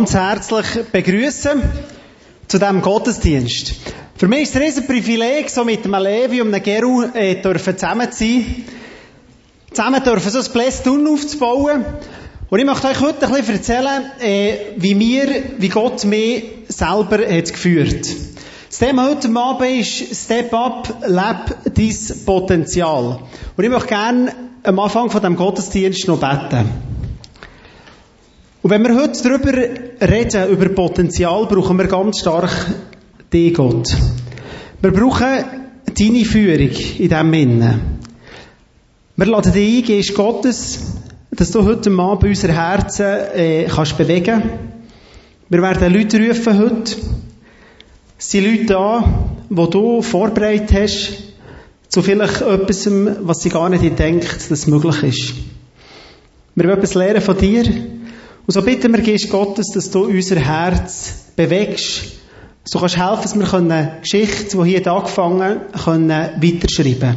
ganz 0.00 0.14
herzlich 0.14 0.66
begrüßen 0.92 1.60
zu 2.48 2.58
diesem 2.58 2.80
Gottesdienst. 2.80 3.74
Für 4.16 4.28
mich 4.28 4.44
ist 4.44 4.56
es 4.56 4.78
ein 4.78 4.86
Privileg, 4.86 5.50
so 5.50 5.62
mit 5.62 5.84
einem 5.84 6.02
Levi 6.02 6.40
und 6.40 6.54
einem 6.54 6.62
Geru 6.62 7.02
äh, 7.12 7.34
dürfen 7.42 7.76
zusammen 7.76 8.10
zu 8.10 8.24
sein. 8.24 8.64
Zusammen 9.70 10.02
dürfen 10.02 10.30
so 10.30 10.38
ein 10.38 10.52
Blästun 10.54 11.06
aufzubauen. 11.06 11.84
Und 12.48 12.58
ich 12.58 12.64
möchte 12.64 12.88
euch 12.88 12.98
heute 12.98 13.26
ein 13.26 13.32
bisschen 13.32 13.56
erzählen, 13.56 14.10
äh, 14.20 14.54
wie 14.78 14.94
mir, 14.94 15.28
wie 15.58 15.68
Gott 15.68 16.02
mich 16.06 16.44
selber 16.68 17.18
hat 17.18 17.52
geführt. 17.52 18.06
Das 18.70 18.78
Thema 18.78 19.06
heute 19.06 19.28
Abend 19.28 19.80
ist 19.80 20.24
Step 20.24 20.54
Up, 20.54 20.88
leb 21.06 21.74
dein 21.74 22.24
Potenzial. 22.24 23.18
Und 23.54 23.64
ich 23.64 23.70
möchte 23.70 23.88
gerne 23.88 24.34
am 24.62 24.78
Anfang 24.78 25.10
von 25.10 25.20
dem 25.20 25.36
Gottesdienst 25.36 26.08
noch 26.08 26.20
beten. 26.20 26.90
Und 28.62 28.70
wenn 28.70 28.82
wir 28.82 28.94
heute 28.94 29.22
darüber 29.22 29.89
reden, 30.00 30.48
über 30.48 30.68
Potenzial, 30.70 31.46
brauchen 31.46 31.78
wir 31.78 31.86
ganz 31.86 32.20
stark 32.20 32.50
dich, 33.32 33.54
Gott. 33.54 33.94
Wir 34.80 34.92
brauchen 34.92 35.44
deine 35.98 36.24
Führung 36.24 36.70
in 36.70 37.08
diesem 37.08 37.34
Innen. 37.34 37.80
Wir 39.16 39.26
laden 39.26 39.52
dich 39.52 39.84
ein, 39.84 39.96
Geist 39.96 40.14
Gottes, 40.14 40.80
dass 41.30 41.50
du 41.50 41.64
heute 41.64 41.90
Abend 41.90 42.24
unser 42.24 42.48
Herzen 42.48 43.06
äh, 43.34 43.64
kannst 43.64 43.98
bewegen. 43.98 44.42
Wir 45.48 45.62
werden 45.62 45.92
Leute 45.92 46.18
rufen 46.18 46.58
heute. 46.58 46.96
Es 48.18 48.30
sind 48.30 48.44
Leute 48.44 48.66
da, 48.66 49.04
die 49.50 49.70
du 49.70 50.00
vorbereitet 50.00 50.72
hast, 50.72 51.12
zu 51.88 52.02
vielleicht 52.02 52.40
etwas, 52.40 52.88
was 53.22 53.42
sie 53.42 53.50
gar 53.50 53.68
nicht 53.68 53.98
denkt, 53.98 54.50
dass 54.50 54.66
möglich 54.66 55.02
ist. 55.02 55.34
Wir 56.54 56.64
wollen 56.64 56.78
etwas 56.78 56.94
lernen 56.94 57.20
von 57.20 57.36
dir. 57.36 57.64
Und 58.46 58.52
so 58.52 58.62
bitten 58.62 58.92
wir, 58.92 59.02
Geist 59.02 59.30
Gottes, 59.30 59.70
dass 59.72 59.90
du 59.90 60.04
unser 60.04 60.36
Herz 60.36 61.14
bewegst. 61.36 62.02
So 62.64 62.78
kannst 62.78 62.96
helfen, 62.96 63.22
dass 63.22 63.38
wir 63.38 63.46
können 63.46 63.88
Geschichte, 64.00 64.56
die 64.56 64.68
hier 64.70 64.86
angefangen 64.86 65.60
können, 65.84 66.30
weiterschreiben. 66.40 67.16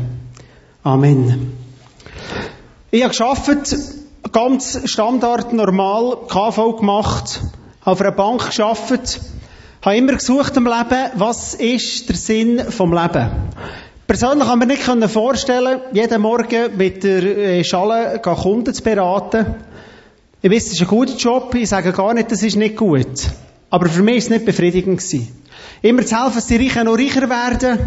Amen. 0.84 1.54
Ich 2.92 3.02
habe 3.02 3.10
geschafft, 3.10 3.50
ganz 4.32 4.82
Standard, 4.86 5.54
normal, 5.54 6.18
KV 6.28 6.78
gemacht, 6.78 7.42
habe 7.82 7.92
auf 7.92 8.02
einer 8.02 8.12
Bank 8.12 8.48
geschafft, 8.48 9.22
habe 9.82 9.98
immer 9.98 10.14
gesucht 10.14 10.56
im 10.58 10.66
Leben, 10.66 11.12
was 11.16 11.56
ist 11.56 12.10
der 12.10 12.16
Sinn 12.16 12.60
vom 12.70 12.94
Leben? 12.94 13.30
Persönlich 14.08 14.48
kann 14.48 14.60
man 14.60 14.68
nicht 14.68 14.84
vorstellen, 15.12 15.82
jeden 15.94 16.22
Morgen 16.22 16.78
mit 16.78 17.04
der 17.04 17.64
Schale 17.64 18.20
Kunden 18.22 18.74
zu 18.74 18.84
beraten. 18.84 19.56
Ich 20.46 20.52
weiß, 20.52 20.66
es 20.66 20.74
ist 20.74 20.82
ein 20.82 20.88
guter 20.88 21.16
Job, 21.16 21.56
ich 21.56 21.70
sage 21.70 21.94
gar 21.94 22.14
nicht, 22.14 22.30
das 22.30 22.44
ist 22.44 22.58
nicht 22.58 22.76
gut. 22.76 23.08
Aber 23.70 23.88
für 23.88 24.04
mich 24.04 24.16
war 24.16 24.18
es 24.18 24.30
nicht 24.30 24.46
befriedigend. 24.46 24.98
Gewesen. 25.00 25.30
Immer 25.82 26.06
zu 26.06 26.22
helfen, 26.22 26.36
dass 26.36 26.48
die 26.48 26.58
Reichen 26.58 26.84
noch 26.84 26.98
reicher 26.98 27.30
werden. 27.30 27.80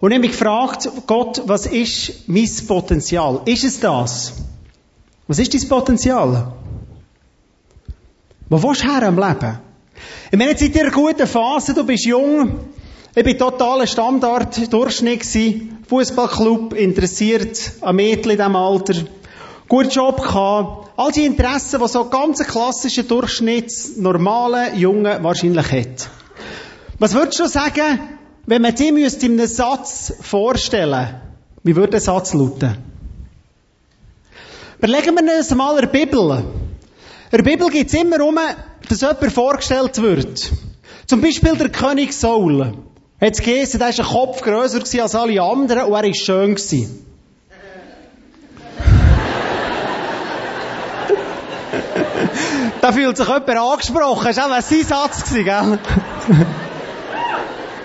Und 0.00 0.10
ich 0.10 0.16
habe 0.16 0.26
mich 0.26 0.30
gefragt, 0.30 0.88
Gott, 1.06 1.42
was 1.44 1.66
ist 1.66 2.26
mein 2.28 2.48
Potenzial? 2.66 3.42
Ist 3.44 3.64
es 3.64 3.78
das? 3.78 4.32
Was 5.28 5.38
ist 5.38 5.52
dein 5.52 5.68
Potenzial? 5.68 6.54
Wo 8.48 8.62
willst 8.62 8.84
du 8.84 8.86
her 8.90 9.06
am 9.06 9.18
Leben? 9.18 9.58
Ich 10.30 10.38
meine, 10.38 10.52
jetzt 10.52 10.62
in 10.62 10.74
einer 10.74 10.90
guten 10.90 11.26
Phase, 11.26 11.74
du 11.74 11.84
bist 11.84 12.06
jung. 12.06 12.54
Ich 13.14 13.22
bin 13.22 13.36
totaler 13.36 13.86
Standard, 13.86 14.72
Durchschnitt 14.72 15.26
Fußballclub, 15.88 16.72
interessiert 16.72 17.72
an 17.82 17.96
Mädchen 17.96 18.30
in 18.30 18.38
diesem 18.38 18.56
Alter. 18.56 18.94
Guten 19.68 19.90
Job 19.90 20.22
gehabt. 20.22 20.81
All 21.02 21.10
die 21.10 21.24
Interessen, 21.24 21.80
die 21.80 21.88
so 21.88 22.04
ganz 22.04 22.38
klassischer 22.44 23.02
Durchschnitts 23.02 23.96
normale 23.96 24.72
Junge 24.76 25.18
wahrscheinlich 25.20 25.72
hat. 25.72 26.08
Was 27.00 27.12
würdest 27.14 27.40
du 27.40 27.48
sagen, 27.48 27.98
wenn 28.46 28.62
man 28.62 28.72
dir 28.72 28.92
müsste 28.92 29.26
in 29.26 29.32
einem 29.32 29.48
Satz 29.48 30.12
vorstellen, 30.20 31.20
wie 31.64 31.74
würde 31.74 31.92
der 31.92 32.00
Satz 32.00 32.34
lauten? 32.34 32.76
Überlegen 34.78 35.16
wir 35.16 35.38
uns 35.38 35.52
mal 35.52 35.74
in 35.74 35.80
der 35.80 35.88
Bibel. 35.88 36.44
In 37.32 37.36
der 37.36 37.42
Bibel 37.42 37.68
gibt 37.68 37.92
es 37.92 38.00
immer 38.00 38.20
um, 38.24 38.38
dass 38.88 39.00
jemand 39.00 39.32
vorgestellt 39.32 40.00
wird. 40.00 40.52
Zum 41.08 41.20
Beispiel 41.20 41.56
der 41.56 41.70
König 41.70 42.12
Saul. 42.12 42.74
Hat 43.20 43.32
es 43.32 43.42
geheißen, 43.42 43.80
der 43.80 43.88
war 43.88 43.98
ein 43.98 44.04
Kopf 44.04 44.42
grösser 44.42 45.02
als 45.02 45.16
alle 45.16 45.42
anderen 45.42 45.86
und 45.86 45.94
er 45.94 46.04
war 46.04 46.14
schön. 46.14 46.54
Gewesen. 46.54 47.11
Da 52.82 52.90
fühlt 52.90 53.16
sich 53.16 53.28
jemand 53.28 53.48
angesprochen. 53.48 54.26
Das 54.26 54.36
war 54.38 54.58
auch 54.58 54.60
sein 54.60 54.82
Satz, 54.82 55.32
gell? 55.32 55.44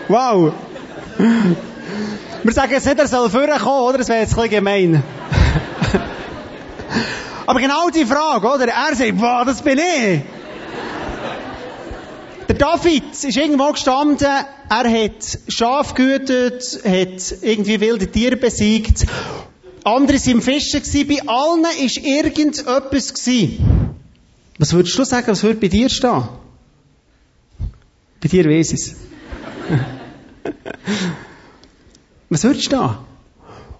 wow. 0.07 0.51
Wir 2.43 2.53
sagen 2.53 2.71
jetzt 2.71 2.87
nicht, 2.87 2.97
er 2.97 3.07
soll 3.07 3.29
vorkommen, 3.29 3.81
oder? 3.81 3.99
Das 3.99 4.09
wäre 4.09 4.21
jetzt 4.21 4.31
ein 4.31 4.35
bisschen 4.37 4.49
gemein. 4.49 5.03
Aber 7.45 7.59
genau 7.59 7.89
die 7.93 8.05
Frage, 8.05 8.47
oder? 8.47 8.67
Er 8.69 8.95
sagt, 8.95 9.21
wow, 9.21 9.45
das 9.45 9.61
bin 9.61 9.77
ich. 9.77 10.21
Der 12.47 12.55
David 12.55 13.11
ist 13.11 13.37
irgendwo 13.37 13.71
gestanden, 13.73 14.27
er 14.27 14.45
hat 14.69 15.39
Schaf 15.47 15.93
gehütet, 15.93 16.79
hat 16.83 17.43
irgendwie 17.43 17.79
wilde 17.81 18.07
Tiere 18.07 18.35
besiegt. 18.35 19.05
Andere 19.83 20.17
waren 20.17 20.41
Fischen 20.41 20.81
gewesen. 20.81 21.07
Bei 21.07 21.21
allen 21.27 21.63
war 21.63 21.77
irgendetwas 21.77 23.13
gewesen. 23.13 23.86
Was 24.57 24.73
würdest 24.73 24.97
du 24.97 25.03
sagen, 25.03 25.27
was 25.27 25.43
würde 25.43 25.59
bei 25.59 25.67
dir 25.67 25.89
stehen? 25.89 26.23
Bei 28.19 28.27
dir 28.27 28.45
weiss 28.45 28.73
es. 28.73 28.95
was 32.29 32.43
würde 32.43 32.59
stehen? 32.59 32.89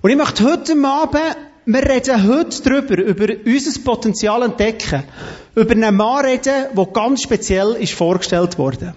Und 0.02 0.10
ich 0.10 0.18
möchte 0.18 0.44
heute 0.44 0.74
Abend, 0.86 1.38
wir 1.66 1.84
reden 1.84 2.28
heute 2.28 2.62
darüber, 2.62 2.98
über 2.98 3.34
unser 3.46 3.80
Potenzial 3.82 4.44
entdecken. 4.44 5.04
Über 5.56 5.72
einen 5.72 5.96
Mann 5.96 6.26
reden, 6.26 6.68
der 6.76 6.86
ganz 6.94 7.24
speziell 7.24 7.76
ist 7.80 7.94
vorgestellt 7.94 8.58
worden. 8.58 8.94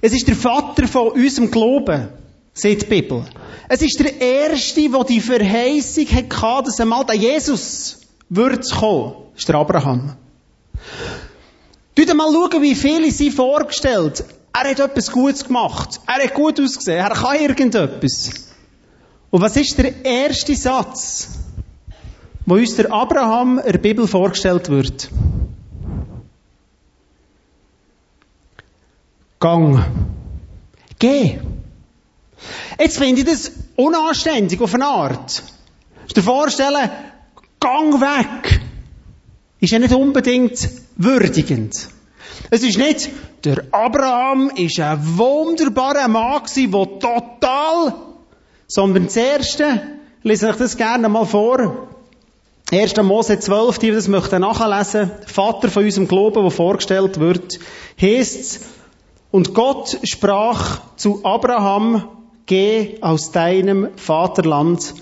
Es 0.00 0.12
ist 0.12 0.26
der 0.26 0.36
Vater 0.36 0.88
von 0.88 1.08
unserem 1.08 1.50
Glauben, 1.50 2.08
sagt 2.54 2.82
die 2.82 2.86
Bibel. 2.86 3.24
Es 3.68 3.82
ist 3.82 4.00
der 4.00 4.20
Erste, 4.20 4.88
der 4.88 5.04
die 5.04 5.20
Verheißung 5.20 6.06
hatte, 6.06 6.64
dass 6.64 6.80
einmal 6.80 7.04
der 7.04 7.16
Jesus 7.16 8.00
wird 8.28 8.70
kommen. 8.70 9.14
Das 9.32 9.40
ist 9.40 9.48
der 9.48 9.56
Abraham. 9.56 10.16
Schaut 11.98 12.14
mal 12.14 12.32
schauen, 12.32 12.62
wie 12.62 12.74
viele 12.74 13.10
sie 13.10 13.30
vorgestellt. 13.30 14.24
Er 14.52 14.70
hat 14.70 14.80
etwas 14.80 15.10
Gutes 15.10 15.44
gemacht. 15.44 16.00
Er 16.06 16.24
hat 16.24 16.34
gut 16.34 16.60
ausgesehen. 16.60 16.98
Er 16.98 17.10
kann 17.10 17.40
irgendetwas. 17.40 18.52
Und 19.30 19.40
was 19.42 19.56
ist 19.56 19.76
der 19.78 20.04
erste 20.04 20.54
Satz, 20.54 21.28
wo 22.46 22.54
uns 22.54 22.76
der 22.76 22.92
Abraham 22.92 23.58
in 23.58 23.72
der 23.72 23.78
Bibel 23.78 24.06
vorgestellt 24.06 24.68
wird? 24.68 25.10
Gang. 29.40 29.84
Geh. 30.98 31.38
Jetzt 32.78 32.98
finde 32.98 33.20
ich 33.20 33.26
das 33.26 33.52
unanständig 33.76 34.60
auf 34.60 34.74
eine 34.74 34.86
Art. 34.86 35.42
Du 36.08 36.14
dir 36.14 36.22
vorstellen, 36.22 36.90
gang 37.60 38.00
weg. 38.00 38.60
Ist 39.60 39.72
ja 39.72 39.78
nicht 39.78 39.94
unbedingt 39.94 40.68
würdigend. 40.96 41.88
Es 42.50 42.62
ist 42.62 42.78
nicht, 42.78 43.08
der 43.44 43.64
Abraham 43.72 44.50
ist 44.54 44.78
ein 44.78 45.00
wunderbarer 45.18 46.08
Mann 46.08 46.42
der 46.54 46.98
total, 46.98 47.94
sondern 48.66 49.06
das 49.06 49.16
Erste, 49.16 49.82
lese 50.22 50.50
ich 50.50 50.56
das 50.56 50.76
gerne 50.76 51.08
mal 51.08 51.24
vor. 51.24 51.88
1. 52.70 52.96
Mose 53.02 53.38
12, 53.38 53.78
die 53.78 53.92
das 53.92 54.08
möchten 54.08 54.40
nachlesen, 54.40 55.10
Vater 55.26 55.70
von 55.70 55.84
unserem 55.84 56.08
Glauben, 56.08 56.42
der 56.42 56.50
vorgestellt 56.50 57.20
wird, 57.20 57.58
heißt 58.00 58.60
und 59.30 59.54
Gott 59.54 59.98
sprach 60.02 60.80
zu 60.96 61.20
Abraham, 61.24 62.08
geh 62.46 62.98
aus 63.02 63.32
deinem 63.32 63.88
Vaterland 63.96 64.94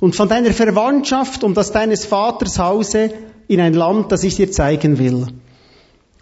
und 0.00 0.16
von 0.16 0.28
deiner 0.28 0.52
Verwandtschaft 0.52 1.44
und 1.44 1.56
aus 1.56 1.72
deines 1.72 2.06
Vaters 2.06 2.58
Hause 2.58 3.12
in 3.52 3.60
ein 3.60 3.74
Land, 3.74 4.10
das 4.12 4.24
ich 4.24 4.36
dir 4.36 4.50
zeigen 4.50 4.98
will. 4.98 5.26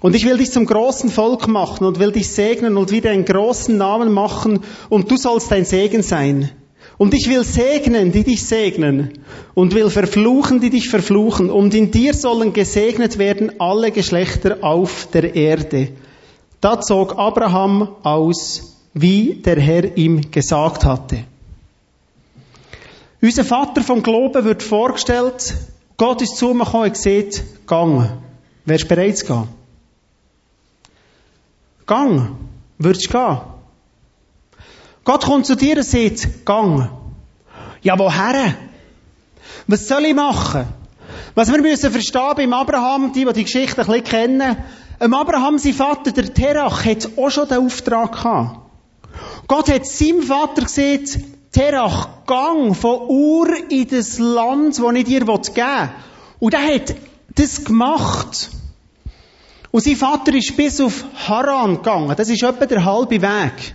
Und 0.00 0.16
ich 0.16 0.24
will 0.24 0.38
dich 0.38 0.50
zum 0.50 0.66
großen 0.66 1.10
Volk 1.10 1.46
machen 1.46 1.84
und 1.84 1.98
will 1.98 2.10
dich 2.10 2.28
segnen 2.28 2.76
und 2.76 2.90
wieder 2.90 3.10
einen 3.10 3.24
großen 3.24 3.76
Namen 3.76 4.12
machen 4.12 4.60
und 4.88 5.10
du 5.10 5.16
sollst 5.16 5.52
ein 5.52 5.64
Segen 5.64 6.02
sein. 6.02 6.50
Und 6.96 7.14
ich 7.14 7.28
will 7.28 7.44
segnen, 7.44 8.12
die 8.12 8.24
dich 8.24 8.44
segnen 8.44 9.20
und 9.54 9.74
will 9.74 9.88
verfluchen, 9.88 10.60
die 10.60 10.70
dich 10.70 10.88
verfluchen. 10.88 11.50
Und 11.50 11.74
in 11.74 11.90
dir 11.90 12.14
sollen 12.14 12.52
gesegnet 12.52 13.18
werden 13.18 13.58
alle 13.58 13.90
Geschlechter 13.90 14.58
auf 14.62 15.08
der 15.12 15.34
Erde. 15.34 15.88
Da 16.60 16.80
zog 16.80 17.18
Abraham 17.18 17.88
aus, 18.02 18.76
wie 18.92 19.40
der 19.42 19.58
Herr 19.60 19.96
ihm 19.96 20.30
gesagt 20.30 20.84
hatte. 20.84 21.24
Unser 23.22 23.44
Vater 23.44 23.82
vom 23.82 24.02
Glauben 24.02 24.44
wird 24.44 24.62
vorgestellt, 24.62 25.54
Gott 26.00 26.22
ist 26.22 26.38
zu 26.38 26.54
mir 26.54 26.64
gekommen 26.64 26.84
und 26.84 26.94
gesagt, 26.94 27.66
gang. 27.66 28.08
Wärst 28.64 28.84
du 28.84 28.88
bereit 28.88 29.18
zu 29.18 29.26
gehen? 29.26 29.48
Gang. 31.86 32.36
Würdest 32.78 33.04
du 33.04 33.12
gehen? 33.12 33.38
Gott 35.04 35.26
kommt 35.26 35.44
zu 35.44 35.56
dir 35.56 35.76
und 35.76 35.82
sagt, 35.82 36.46
gang. 36.46 36.88
Ja, 37.82 37.98
woher? 37.98 38.54
Was 39.66 39.88
soll 39.88 40.06
ich 40.06 40.14
machen? 40.14 40.68
Was 41.34 41.52
wir 41.52 41.60
müssen 41.60 41.92
verstehen 41.92 42.32
beim 42.34 42.54
Abraham, 42.54 43.12
die, 43.12 43.26
die 43.26 43.32
die 43.34 43.44
Geschichte 43.44 43.82
ein 43.82 43.86
bisschen 43.86 44.04
kennen, 44.04 44.56
ähm 45.00 45.12
Abraham, 45.12 45.58
sein 45.58 45.74
Vater, 45.74 46.12
der 46.12 46.32
Terach, 46.32 46.82
hat 46.82 47.10
auch 47.18 47.28
schon 47.28 47.46
den 47.46 47.58
Auftrag 47.58 48.12
gehabt. 48.12 48.58
Gott 49.46 49.70
hat 49.70 49.84
seinem 49.84 50.22
Vater 50.22 50.62
gesagt, 50.62 51.18
Terach, 51.52 52.26
gang 52.26 52.76
von 52.76 53.08
Ur 53.08 53.48
in 53.70 53.88
das 53.88 54.18
Land, 54.18 54.78
das 54.78 54.94
ich 54.94 55.04
dir 55.04 55.20
geben 55.20 55.28
will. 55.28 55.88
Und 56.38 56.54
er 56.54 56.74
hat 56.74 56.94
das 57.34 57.64
gemacht. 57.64 58.50
Und 59.72 59.82
sein 59.82 59.96
Vater 59.96 60.34
ist 60.34 60.56
bis 60.56 60.80
auf 60.80 61.04
Haran 61.28 61.76
gegangen. 61.76 62.14
Das 62.16 62.28
ist 62.28 62.42
etwa 62.42 62.66
der 62.66 62.84
halbe 62.84 63.20
Weg. 63.20 63.74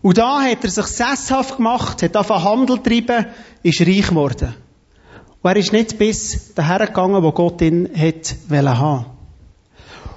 Und 0.00 0.18
da 0.18 0.42
hat 0.42 0.62
er 0.62 0.70
sich 0.70 0.86
sesshaft 0.86 1.56
gemacht, 1.56 2.02
hat 2.02 2.16
auf 2.16 2.30
Handel 2.30 2.76
getrieben, 2.76 3.26
ist 3.62 3.80
reich 3.80 4.08
geworden. 4.08 4.54
Und 5.42 5.50
er 5.50 5.56
ist 5.56 5.72
nicht 5.72 5.98
bis 5.98 6.54
daher 6.54 6.86
gegangen, 6.86 7.22
wo 7.22 7.32
Gott 7.32 7.60
ihn 7.62 7.88
hat 7.94 8.36
haben 8.50 9.06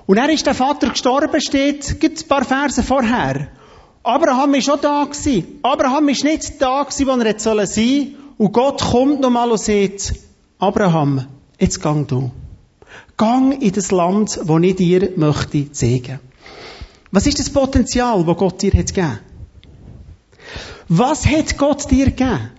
Und 0.06 0.18
er 0.18 0.30
ist 0.30 0.46
der 0.46 0.56
Vater 0.56 0.90
gestorben, 0.90 1.42
steht, 1.42 2.00
gibt 2.00 2.22
ein 2.22 2.28
paar 2.28 2.46
Verse 2.46 2.84
vorher. 2.84 3.48
Abraham 4.04 4.56
ist 4.56 4.70
auch 4.70 4.80
da 4.80 5.04
gewesen. 5.04 5.60
Abraham 5.62 6.10
ist 6.10 6.24
nicht 6.24 6.62
da 6.62 6.84
gewesen, 6.84 7.08
wo 7.08 7.12
er 7.12 7.26
jetzt 7.28 7.44
sein 7.44 7.66
soll. 7.68 8.16
Und 8.38 8.54
Gott 8.54 8.82
kommt 8.82 9.22
nochmal 9.22 9.52
und 9.52 9.60
sagt, 9.60 10.16
Abraham, 10.58 11.28
jetzt 11.60 11.82
gang 11.82 12.08
du. 12.08 12.32
Gang 13.18 13.62
in 13.62 13.72
das 13.72 13.92
Land, 13.92 14.40
wo 14.44 14.58
ich 14.58 14.76
dir 14.76 15.12
möchte 15.16 15.72
zeigen. 15.72 16.20
Was 17.12 17.28
ist 17.28 17.40
das 17.40 17.52
Potenzial, 17.52 18.24
das 18.24 18.38
Gott 18.38 18.62
dir 18.62 18.74
hat 18.74 18.88
gegeben? 18.88 19.20
Was 20.88 21.28
hat 21.28 21.58
Gott 21.58 21.92
dir 21.92 22.06
gegeben? 22.06 22.50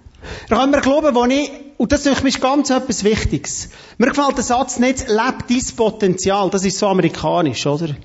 Da 0.48 0.60
können 0.60 0.72
wir 0.72 0.80
glauben, 0.80 1.14
wo 1.14 1.24
ich, 1.24 1.50
und 1.78 1.90
das 1.90 2.06
ist 2.06 2.22
mich 2.22 2.40
ganz 2.40 2.70
etwas 2.70 3.02
Wichtiges. 3.02 3.70
Mir 3.98 4.08
gefällt 4.08 4.36
der 4.36 4.44
Satz 4.44 4.78
nicht, 4.78 5.08
leb 5.08 5.48
dein 5.48 5.76
Potenzial. 5.76 6.48
Das 6.50 6.64
ist 6.64 6.78
so 6.78 6.86
amerikanisch, 6.86 7.66
oder? 7.66 7.96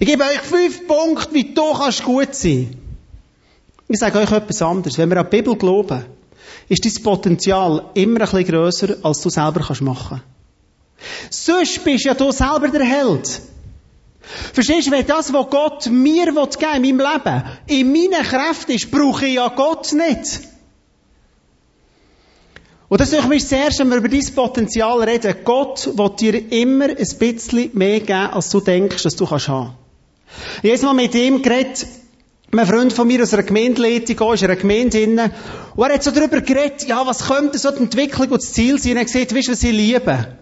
Ich 0.00 0.06
gebe 0.06 0.22
euch 0.22 0.40
fünf 0.40 0.86
Punkte, 0.86 1.34
wie 1.34 1.52
du 1.54 1.72
kannst 1.72 2.04
gut 2.04 2.34
sein. 2.34 2.76
Ich 3.88 3.98
sage 3.98 4.18
euch 4.18 4.30
etwas 4.30 4.62
anderes. 4.62 4.96
Wenn 4.96 5.10
wir 5.10 5.16
an 5.16 5.26
die 5.28 5.36
Bibel 5.36 5.56
glauben, 5.56 6.04
ist 6.68 6.84
dein 6.84 7.02
Potenzial 7.02 7.90
immer 7.94 8.20
ein 8.20 8.30
bisschen 8.30 8.44
grösser, 8.44 8.96
als 9.02 9.20
du 9.22 9.30
selber 9.30 9.60
kannst 9.66 9.82
machen. 9.82 10.22
Sonst 11.30 11.82
bist 11.82 12.04
ja 12.04 12.14
du 12.14 12.30
selber 12.30 12.68
der 12.68 12.84
Held. 12.84 13.40
Verstehst 14.52 14.86
du, 14.86 14.90
wenn 14.92 15.06
das, 15.06 15.32
was 15.32 15.50
Gott 15.50 15.86
mir 15.90 16.26
geben 16.26 16.36
will, 16.36 16.86
in 16.88 16.96
meinem 16.96 17.12
Leben, 17.12 17.44
in 17.66 17.92
meinen 17.92 18.22
Kräften 18.22 18.72
ist, 18.72 18.90
brauche 18.90 19.26
ich 19.26 19.34
ja 19.34 19.48
Gott 19.48 19.92
nicht. 19.94 20.40
Und 22.88 23.00
das 23.00 23.12
ist 23.12 23.28
mich 23.28 23.42
das 23.42 23.52
Erste, 23.52 23.82
wenn 23.82 23.90
wir 23.90 23.98
über 23.98 24.08
dein 24.08 24.34
Potenzial 24.34 25.02
reden. 25.02 25.34
Gott 25.44 25.88
will 25.96 26.10
dir 26.10 26.52
immer 26.52 26.86
ein 26.86 26.96
bisschen 26.96 27.70
mehr 27.72 28.00
geben, 28.00 28.30
als 28.30 28.50
du 28.50 28.60
denkst, 28.60 29.02
dass 29.02 29.16
du 29.16 29.26
kannst 29.26 29.48
haben. 29.48 29.74
Ich 30.62 30.72
habe 30.72 30.86
mal 30.86 30.94
mit 30.94 31.14
ihm 31.14 31.42
geredet, 31.42 31.86
ein 32.50 32.66
Freund 32.66 32.92
von 32.92 33.06
mir 33.06 33.22
aus 33.22 33.34
einer 33.34 33.42
Gemeindeleitung, 33.42 34.32
ist 34.32 34.42
in 34.42 34.50
einer 34.50 34.60
Gemeinde 34.60 34.90
drin, 34.90 35.20
und 35.76 35.88
er 35.88 35.94
hat 35.94 36.02
so 36.02 36.10
darüber 36.10 36.40
geredet, 36.40 36.86
ja, 36.88 37.06
was 37.06 37.26
könnte 37.26 37.58
so 37.58 37.70
die 37.70 37.82
Entwicklung 37.82 38.28
und 38.30 38.42
das 38.42 38.52
Ziel 38.52 38.78
sein? 38.78 38.92
Und 38.92 38.96
er 38.96 39.00
hat 39.02 39.12
gesagt, 39.12 39.34
weißt 39.34 39.48
du, 39.48 39.52
was 39.52 39.62
ich 39.62 39.72
liebe? 39.72 40.38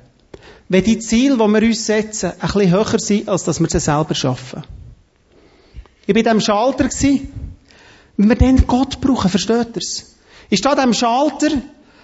Wenn 0.69 0.85
die 0.85 0.99
Ziele, 0.99 1.37
die 1.37 1.41
wir 1.41 1.63
uns 1.63 1.87
setzen, 1.87 2.33
ein 2.33 2.39
bisschen 2.41 2.71
höher 2.71 2.99
sind, 2.99 3.29
als 3.29 3.45
dass 3.45 3.61
wir 3.61 3.69
sie 3.69 3.81
selber 3.81 4.15
schaffen. 4.15 4.65
Ich 6.07 6.15
war 6.15 6.19
in 6.19 6.25
diesem 6.25 6.41
Schalter, 6.41 6.89
wenn 8.17 8.29
wir 8.29 8.37
dann 8.37 8.67
Gott 8.67 9.01
brauchen, 9.01 9.29
versteht 9.29 9.69
ihr 9.75 9.83
es? 9.83 10.17
Ich 10.49 10.59
stehe 10.59 10.73
an 10.73 10.79
diesem 10.79 10.95
Schalter, 10.95 11.49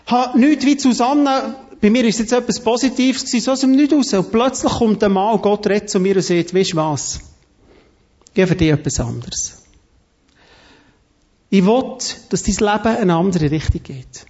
habe 0.07 0.39
nichts 0.39 0.65
wie 0.65 0.79
Susanne, 0.79 1.55
bei 1.81 1.91
mir 1.91 2.05
ist 2.05 2.19
jetzt 2.19 2.33
etwas 2.33 2.61
Positives 2.61 3.25
gewesen, 3.25 3.45
so 3.45 3.53
aus 3.53 3.61
dem 3.61 3.73
Nichts 3.73 3.95
raus. 3.95 4.13
Und 4.13 4.31
plötzlich 4.31 4.73
kommt 4.73 5.03
ein 5.03 5.13
Mann, 5.13 5.41
Gott 5.41 5.67
redet 5.67 5.91
zu 5.91 6.01
mir 6.01 6.17
und 6.17 6.23
sagt, 6.23 6.55
weißt 6.55 6.73
du 6.73 6.77
was? 6.77 7.21
Ich 8.35 8.47
für 8.47 8.57
dich 8.57 8.71
etwas 8.71 9.01
anderes. 9.01 9.63
Ich 11.51 11.65
will, 11.67 11.99
dass 12.31 12.43
dein 12.43 12.55
Leben 12.55 12.97
in 12.97 13.03
eine 13.03 13.15
andere 13.17 13.51
Richtung 13.51 13.83
geht. 13.83 14.27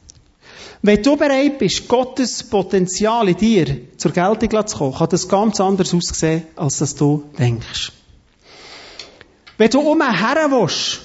Wenn 0.84 1.00
du 1.00 1.16
bereit 1.16 1.58
bist, 1.58 1.86
Gottes 1.86 2.42
Potenzial 2.42 3.28
in 3.28 3.36
dir 3.36 3.96
zur 3.96 4.10
Geltung 4.10 4.66
zu 4.66 4.76
kommen, 4.76 4.94
kann 4.94 5.08
das 5.08 5.28
ganz 5.28 5.60
anders 5.60 5.94
aussehen, 5.94 6.42
als 6.56 6.78
dass 6.78 6.96
du 6.96 7.22
denkst. 7.38 7.92
Wenn 9.56 9.70
du 9.70 9.78
umher 9.80 10.50
willst, 10.50 11.02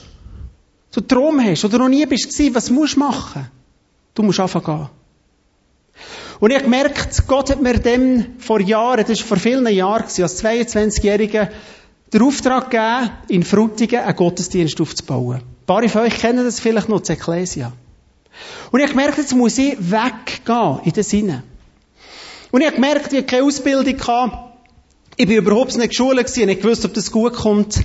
du 0.91 1.01
einen 1.01 1.07
Traum 1.07 1.39
hast 1.39 1.65
oder 1.65 1.77
noch 1.77 1.89
nie 1.89 2.07
bist 2.07 2.55
was 2.55 2.71
musst 2.71 2.95
du 2.95 2.99
machen? 2.99 3.51
Du 4.15 4.23
musst 4.23 4.39
anfangen. 4.39 4.89
Und 6.39 6.49
ich 6.49 6.55
habe 6.55 6.65
gemerkt, 6.65 7.27
Gott 7.27 7.51
hat 7.51 7.61
mir 7.61 7.77
dem 7.79 8.39
vor 8.39 8.59
Jahren, 8.61 9.05
das 9.05 9.19
war 9.19 9.27
vor 9.27 9.38
vielen 9.38 9.67
Jahren, 9.67 10.03
als 10.03 10.44
22-Jähriger, 10.44 11.49
den 12.13 12.21
Auftrag 12.21 12.71
gegeben, 12.71 13.12
in 13.27 13.44
Frutigen 13.44 14.01
einen 14.01 14.15
Gottesdienst 14.15 14.80
aufzubauen. 14.80 15.38
Ein 15.38 15.65
paar 15.65 15.88
von 15.89 16.01
euch 16.01 16.18
kennen 16.18 16.45
das 16.45 16.59
vielleicht 16.59 16.89
noch, 16.89 17.00
das 17.00 17.09
Ecclesia. 17.09 17.74
Und 18.71 18.80
ich 18.80 18.86
habe 18.86 18.98
gemerkt, 18.98 19.18
jetzt 19.18 19.36
muss 19.36 19.57
ich 19.57 19.77
weggehen 19.80 20.80
in 20.83 20.92
den 20.92 21.04
Sinne. 21.04 21.44
Und 22.51 22.62
ich 22.62 22.68
habe 22.68 22.75
gemerkt, 22.75 23.12
ich 23.12 23.18
habe 23.18 23.27
keine 23.27 23.44
Ausbildung 23.44 23.98
gehabt. 23.98 24.38
Ich 25.18 25.27
bin 25.27 25.38
überhaupt 25.38 25.76
nicht 25.76 25.90
geschult 25.90 26.18
gewesen, 26.18 26.45
nicht 26.45 26.61
gewusst, 26.61 26.85
ob 26.85 26.94
das 26.94 27.11
gut 27.11 27.33
kommt. 27.33 27.83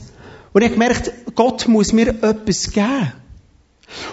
Und 0.52 0.62
ich 0.62 0.69
habe 0.69 0.79
gemerkt, 0.79 1.12
Gott 1.35 1.67
muss 1.67 1.93
mir 1.93 2.09
etwas 2.09 2.71
geben. 2.71 3.12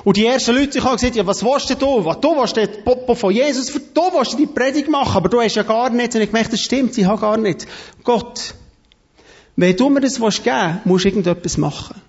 Und 0.04 0.18
die 0.18 0.26
ersten 0.26 0.56
Leute 0.56 0.84
haben 0.84 0.96
gesagt, 0.96 1.16
ja, 1.16 1.26
was 1.26 1.44
willst 1.44 1.70
du 1.70 1.76
da? 1.76 2.06
Was, 2.06 2.20
du 2.20 2.36
willst 2.36 2.58
den 2.58 2.84
Popo 2.84 3.16
von 3.16 3.32
Jesus, 3.32 3.68
du 3.68 4.02
willst 4.02 4.38
die 4.38 4.48
Predigt 4.48 4.90
machen, 4.90 5.16
aber 5.16 5.30
du 5.30 5.40
hast 5.40 5.56
ja 5.56 5.64
gar 5.64 5.90
nichts. 5.90 6.16
Und 6.16 6.22
ich 6.22 6.30
gemerkt, 6.30 6.52
das 6.52 6.60
stimmt, 6.62 6.98
ich 6.98 7.06
habe 7.06 7.22
gar 7.22 7.38
nichts. 7.38 7.66
Gott, 8.04 8.56
wenn 9.60 9.76
du 9.76 9.90
mir 9.90 10.00
das 10.00 10.16
geben 10.16 10.26
willst, 10.26 10.86
musst 10.86 11.06
du 11.06 11.10
irgendetwas 11.10 11.58
machen. 11.58 12.02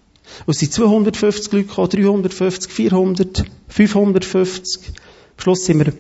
Es 0.47 0.61
sind 0.61 0.73
250 0.73 1.53
Leute 1.53 1.67
gekommen, 1.67 1.89
350, 1.89 2.73
400, 2.73 3.45
550. 3.69 4.87
Am 4.87 4.95
Schluss 5.37 5.65
sind 5.65 5.85
wir 5.85 5.93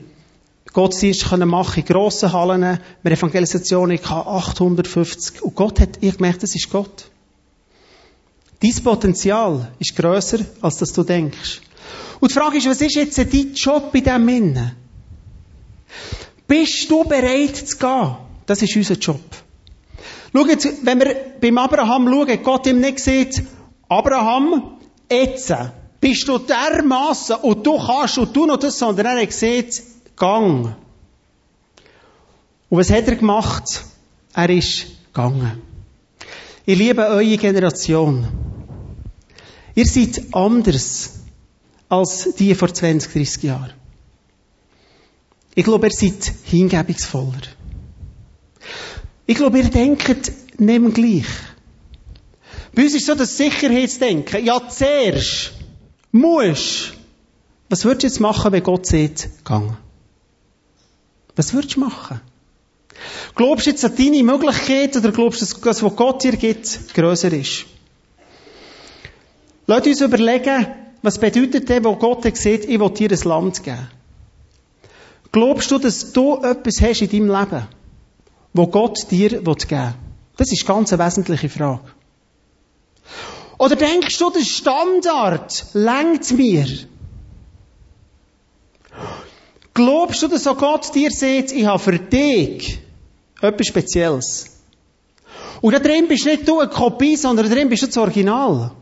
Gottesdienst 0.72 1.28
können 1.28 1.48
machen 1.48 1.80
in 1.80 1.86
grossen 1.86 2.32
Hallen. 2.32 2.78
Wir 3.02 3.12
Evangelisationen 3.12 3.96
gehabt, 3.96 4.28
850. 4.28 5.42
Und 5.42 5.56
Gott 5.56 5.80
hat, 5.80 5.98
ich 6.00 6.16
gemerkt, 6.16 6.44
das 6.44 6.54
ist 6.54 6.70
Gott. 6.70 7.10
Dein 8.60 8.84
Potenzial 8.84 9.72
ist 9.80 9.96
grösser, 9.96 10.38
als 10.60 10.76
dass 10.76 10.92
du 10.92 11.02
denkst. 11.02 11.62
Und 12.20 12.30
die 12.30 12.34
Frage 12.34 12.58
ist, 12.58 12.68
was 12.68 12.80
ist 12.80 12.94
jetzt 12.94 13.18
dein 13.18 13.54
Job 13.54 13.92
in 13.92 14.04
diesem 14.04 14.28
Innen? 14.28 14.72
Bist 16.46 16.88
du 16.88 17.02
bereit 17.02 17.56
zu 17.56 17.76
gehen? 17.76 18.16
Das 18.46 18.62
ist 18.62 18.76
unser 18.76 18.94
Job. 18.94 19.20
Schau 20.32 20.46
jetzt, 20.46 20.86
wenn 20.86 21.00
wir 21.00 21.16
beim 21.40 21.58
Abraham 21.58 22.08
schauen, 22.08 22.42
Gott 22.42 22.66
ihm 22.66 22.80
nicht 22.80 23.00
sieht, 23.00 23.42
Abraham, 23.88 24.78
jetzt 25.10 25.52
bist 26.00 26.28
du 26.28 26.38
dermaßen 26.38 27.36
und 27.36 27.66
du 27.66 27.76
kannst 27.78 28.18
und 28.18 28.34
du 28.34 28.46
noch 28.46 28.58
das, 28.58 28.78
sondern 28.78 29.18
er 29.18 29.26
gesagt, 29.26 29.82
gang. 30.16 30.76
Und 32.68 32.78
was 32.78 32.90
hat 32.90 33.08
er 33.08 33.16
gemacht? 33.16 33.84
Er 34.32 34.48
ist 34.50 34.86
gegangen. 35.12 35.60
Ich 36.64 36.78
liebe 36.78 37.04
eure 37.04 37.36
Generation. 37.36 38.28
Ihr 39.74 39.86
seid 39.86 40.22
anders 40.32 41.14
als 41.88 42.34
die 42.36 42.54
vor 42.54 42.72
20, 42.72 43.12
30 43.12 43.42
Jahren. 43.42 43.72
Ich 45.56 45.64
glaube, 45.64 45.88
ihr 45.88 45.92
seid 45.92 46.32
hingebungsvoller. 46.44 47.42
Ich 49.30 49.36
glaube, 49.36 49.58
ihr 49.58 49.70
denkt 49.70 50.08
nicht 50.58 50.94
gleich. 50.94 51.24
Bei 52.74 52.82
uns 52.82 52.94
ist 52.96 53.06
so 53.06 53.14
das 53.14 53.36
Sicherheitsdenken. 53.36 54.44
Ja, 54.44 54.60
zuerst 54.68 55.52
musst. 56.10 56.94
Was 57.68 57.84
würdest 57.84 58.02
du 58.02 58.06
jetzt 58.08 58.18
machen, 58.18 58.50
wenn 58.50 58.64
Gott 58.64 58.86
sagt, 58.86 59.28
gang? 59.44 59.76
Was 61.36 61.54
würdest 61.54 61.76
du 61.76 61.80
machen? 61.80 62.20
Glaubst 63.36 63.66
du 63.66 63.70
jetzt 63.70 63.84
an 63.84 63.94
deine 63.94 64.24
Möglichkeit 64.24 64.96
oder 64.96 65.12
glaubst 65.12 65.40
du, 65.40 65.46
dass 65.46 65.60
das, 65.60 65.82
was 65.84 65.94
Gott 65.94 66.24
dir 66.24 66.32
gibt, 66.32 66.92
grösser 66.92 67.32
ist? 67.32 67.66
Lass 69.68 69.86
uns 69.86 70.00
überlegen, 70.00 70.66
was 71.02 71.18
bedeutet 71.20 71.68
denn, 71.68 71.84
wo 71.84 71.94
Gott 71.94 72.24
sagt, 72.24 72.44
ich 72.46 72.80
will 72.80 72.90
dir 72.90 73.12
ein 73.12 73.28
Land 73.28 73.62
geben? 73.62 73.88
Glaubst 75.30 75.70
du, 75.70 75.78
dass 75.78 76.12
du 76.12 76.42
etwas 76.42 76.80
hast 76.80 77.02
in 77.02 77.10
deinem 77.10 77.28
Leben, 77.28 77.68
wo 78.52 78.66
Gott 78.66 79.10
dir 79.10 79.30
geben 79.30 79.46
will? 79.46 79.94
Das 80.36 80.52
ist 80.52 80.66
ganz 80.66 80.92
wesentliche 80.92 81.48
Frage. 81.48 81.82
Oder 83.58 83.76
denkst 83.76 84.16
du, 84.18 84.30
der 84.30 84.44
Standard 84.44 85.66
lenkt 85.74 86.32
mir? 86.32 86.66
Glaubst 89.74 90.22
du, 90.22 90.28
dass 90.28 90.46
auch 90.46 90.56
Gott 90.56 90.94
dir 90.94 91.10
sagt, 91.10 91.52
ich 91.52 91.66
habe 91.66 91.78
für 91.78 91.98
dich 91.98 92.80
Etwas 93.40 93.68
Spezielles. 93.68 94.46
Und 95.60 95.72
da 95.74 95.78
drin 95.78 96.08
bist 96.08 96.26
nicht 96.26 96.46
du 96.46 96.60
eine 96.60 96.70
Kopie, 96.70 97.16
sondern 97.16 97.48
da 97.48 97.54
drin 97.54 97.68
bist 97.68 97.82
du 97.82 97.86
das 97.86 97.96
Original. 97.96 98.72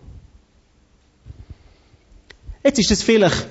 Jetzt 2.65 2.79
ist 2.79 2.91
das 2.91 3.03
vielleicht 3.03 3.47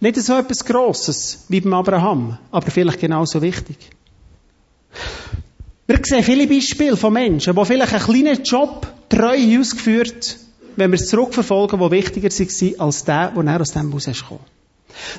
nicht 0.00 0.16
so 0.16 0.34
etwas 0.36 0.64
Grosses 0.64 1.44
wie 1.48 1.60
beim 1.60 1.74
Abraham, 1.74 2.38
aber 2.50 2.70
vielleicht 2.70 3.00
genauso 3.00 3.40
wichtig. 3.40 3.76
Wir 5.86 6.00
sehen 6.02 6.24
viele 6.24 6.46
Beispiele 6.46 6.96
von 6.96 7.12
Menschen, 7.12 7.54
die 7.54 7.64
vielleicht 7.64 7.94
einen 7.94 8.02
kleinen 8.02 8.42
Job 8.42 8.86
treu 9.08 9.60
ausgeführt 9.60 10.38
wenn 10.76 10.92
wir 10.92 11.00
es 11.00 11.08
zurückverfolgen, 11.08 11.78
der 11.80 11.90
wichtiger 11.90 12.28
war 12.28 12.86
als 12.86 13.04
der, 13.04 13.30
der 13.30 13.60
aus 13.60 13.72
dem 13.72 13.92
Haus 13.92 14.04
kam. 14.04 14.38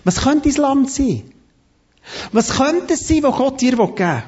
Was 0.04 0.22
könnte 0.22 0.50
dein 0.50 0.62
Land 0.62 0.92
sein? 0.92 1.24
Was 2.32 2.56
könnte 2.56 2.94
es 2.94 3.08
sein, 3.08 3.24
was 3.24 3.36
Gott 3.36 3.60
dir 3.60 3.72
geben 3.72 3.98
will? 3.98 4.24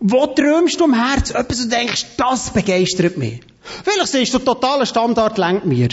Wo 0.00 0.26
träumst 0.26 0.78
du 0.78 0.84
im 0.84 0.94
Herz 0.94 1.30
etwas 1.30 1.62
und 1.62 1.72
denkst, 1.72 2.06
das 2.18 2.50
begeistert 2.50 3.16
mich? 3.16 3.40
Vielleicht 3.62 4.08
siehst 4.08 4.34
du, 4.34 4.38
totaler 4.38 4.84
Standard 4.84 5.38
lenkt 5.38 5.64
mir. 5.64 5.88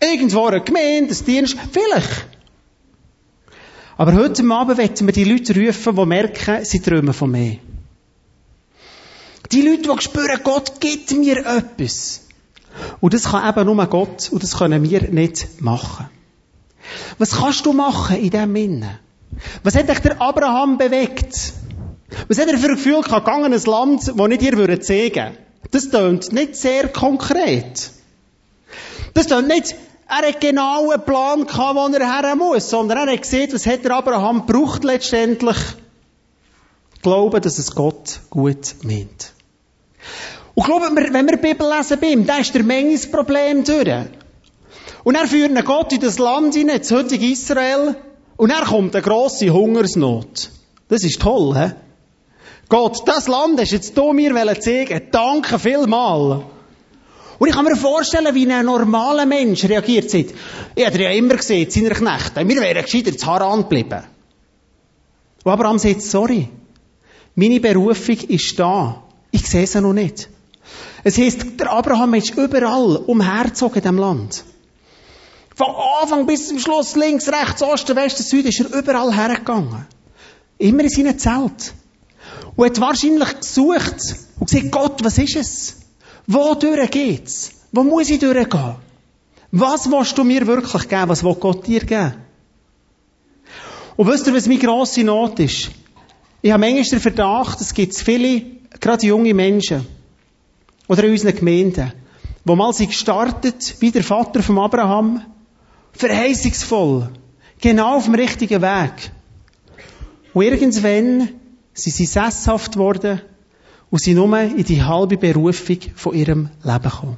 Irgendwo 0.00 0.46
eine 0.46 0.60
Gemeinde, 0.60 1.14
ein 1.14 1.24
Dienst, 1.24 1.56
vielleicht. 1.72 2.26
Aber 3.96 4.12
heute 4.14 4.44
Abend 4.44 4.78
wollen 4.78 5.06
wir 5.06 5.12
die 5.12 5.24
Leute 5.24 5.54
rufen, 5.54 5.96
die 5.96 6.06
merken, 6.06 6.64
sie 6.64 6.80
träumen 6.80 7.14
von 7.14 7.30
mir. 7.30 7.58
Die 9.52 9.62
Leute, 9.62 9.82
die 9.82 10.02
spüren, 10.02 10.40
Gott 10.42 10.80
gibt 10.80 11.12
mir 11.12 11.44
etwas. 11.46 12.22
Und 13.00 13.14
das 13.14 13.24
kann 13.24 13.48
eben 13.48 13.66
nur 13.66 13.86
Gott 13.86 14.30
und 14.30 14.42
das 14.42 14.58
können 14.58 14.82
wir 14.82 15.02
nicht 15.02 15.60
machen. 15.60 16.08
Was 17.18 17.32
kannst 17.38 17.66
du 17.66 17.72
machen 17.72 18.16
in 18.16 18.30
diesem 18.30 18.56
Innen? 18.56 18.98
Was 19.62 19.76
hat 19.76 19.88
dich 19.88 19.98
der 20.00 20.20
Abraham 20.20 20.78
bewegt? 20.78 21.52
Was 22.28 22.38
hat 22.38 22.48
er 22.48 22.58
für 22.58 22.68
ein 22.68 22.76
Gefühl 22.76 23.02
gehabt, 23.02 23.28
ein 23.28 23.52
Land, 23.52 24.12
das 24.16 24.28
nicht 24.28 24.42
dir 24.42 24.56
würde 24.56 24.80
zeigen? 24.80 25.36
Das 25.70 25.90
tönt 25.90 26.32
nicht 26.32 26.56
sehr 26.56 26.88
konkret. 26.88 27.90
Das 29.14 29.26
tönt 29.26 29.48
nicht, 29.48 29.74
er 30.08 30.28
hat 30.28 30.40
genau 30.40 30.90
einen 30.90 31.04
Plan 31.04 31.46
gehabt, 31.46 31.76
wo 31.76 31.86
er 31.86 32.22
her 32.22 32.36
muss, 32.36 32.70
sondern 32.70 33.08
er 33.08 33.12
hat 33.14 33.22
gesehen, 33.22 33.52
was 33.52 33.66
hat 33.66 33.84
der 33.84 33.92
Abraham 33.92 34.46
braucht 34.46 34.84
letztendlich? 34.84 35.56
Glauben, 37.04 37.42
dass 37.42 37.58
es 37.58 37.74
Gott 37.74 38.20
gut 38.30 38.76
meint. 38.82 39.32
Und 40.54 40.64
glaubt 40.64 40.92
mir, 40.94 41.12
wenn 41.12 41.26
wir 41.26 41.36
die 41.36 41.48
Bibel 41.48 41.68
lesen 41.68 42.00
bei 42.00 42.08
ihm, 42.08 42.26
dann 42.26 42.40
ist 42.40 42.54
der 42.54 42.62
Menges 42.64 43.10
Problem 43.10 43.62
durch. 43.62 44.06
Und 45.04 45.14
er 45.14 45.26
führt 45.26 45.64
Gott 45.66 45.92
in 45.92 46.00
das 46.00 46.18
Land 46.18 46.54
hinein, 46.54 46.78
das 46.78 46.90
heutige 46.90 47.26
Israel, 47.26 47.94
und 48.38 48.50
er 48.50 48.64
kommt 48.64 48.96
eine 48.96 49.02
grosse 49.02 49.50
Hungersnot. 49.50 50.50
Das 50.88 51.04
ist 51.04 51.20
toll, 51.20 51.54
hä? 51.54 51.72
Gott, 52.70 53.06
das 53.06 53.28
Land 53.28 53.60
hast 53.60 53.72
jetzt 53.72 53.96
du 53.96 54.14
mir 54.14 54.34
zeigen 54.58 55.08
Danke 55.10 55.58
vielmal. 55.58 56.46
Und 57.38 57.48
ich 57.48 57.54
kann 57.54 57.66
mir 57.66 57.76
vorstellen, 57.76 58.34
wie 58.34 58.50
ein 58.50 58.64
normaler 58.64 59.26
Mensch 59.26 59.64
reagiert 59.64 60.14
hat. 60.14 60.26
Ich 60.74 60.86
habe 60.86 61.02
ja 61.02 61.10
immer 61.10 61.36
gesehen, 61.36 61.70
seiner 61.70 61.90
Knechte. 61.90 62.48
Wir 62.48 62.60
wären 62.62 62.82
gescheiter 62.82 63.14
zu 63.14 63.26
Haran 63.26 63.62
geblieben. 63.62 64.04
Und 65.44 65.52
Abraham 65.52 65.78
sagt, 65.78 66.00
sorry. 66.00 66.48
Meine 67.34 67.60
Berufung 67.60 68.16
ist 68.28 68.58
da. 68.58 69.02
Ich 69.30 69.48
sehe 69.48 69.66
sie 69.66 69.80
noch 69.80 69.92
nicht. 69.92 70.28
Es 71.02 71.18
heisst, 71.18 71.60
der 71.60 71.70
Abraham 71.70 72.14
ist 72.14 72.36
überall 72.36 72.96
umhergezogen 72.96 73.76
in 73.76 73.82
diesem 73.82 73.98
Land. 73.98 74.44
Von 75.54 75.68
Anfang 76.00 76.26
bis 76.26 76.48
zum 76.48 76.58
Schluss, 76.58 76.96
links, 76.96 77.28
rechts, 77.28 77.62
Osten, 77.62 77.96
Westen, 77.96 78.22
Süden, 78.22 78.48
ist 78.48 78.60
er 78.60 78.78
überall 78.78 79.14
hergegangen. 79.14 79.86
Immer 80.58 80.84
in 80.84 80.88
seinem 80.88 81.18
Zelt. 81.18 81.74
Und 82.56 82.66
hat 82.66 82.80
wahrscheinlich 82.80 83.40
gesucht 83.40 84.16
und 84.38 84.50
gesagt, 84.50 84.70
Gott, 84.70 85.04
was 85.04 85.18
ist 85.18 85.36
es? 85.36 85.76
Wodurch 86.26 86.90
geht's? 86.90 87.52
Wo 87.72 87.82
muss 87.82 88.10
ich 88.10 88.20
durchgehen? 88.20 88.76
Was 89.50 89.90
willst 89.90 90.16
du 90.16 90.24
mir 90.24 90.46
wirklich 90.46 90.88
geben? 90.88 91.08
Was 91.08 91.22
will 91.22 91.34
Gott 91.34 91.66
dir 91.66 91.80
geben? 91.80 92.14
Und 93.96 94.08
wisst 94.08 94.26
ihr, 94.26 94.34
was 94.34 94.46
meine 94.46 94.60
grosse 94.60 95.04
Not 95.04 95.38
ist? 95.38 95.70
Ich 96.44 96.52
habe 96.52 96.60
manchmal 96.60 96.84
den 96.84 97.00
Verdacht, 97.00 97.58
es 97.62 97.72
gibt 97.72 97.96
viele, 97.96 98.42
gerade 98.78 99.06
junge 99.06 99.32
Menschen, 99.32 99.86
oder 100.88 101.04
in 101.04 101.12
unseren 101.12 101.34
Gemeinden, 101.34 101.90
wo 102.44 102.54
mal 102.54 102.74
sie 102.74 102.86
gestartet, 102.86 103.76
wie 103.80 103.90
der 103.90 104.04
Vater 104.04 104.42
von 104.42 104.58
Abraham, 104.58 105.22
verheißungsvoll, 105.94 107.08
genau 107.62 107.96
auf 107.96 108.04
dem 108.04 108.14
richtigen 108.14 108.60
Weg. 108.60 109.10
Und 110.34 110.42
irgendwann 110.42 111.30
sind 111.72 111.94
sie 111.94 112.04
sesshaft 112.04 112.72
geworden 112.72 113.22
und 113.88 114.02
sind 114.02 114.16
nur 114.16 114.38
in 114.38 114.64
die 114.64 114.82
halbe 114.82 115.16
Berufung 115.16 115.78
von 115.94 116.14
ihrem 116.14 116.50
Leben 116.62 116.82
gekommen. 116.82 117.16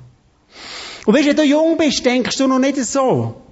Und 1.05 1.15
wenn 1.15 1.35
du 1.35 1.43
jung 1.43 1.77
bist, 1.77 2.07
denkst 2.07 2.37
du 2.37 2.47
noch 2.47 2.61
nicht 2.61 2.77
so. 2.77 3.43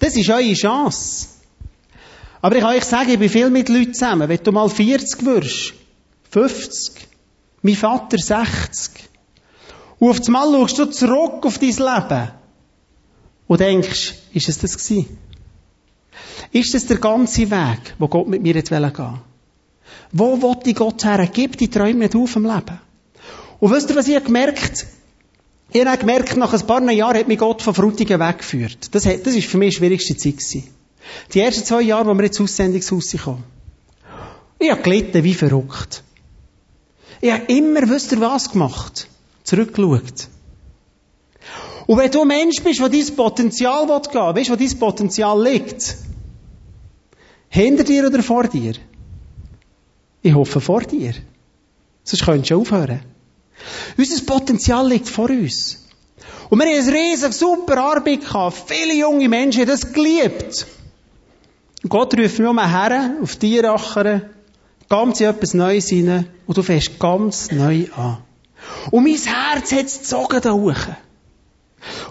Das 0.00 0.14
ist 0.14 0.28
eure 0.28 0.52
Chance. 0.52 1.31
Aber 2.42 2.56
ich 2.56 2.62
kann 2.62 2.76
euch 2.76 2.84
sagen, 2.84 3.08
ich 3.08 3.18
bin 3.18 3.30
viel 3.30 3.50
mit 3.50 3.68
Leuten 3.68 3.94
zusammen. 3.94 4.28
Wenn 4.28 4.42
du 4.42 4.52
mal 4.52 4.68
40 4.68 5.24
wirst, 5.24 5.74
50, 6.30 7.08
mein 7.62 7.76
Vater 7.76 8.18
60, 8.18 9.08
und 10.00 10.10
auf 10.10 10.26
einmal 10.26 10.50
schaust 10.52 10.78
du 10.78 10.86
zurück 10.86 11.46
auf 11.46 11.58
dein 11.58 11.70
Leben 11.70 12.30
und 13.46 13.60
denkst, 13.60 14.14
ist 14.32 14.48
es 14.48 14.58
das 14.58 14.76
gewesen? 14.76 15.16
Ist 16.50 16.74
das 16.74 16.86
der 16.86 16.98
ganze 16.98 17.48
Weg, 17.50 17.94
wo 17.98 18.08
Gott 18.08 18.26
mit 18.26 18.42
mir 18.42 18.54
jetzt 18.54 18.70
gehen 18.70 18.82
will? 18.82 19.20
Wo 20.10 20.42
wollte 20.42 20.70
ich 20.70 20.76
Gott 20.76 21.04
her? 21.04 21.28
Gib 21.32 21.56
die 21.56 21.70
Träume 21.70 22.00
nicht 22.00 22.16
auf 22.16 22.34
im 22.34 22.44
Leben. 22.44 22.80
Und 23.60 23.70
wisst 23.70 23.88
ihr, 23.90 23.96
was 23.96 24.08
ich 24.08 24.24
gemerkt 24.24 24.86
Ich 25.72 25.86
habe 25.86 25.98
gemerkt, 25.98 26.36
nach 26.36 26.52
ein 26.52 26.66
paar 26.66 26.90
Jahren 26.90 27.16
hat 27.16 27.28
mich 27.28 27.38
Gott 27.38 27.62
von 27.62 27.72
Frutigen 27.72 28.18
weggeführt. 28.18 28.92
Das, 28.94 29.04
das 29.04 29.34
ist 29.34 29.46
für 29.46 29.58
mich 29.58 29.70
die 29.70 29.76
schwierigste 29.76 30.16
Zeit 30.16 30.38
gewesen. 30.38 30.64
Die 31.32 31.40
ersten 31.40 31.64
zwei 31.64 31.82
Jahre, 31.82 32.06
wo 32.06 32.14
wir 32.14 32.24
ins 32.24 32.40
Aussendungshaus 32.40 33.12
kamen. 33.12 33.44
Ich 34.58 34.70
habe 34.70 34.82
gelitten 34.82 35.24
wie 35.24 35.34
verrückt. 35.34 36.02
Ich 37.20 37.32
habe 37.32 37.44
immer, 37.44 37.88
wisst 37.88 38.12
ihr, 38.12 38.20
was 38.20 38.50
gemacht? 38.50 39.08
zurückgeschaut. 39.44 40.28
Und 41.86 41.98
wenn 41.98 42.10
du 42.10 42.22
ein 42.22 42.28
Mensch 42.28 42.62
bist, 42.62 42.80
der 42.80 42.88
dein 42.88 43.16
Potenzial 43.16 43.86
gehen 43.86 44.14
will, 44.14 44.34
weißt 44.34 44.48
du, 44.48 44.52
wo 44.52 44.56
dein 44.56 44.78
Potenzial 44.78 45.42
liegt? 45.42 45.96
Hinter 47.48 47.84
dir 47.84 48.06
oder 48.06 48.22
vor 48.22 48.44
dir? 48.44 48.74
Ich 50.22 50.34
hoffe 50.34 50.60
vor 50.60 50.82
dir. 50.82 51.12
Sonst 52.04 52.24
könntest 52.24 52.50
du 52.50 52.60
aufhören. 52.60 53.00
Unser 53.96 54.24
Potenzial 54.24 54.88
liegt 54.88 55.08
vor 55.08 55.28
uns. 55.28 55.84
Und 56.48 56.58
wir 56.58 56.66
haben 56.66 56.88
eine 56.88 56.92
riesige, 56.92 57.32
super 57.32 57.78
Arbeit 57.78 58.20
gehabt. 58.20 58.62
Viele 58.66 58.94
junge 58.94 59.28
Menschen 59.28 59.62
haben 59.62 59.68
das 59.68 59.92
geliebt. 59.92 60.66
Gott 61.88 62.16
ruft 62.16 62.40
um 62.40 62.58
her, 62.58 63.16
auf 63.20 63.36
die 63.36 63.58
Racher, 63.58 64.22
ganz 64.88 65.20
in 65.20 65.26
etwas 65.26 65.54
Neues 65.54 65.88
hinein, 65.88 66.28
und 66.46 66.56
du 66.56 66.62
fängst 66.62 66.98
ganz 66.98 67.50
neu 67.50 67.86
an. 67.96 68.18
Und 68.90 69.04
mein 69.04 69.16
Herz 69.16 69.72
hat 69.72 69.86
es 69.86 69.98
gezogen 69.98 70.40
da 70.40 70.52
hoch. 70.52 70.76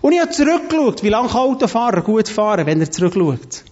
Und 0.01 0.11
ich 0.11 0.19
habe 0.19 0.31
zurückgeschaut, 0.31 1.03
wie 1.03 1.09
lange 1.09 1.29
kann 1.29 1.37
Autofahrer 1.37 2.01
gut 2.01 2.27
fahren, 2.27 2.65
wenn 2.65 2.81
er 2.81 2.91
zurückschaut. 2.91 3.63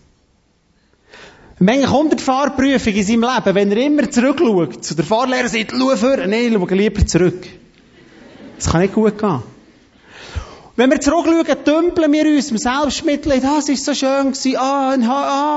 Menge 1.61 1.87
kommt 1.87 2.21
Fahrprüfung 2.21 2.93
in 2.93 3.03
seinem 3.03 3.21
Leben, 3.23 3.55
wenn 3.55 3.71
er 3.71 3.85
immer 3.85 4.09
zurückschaut. 4.09 4.83
Zu 4.83 4.95
der 4.95 5.03
Fahrlehrer 5.03 5.49
sagt, 5.49 5.71
schau 5.71 5.95
vor, 5.97 6.17
nein, 6.17 6.53
schau 6.53 6.65
lieber 6.73 7.05
zurück. 7.05 7.45
Das 8.55 8.71
kann 8.71 8.81
nicht 8.81 8.93
gut 8.93 9.17
gehen. 9.17 9.43
Wenn 10.79 10.91
wir 10.91 11.01
zurückschauen, 11.01 11.65
dümpeln 11.65 12.13
wir 12.13 12.25
uns 12.25 12.51
im 12.51 12.57
Selbstmitleid. 12.57 13.43
Ah, 13.43 13.57
das 13.57 13.67
ist 13.67 13.83
so 13.83 13.93
schön 13.93 14.31
gewesen. 14.31 14.55
Ah, 14.57 14.95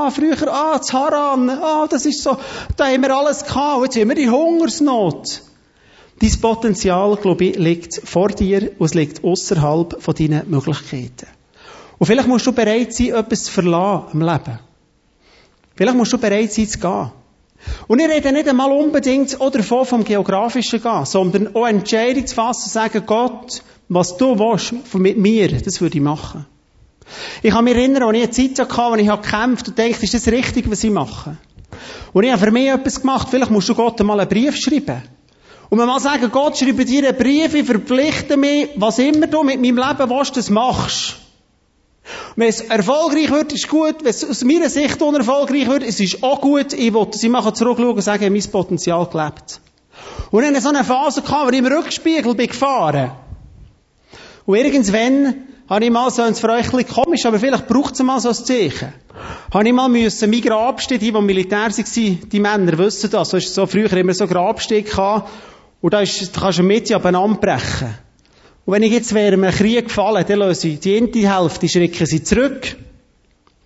ah, 0.07 0.11
früher, 0.11 0.53
ah, 0.53 0.79
das 0.79 0.93
Haran. 0.93 1.49
Ah, 1.49 1.87
das 1.89 2.07
ist 2.07 2.25
so, 2.25 2.37
da 2.77 2.87
haben 2.87 3.03
wir 3.03 3.17
alles 3.17 3.45
gehabt. 3.45 3.85
Jetzt 3.85 4.01
haben 4.01 4.09
wir 4.09 4.17
die 4.17 4.29
Hungersnot. 4.29 5.43
Dein 6.19 6.41
Potenzial, 6.41 7.15
glaube 7.15 7.45
ich, 7.45 7.57
liegt 7.57 8.03
vor 8.05 8.31
dir 8.31 8.73
und 8.81 8.87
es 8.87 8.95
liegt 8.95 9.23
außerhalb 9.23 10.03
von 10.03 10.13
deinen 10.13 10.51
Möglichkeiten. 10.51 11.29
Und 11.99 12.07
vielleicht 12.09 12.27
musst 12.27 12.49
du 12.49 12.53
bereit 12.53 12.93
sein, 12.93 13.15
etwas 13.15 13.45
zu 13.45 13.53
verlassen 13.53 14.07
im 14.15 14.23
Leben. 14.23 14.59
Vielleicht 15.77 15.97
musst 15.97 16.13
du 16.13 16.19
bereit 16.19 16.53
sein, 16.53 16.67
zu 16.67 16.81
gehen. 16.81 17.13
Und 17.87 18.01
ich 18.01 18.09
rede 18.09 18.33
nicht 18.33 18.49
einmal 18.49 18.73
unbedingt 18.73 19.41
auch 19.41 19.51
davon 19.51 19.85
vom 19.85 20.03
Geografischen 20.03 20.83
gehen, 20.83 21.05
sondern 21.05 21.55
auch 21.55 21.69
Entscheidung 21.69 22.27
zu 22.27 22.35
fassen 22.35 22.65
und 22.65 22.73
sagen, 22.73 23.05
Gott, 23.07 23.63
was 23.95 24.17
du 24.17 24.39
willst 24.39 24.95
mit 24.95 25.19
mir, 25.19 25.49
das 25.61 25.81
würde 25.81 25.99
ich 25.99 26.03
machen. 26.03 26.47
Ich 27.43 27.53
kann 27.53 27.65
mich 27.65 27.75
erinnern, 27.75 28.03
als 28.05 28.17
ich 28.17 28.23
eine 28.23 28.55
Zeit 28.55 28.69
hatte, 28.71 28.91
wo 28.91 28.95
ich 28.95 29.07
gekämpft 29.07 29.69
und 29.69 29.79
dachte, 29.79 30.05
ist 30.05 30.15
das 30.15 30.29
richtig, 30.29 30.71
was 30.71 30.85
ich 30.85 30.91
mache? 30.91 31.37
Und 32.13 32.25
ich 32.25 32.33
habe 32.33 32.45
für 32.45 32.51
mich 32.51 32.69
etwas 32.69 33.01
gemacht, 33.01 33.29
vielleicht 33.31 33.51
musst 33.51 33.69
du 33.69 33.75
Gott 33.75 34.01
einmal 34.01 34.21
einen 34.21 34.29
Brief 34.29 34.57
schreiben. 34.57 35.03
Und 35.69 35.79
man 35.79 35.87
mal 35.87 36.01
sagen, 36.01 36.31
Gott, 36.31 36.59
schreibe 36.59 36.85
dir 36.85 37.09
einen 37.09 37.17
Brief, 37.17 37.55
ich 37.55 37.67
verpflichte 37.67 38.37
mich, 38.37 38.71
was 38.77 38.99
immer 38.99 39.27
du 39.27 39.43
mit 39.43 39.61
meinem 39.61 39.79
Leben 39.79 40.11
willst, 40.11 40.37
das 40.37 40.51
machst. 40.51 41.17
Wenn 42.37 42.49
es 42.49 42.61
erfolgreich 42.61 43.31
wird, 43.31 43.53
ist 43.53 43.69
gut. 43.69 43.97
Wenn 44.01 44.11
es 44.11 44.29
aus 44.29 44.45
meiner 44.45 44.69
Sicht 44.69 45.01
unerfolgreich 45.01 45.69
wird, 45.69 45.83
es 45.83 46.01
ist 46.01 46.23
auch 46.23 46.41
gut. 46.41 46.73
Ich 46.73 46.93
dass 46.93 47.23
ich 47.23 47.31
mal 47.31 47.55
zurückschauen 47.55 47.95
und 47.95 48.03
sagen, 48.03 48.33
mein 48.33 48.43
Potenzial 48.43 49.07
gelebt. 49.07 49.61
Und 50.31 50.43
dann 50.43 50.61
so 50.61 50.71
eine 50.71 50.85
Phase 50.85 51.23
wo 51.23 51.49
ich 51.49 51.59
im 51.59 51.67
Rückspiegel 51.67 52.35
bin 52.35 52.49
gefahren. 52.49 53.13
Und 54.47 54.57
irgendwann 54.57 55.35
habe 55.69 55.85
ich 55.85 55.91
mal 55.91 56.11
so, 56.11 56.23
ein 56.23 56.35
für 56.35 56.51
euch 56.51 56.73
ein 56.73 56.79
bisschen 56.79 57.05
komisch, 57.05 57.25
aber 57.25 57.39
vielleicht 57.39 57.69
braucht 57.69 57.95
es 57.95 58.03
mal 58.03 58.21
so 58.21 58.29
ein 58.29 58.35
Zeichen. 58.35 58.93
Habe 59.53 59.67
ich 59.67 59.73
mal 59.73 59.89
müssen, 59.89 60.31
mein 60.31 60.41
Grabsteg, 60.41 61.01
die, 61.01 61.13
die 61.13 61.21
Militär 61.21 61.71
waren, 61.71 62.29
die 62.31 62.41
Männer 62.41 62.79
wissen 62.79 63.11
das, 63.11 63.31
so 63.31 63.37
ist 63.37 63.55
so 63.55 63.67
früher 63.67 63.93
immer 63.93 64.15
so 64.15 64.27
Grabsteg 64.27 64.91
gehabt, 64.91 65.31
und 65.81 65.93
da, 65.93 66.01
ist, 66.01 66.33
kannst 66.33 66.59
du 66.59 66.63
mit 66.63 66.93
abeinander 66.93 67.39
brechen. 67.39 67.95
Und 68.65 68.75
wenn 68.75 68.83
ich 68.85 68.93
jetzt 68.93 69.15
während 69.15 69.43
einem 69.43 69.53
Krieg 69.53 69.87
gefallen, 69.87 70.25
dann 70.27 70.39
löse 70.39 70.69
ich 70.69 70.79
die 70.81 70.97
eine 70.97 71.37
Hälfte, 71.37 71.69
schrecken 71.69 72.07
sie 72.07 72.23
zurück. 72.23 72.77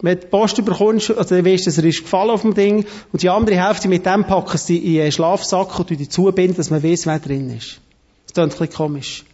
Wenn 0.00 0.14
du 0.14 0.20
die 0.20 0.26
Post 0.28 0.64
bekommst, 0.64 1.10
also 1.10 1.34
dann 1.34 1.44
weißt 1.44 1.66
du, 1.66 1.70
dass 1.70 1.78
er 1.78 1.84
ist 1.84 2.02
gefallen 2.02 2.30
auf 2.30 2.42
dem 2.42 2.54
Ding, 2.54 2.86
und 3.12 3.22
die 3.22 3.28
andere 3.28 3.62
Hälfte 3.62 3.88
mit 3.88 4.06
dem 4.06 4.24
packen 4.24 4.58
sie 4.58 4.78
in 4.78 5.02
einen 5.02 5.12
Schlafsack 5.12 5.78
und 5.78 5.90
die 5.90 6.08
zubinden, 6.08 6.56
dass 6.56 6.70
man 6.70 6.82
weiß, 6.82 7.06
wer 7.06 7.18
drin 7.18 7.50
ist. 7.50 7.80
Das 8.26 8.34
klingt 8.34 8.52
ein 8.52 8.58
bisschen 8.58 8.76
komisch. 8.76 9.24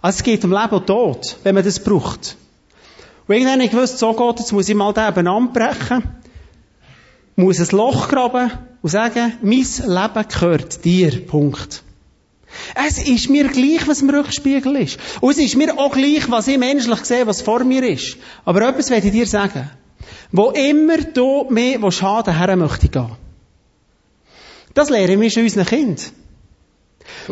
Also 0.00 0.18
es 0.18 0.22
geht 0.22 0.44
um 0.44 0.52
Leben 0.52 0.74
und 0.74 0.86
Tod, 0.86 1.36
wenn 1.42 1.54
man 1.54 1.64
das 1.64 1.80
braucht. 1.80 2.36
Und 3.26 3.34
irgendwann 3.34 3.54
habe 3.54 3.64
ich 3.64 3.70
gewusst, 3.70 3.98
so 3.98 4.12
geht 4.12 4.38
jetzt 4.38 4.52
muss 4.52 4.68
ich 4.68 4.74
mal 4.74 4.92
den 4.92 5.08
eben 5.08 5.28
anbrechen, 5.28 6.02
muss 7.36 7.60
ein 7.60 7.76
Loch 7.76 8.08
graben 8.08 8.50
und 8.82 8.90
sagen, 8.90 9.34
mein 9.42 9.58
Leben 9.58 10.28
gehört 10.28 10.84
dir. 10.84 11.26
Punkt. 11.26 11.82
Es 12.74 12.98
ist 12.98 13.28
mir 13.28 13.48
gleich, 13.48 13.86
was 13.86 14.00
im 14.00 14.10
Rückspiegel 14.10 14.76
ist. 14.76 14.98
Und 15.20 15.32
es 15.32 15.38
ist 15.38 15.56
mir 15.56 15.78
auch 15.78 15.92
gleich, 15.92 16.30
was 16.30 16.48
ich 16.48 16.58
menschlich 16.58 17.04
sehe, 17.04 17.26
was 17.26 17.42
vor 17.42 17.62
mir 17.64 17.82
ist. 17.82 18.16
Aber 18.44 18.66
etwas 18.66 18.90
werde 18.90 19.06
ich 19.08 19.12
dir 19.12 19.26
sagen. 19.26 19.70
Wo 20.32 20.50
immer 20.50 20.98
du 20.98 21.46
mir 21.50 21.80
haben 21.80 22.36
her 22.36 22.56
möchte 22.56 22.86
ich 22.86 22.92
gehen. 22.92 23.10
Das 24.74 24.90
lehren 24.90 25.20
wir 25.20 25.30
schon 25.30 25.42
unseren 25.42 25.66
Kindern. 25.66 26.04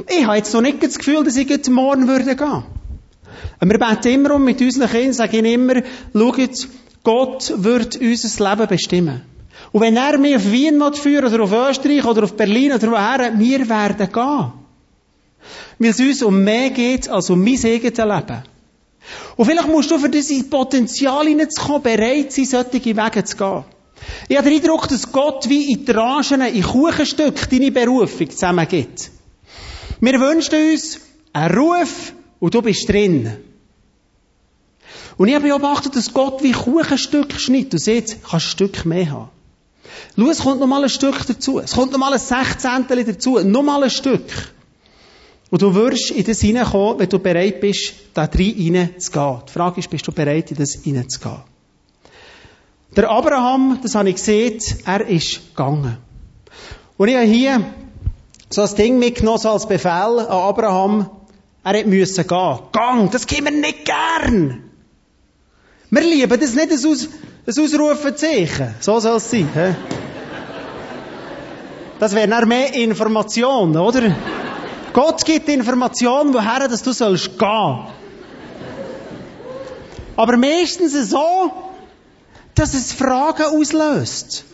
Ich 0.08 0.26
habe 0.26 0.36
jetzt 0.36 0.52
noch 0.52 0.60
nicht 0.60 0.82
das 0.82 0.98
Gefühl, 0.98 1.24
dass 1.24 1.36
ich 1.36 1.48
jetzt 1.48 1.70
morgen 1.70 2.08
würde 2.08 2.36
gehen. 2.36 2.62
Und 3.60 3.70
wir 3.70 3.78
beten 3.78 4.08
immer 4.08 4.34
um 4.34 4.44
mit 4.44 4.60
unseren 4.60 4.90
Kindern, 4.90 5.12
sagen 5.12 5.44
immer, 5.44 5.82
schaut, 6.12 6.68
Gott 7.02 7.52
wird 7.56 7.96
unser 7.96 8.50
Leben 8.50 8.68
bestimmen. 8.68 9.22
Und 9.72 9.80
wenn 9.80 9.96
er 9.96 10.18
mich 10.18 10.36
auf 10.36 10.50
Wien 10.50 10.82
führen 10.94 11.32
oder 11.32 11.44
auf 11.44 11.52
Österreich 11.52 12.04
oder 12.04 12.24
auf 12.24 12.34
Berlin 12.34 12.72
oder 12.72 12.90
woher, 12.90 13.38
wir 13.38 13.68
werden 13.68 14.12
gehen. 14.12 14.52
Weil 15.78 15.90
es 15.90 16.00
uns 16.00 16.22
um 16.22 16.42
mehr 16.42 16.70
geht 16.70 17.08
als 17.08 17.30
um 17.30 17.42
mein 17.42 17.54
eigenes 17.64 17.96
Leben. 17.96 18.42
Und 19.36 19.44
vielleicht 19.44 19.68
musst 19.68 19.90
du 19.90 19.98
für 19.98 20.08
dieses 20.08 20.48
Potenzial 20.48 21.26
hineinzukommen, 21.26 21.82
bereit 21.82 22.32
sein, 22.32 22.44
solche 22.44 22.96
Wege 22.96 23.24
zu 23.24 23.36
gehen. 23.36 23.64
Ich 24.28 24.36
habe 24.36 24.50
den 24.50 24.60
Eindruck, 24.60 24.88
dass 24.88 25.10
Gott 25.12 25.48
wie 25.48 25.72
in 25.72 25.86
Tranchen, 25.86 26.40
in 26.40 26.62
Kuchenstück 26.62 27.48
deine 27.50 27.70
Berufung 27.70 28.30
zusammengibt. 28.30 29.10
Wir 30.06 30.20
wünschen 30.20 30.54
uns 30.70 31.00
einen 31.32 31.58
Ruf 31.58 32.12
und 32.38 32.54
du 32.54 32.62
bist 32.62 32.88
drin. 32.88 33.38
Und 35.16 35.26
ich 35.26 35.34
habe 35.34 35.48
beobachtet, 35.48 35.96
dass 35.96 36.14
Gott 36.14 36.44
wie 36.44 36.52
Kuchenstück 36.52 37.32
schneidet 37.40 37.72
und 37.72 37.80
sagt, 37.80 38.18
kannst 38.22 38.32
ein 38.32 38.40
Stück 38.40 38.84
mehr 38.84 39.10
haben. 39.10 39.30
Schau, 40.16 40.30
es 40.30 40.38
kommt 40.38 40.60
noch 40.60 40.68
mal 40.68 40.84
ein 40.84 40.90
Stück 40.90 41.26
dazu. 41.26 41.58
Es 41.58 41.72
kommt 41.72 41.90
noch 41.90 41.98
mal 41.98 42.12
ein 42.12 42.20
Sechzehntel 42.20 43.02
dazu. 43.02 43.40
Noch 43.40 43.64
mal 43.64 43.82
ein 43.82 43.90
Stück. 43.90 44.30
Und 45.50 45.62
du 45.62 45.74
wirst 45.74 46.12
in 46.12 46.24
das 46.24 46.40
hineinkommen, 46.40 47.00
wenn 47.00 47.08
du 47.08 47.18
bereit 47.18 47.60
bist, 47.60 47.94
da 48.14 48.26
rein 48.26 48.54
hineinzugehen. 48.54 49.42
Die 49.48 49.52
Frage 49.52 49.80
ist, 49.80 49.90
bist 49.90 50.06
du 50.06 50.12
bereit, 50.12 50.52
in 50.52 50.56
das 50.56 50.74
hineinzugehen? 50.84 51.42
Der 52.94 53.10
Abraham, 53.10 53.80
das 53.82 53.96
habe 53.96 54.10
ich 54.10 54.14
gesehen, 54.14 54.60
er 54.84 55.04
ist 55.08 55.48
gegangen. 55.48 55.98
Und 56.96 57.08
ich 57.08 57.16
habe 57.16 57.26
hier 57.26 57.64
so 58.50 58.62
ein 58.62 58.74
Ding 58.76 58.98
mitgenommen, 58.98 59.38
so 59.38 59.50
als 59.50 59.66
Befehl 59.66 59.90
an 59.90 60.26
Abraham. 60.26 61.10
Er 61.64 61.72
hätte 61.72 61.88
müssen 61.88 62.26
gehen. 62.26 62.58
Gang, 62.72 63.10
das 63.10 63.26
gehen 63.26 63.44
wir 63.44 63.50
nicht 63.50 63.84
gern. 63.84 64.70
Wir 65.90 66.02
lieben 66.02 66.40
das 66.40 66.54
nicht, 66.54 66.70
ein, 66.70 66.90
Aus, 66.90 67.08
ein 67.46 67.64
Ausrufezeichen. 67.64 68.74
So 68.80 69.00
soll 69.00 69.16
es 69.16 69.30
sein. 69.30 69.48
He? 69.52 69.74
Das 71.98 72.14
wäre 72.14 72.28
dann 72.28 72.48
mehr 72.48 72.74
Information, 72.74 73.76
oder? 73.76 74.14
Gott 74.92 75.24
gibt 75.24 75.48
Information, 75.48 76.32
woher 76.32 76.68
dass 76.68 76.82
du 76.82 76.92
sollst 76.92 77.38
gehen. 77.38 77.78
Aber 80.16 80.36
meistens 80.36 81.10
so, 81.10 81.52
dass 82.54 82.74
es 82.74 82.92
Fragen 82.92 83.44
auslöst. 83.44 84.44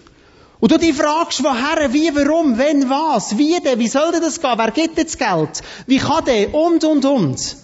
Und 0.62 0.70
du 0.70 0.78
dich 0.78 0.94
fragst, 0.94 1.42
woher, 1.42 1.92
wie, 1.92 2.14
warum, 2.14 2.56
wenn, 2.56 2.88
was, 2.88 3.36
wie 3.36 3.58
denn, 3.58 3.80
wie 3.80 3.88
soll 3.88 4.12
denn 4.12 4.20
das 4.20 4.40
gehen, 4.40 4.54
wer 4.56 4.70
gibt 4.70 4.96
das 4.96 5.18
Geld, 5.18 5.60
wie 5.88 5.98
kann 5.98 6.24
der, 6.24 6.54
und, 6.54 6.84
und, 6.84 7.04
und. 7.04 7.56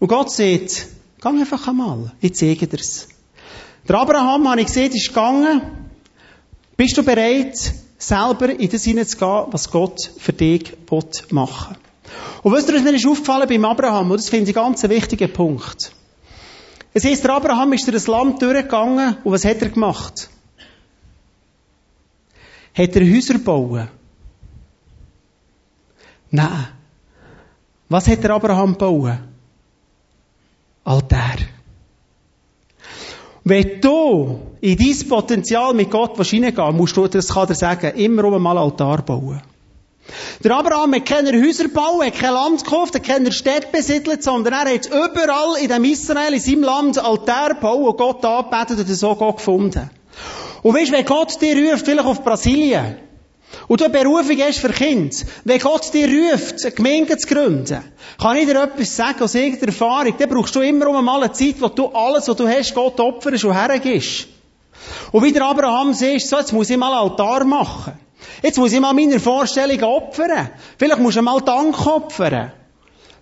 Und 0.00 0.08
Gott 0.08 0.28
sagt, 0.28 0.88
geh 1.20 1.28
einfach 1.28 1.68
einmal, 1.68 2.10
ich 2.20 2.34
zeige 2.34 2.66
dir's. 2.66 3.06
Der 3.88 3.94
Abraham, 3.94 4.48
habe 4.48 4.60
ich 4.60 4.66
gesehen, 4.66 4.90
ist 4.90 5.06
gegangen. 5.06 5.62
Bist 6.76 6.98
du 6.98 7.04
bereit, 7.04 7.56
selber 7.96 8.50
in 8.50 8.68
das 8.68 8.82
hineinzugehen, 8.82 9.44
was 9.52 9.70
Gott 9.70 10.10
für 10.18 10.32
dich 10.32 10.72
machen 11.30 11.76
will? 11.76 12.42
Und 12.42 12.52
was 12.54 12.66
dir, 12.66 12.80
mir 12.80 12.94
ist 12.94 13.06
aufgefallen 13.06 13.48
beim 13.48 13.64
Abraham, 13.66 14.10
und 14.10 14.18
das 14.18 14.28
finde 14.28 14.50
ich 14.50 14.56
ganz 14.56 14.82
einen 14.82 14.92
wichtigen 14.92 15.32
Punkt. 15.32 15.92
Es 16.92 17.04
heisst, 17.04 17.22
der 17.22 17.34
Abraham 17.34 17.72
ist 17.72 17.86
durch 17.86 17.94
das 17.94 18.08
Land 18.08 18.42
durchgegangen, 18.42 19.18
und 19.22 19.32
was 19.32 19.44
hat 19.44 19.62
er 19.62 19.68
gemacht? 19.68 20.28
Hat 22.74 22.96
er 22.96 23.02
Häuser 23.02 23.38
bauen? 23.38 23.88
Nein. 26.30 26.68
Was 27.88 28.08
hat 28.08 28.24
der 28.24 28.30
Abraham 28.30 28.76
bauen? 28.76 29.18
Altar. 30.84 31.36
Wenn 33.44 33.80
du 33.80 34.40
in 34.60 34.78
dein 34.78 35.08
Potenzial 35.08 35.74
mit 35.74 35.90
Gott 35.90 36.16
hineingehen 36.24 36.76
musst 36.76 36.96
du, 36.96 37.06
das 37.08 37.28
kann 37.28 37.48
er 37.48 37.54
sagen, 37.54 37.96
immer 37.96 38.24
um 38.24 38.34
einmal 38.34 38.56
Altar 38.56 39.02
bauen. 39.02 39.42
Der 40.42 40.56
Abraham 40.56 40.94
hat 40.94 41.06
keine 41.06 41.32
Häuser 41.32 41.68
bauen, 41.68 42.06
hat 42.06 42.14
kein 42.14 42.32
Land 42.32 42.64
gekauft, 42.64 42.94
hat 42.94 43.04
keine 43.04 43.30
Städte 43.30 43.68
besiedelt, 43.70 44.22
sondern 44.22 44.54
er 44.54 44.74
hat 44.74 44.86
überall 44.86 45.60
in 45.60 45.68
dem 45.68 45.84
Israel, 45.84 46.34
in 46.34 46.40
seinem 46.40 46.62
Land, 46.62 46.98
Altar 46.98 47.54
bauen 47.54 47.84
und 47.84 47.96
Gott 47.98 48.24
angebetet 48.24 48.78
und 48.78 48.94
so 48.94 49.14
Gott 49.14 49.36
gefunden. 49.36 49.90
Und 50.62 50.74
weißt, 50.74 50.92
wenn 50.92 51.04
Gott 51.04 51.40
dir 51.40 51.70
ruft, 51.70 51.84
vielleicht 51.84 52.06
auf 52.06 52.22
Brasilien, 52.22 52.96
und 53.68 53.80
du 53.80 53.84
eine 53.84 53.92
Berufung 53.92 54.38
hast 54.38 54.60
für 54.60 54.70
Kinder, 54.70 55.14
wenn 55.44 55.58
Gott 55.58 55.92
dir 55.92 56.08
ruft, 56.08 56.64
eine 56.64 56.72
Gemeinde 56.72 57.16
zu 57.18 57.26
gründen, 57.26 57.82
kann 58.20 58.36
ich 58.36 58.46
dir 58.46 58.62
etwas 58.62 58.96
sagen 58.96 59.22
aus 59.22 59.34
irgendeiner 59.34 59.72
Erfahrung, 59.72 60.14
dann 60.18 60.28
brauchst 60.28 60.54
du 60.54 60.60
immer 60.60 60.88
um 60.88 60.96
einmal 60.96 61.22
eine 61.22 61.32
Zeit, 61.32 61.60
wo 61.60 61.68
du 61.68 61.88
alles, 61.88 62.28
was 62.28 62.36
du 62.36 62.48
hast, 62.48 62.74
Gott 62.74 62.98
opferst 62.98 63.44
und 63.44 63.54
hergibst. 63.54 64.28
Und 65.12 65.22
wie 65.22 65.32
der 65.32 65.44
Abraham 65.44 65.92
sagt, 65.92 66.22
so, 66.22 66.38
jetzt 66.38 66.52
muss 66.52 66.70
ich 66.70 66.76
mal 66.76 66.94
Altar 66.94 67.44
machen. 67.44 67.92
Jetzt 68.42 68.58
muss 68.58 68.72
ich 68.72 68.80
mal 68.80 68.92
meine 68.92 69.20
Vorstellungen 69.20 69.84
opfern. 69.84 70.50
Vielleicht 70.78 71.00
musst 71.00 71.16
du 71.16 71.22
mal 71.22 71.40
Dank 71.40 71.86
opfern. 71.86 72.52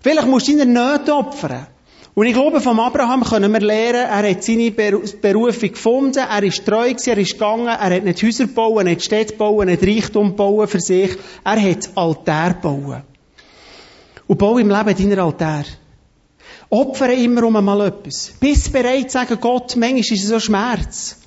Vielleicht 0.01 0.27
musst 0.27 0.47
du 0.47 0.57
deine 0.57 0.71
Nöte 0.71 1.13
opfern. 1.13 1.67
Und 2.13 2.25
ich 2.25 2.33
glaube, 2.33 2.59
vom 2.59 2.79
Abraham 2.79 3.23
können 3.23 3.53
wir 3.53 3.61
lernen, 3.61 4.09
er 4.09 4.29
hat 4.29 4.43
seine 4.43 4.71
Berufung 4.71 5.71
gefunden, 5.71 6.17
er 6.17 6.43
ist 6.43 6.65
treu 6.65 6.89
gewesen, 6.89 7.09
er 7.09 7.17
ist 7.17 7.33
gegangen, 7.33 7.67
er 7.67 7.95
hat 7.95 8.03
nicht 8.03 8.21
Häuser 8.21 8.47
bauen, 8.47 8.85
nicht 8.85 9.03
Städte 9.03 9.35
bauen, 9.35 9.67
nicht 9.67 9.83
Reichtum 9.83 10.35
bauen 10.35 10.67
für 10.67 10.81
sich, 10.81 11.11
er 11.45 11.61
hat 11.61 11.89
Altar 11.95 12.55
bauen. 12.55 13.03
Und 14.27 14.37
bau 14.37 14.57
im 14.57 14.69
Leben 14.69 15.09
deiner 15.09 15.23
Altar. 15.23 15.63
Opfere 16.69 17.13
immer 17.13 17.43
um 17.43 17.55
einmal 17.55 17.87
etwas. 17.87 18.33
Bist 18.39 18.73
bereit 18.73 19.11
zu 19.11 19.17
sagen, 19.17 19.37
Gott, 19.39 19.75
manchmal 19.77 19.99
ist 19.99 20.11
es 20.11 20.27
so 20.27 20.39
Schmerz. 20.39 21.17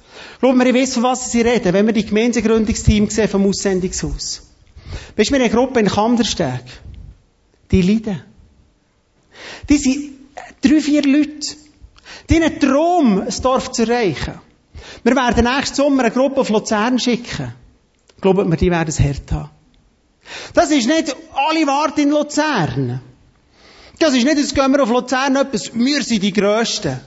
Glaub 0.41 0.55
mir, 0.55 0.67
ich 0.69 0.75
weiß, 0.75 0.95
von 0.95 1.03
was 1.05 1.33
sie 1.33 1.41
reden, 1.41 1.73
wenn 1.73 1.87
wir 1.87 1.95
die 1.95 2.05
Gemeindegründungsteam 2.05 3.09
sehen 3.09 3.29
vom 3.29 3.47
Aussendungshaus. 3.47 4.43
Bist 5.17 5.31
du 5.31 5.35
mir 5.35 5.43
eine 5.43 5.53
Gruppe 5.53 5.81
in 5.81 5.87
Kandersteg? 5.87 6.63
Die 7.71 7.83
leiden. 7.83 8.23
Die 9.69 9.77
sind 9.79 10.15
Drei, 10.65 10.81
vier 10.81 11.03
Leute. 11.03 11.57
Die 12.31 12.37
haben 12.37 12.43
einen 12.45 12.61
Traum, 12.61 13.21
ein 13.21 13.43
Dorf 13.43 13.71
zu 13.73 13.83
erreichen. 13.83 14.41
Wir 15.03 15.15
werden 15.15 15.45
nächsten 15.45 15.77
Sommer 15.77 16.05
eine 16.05 16.11
Gruppe 16.11 16.41
auf 16.41 16.49
Luzern 16.49 16.99
schicken. 16.99 17.53
Glaubt 18.21 18.49
mir, 18.49 18.57
die 18.57 18.71
werden 18.71 18.89
es 18.89 18.99
hart 18.99 19.31
haben. 19.31 19.51
Das 20.55 20.71
ist 20.71 20.89
nicht, 20.89 21.15
alle 21.35 21.67
warten 21.67 22.01
in 22.01 22.11
Luzern. 22.11 23.03
Das 23.99 24.15
ist 24.15 24.25
nicht, 24.25 24.39
jetzt 24.39 24.55
gehen 24.55 24.73
wir 24.73 24.83
auf 24.83 24.89
Luzern 24.89 25.37
etwas, 25.37 25.71
wir 25.75 26.03
sind 26.03 26.23
die 26.23 26.33
Grössten. 26.33 26.99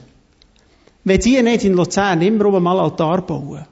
Wenn 1.02 1.20
sie 1.20 1.42
nicht 1.42 1.64
in 1.64 1.74
Luzern 1.74 2.22
immer 2.22 2.46
um 2.46 2.62
mal 2.62 2.78
Altar 2.78 3.22
bauen 3.22 3.66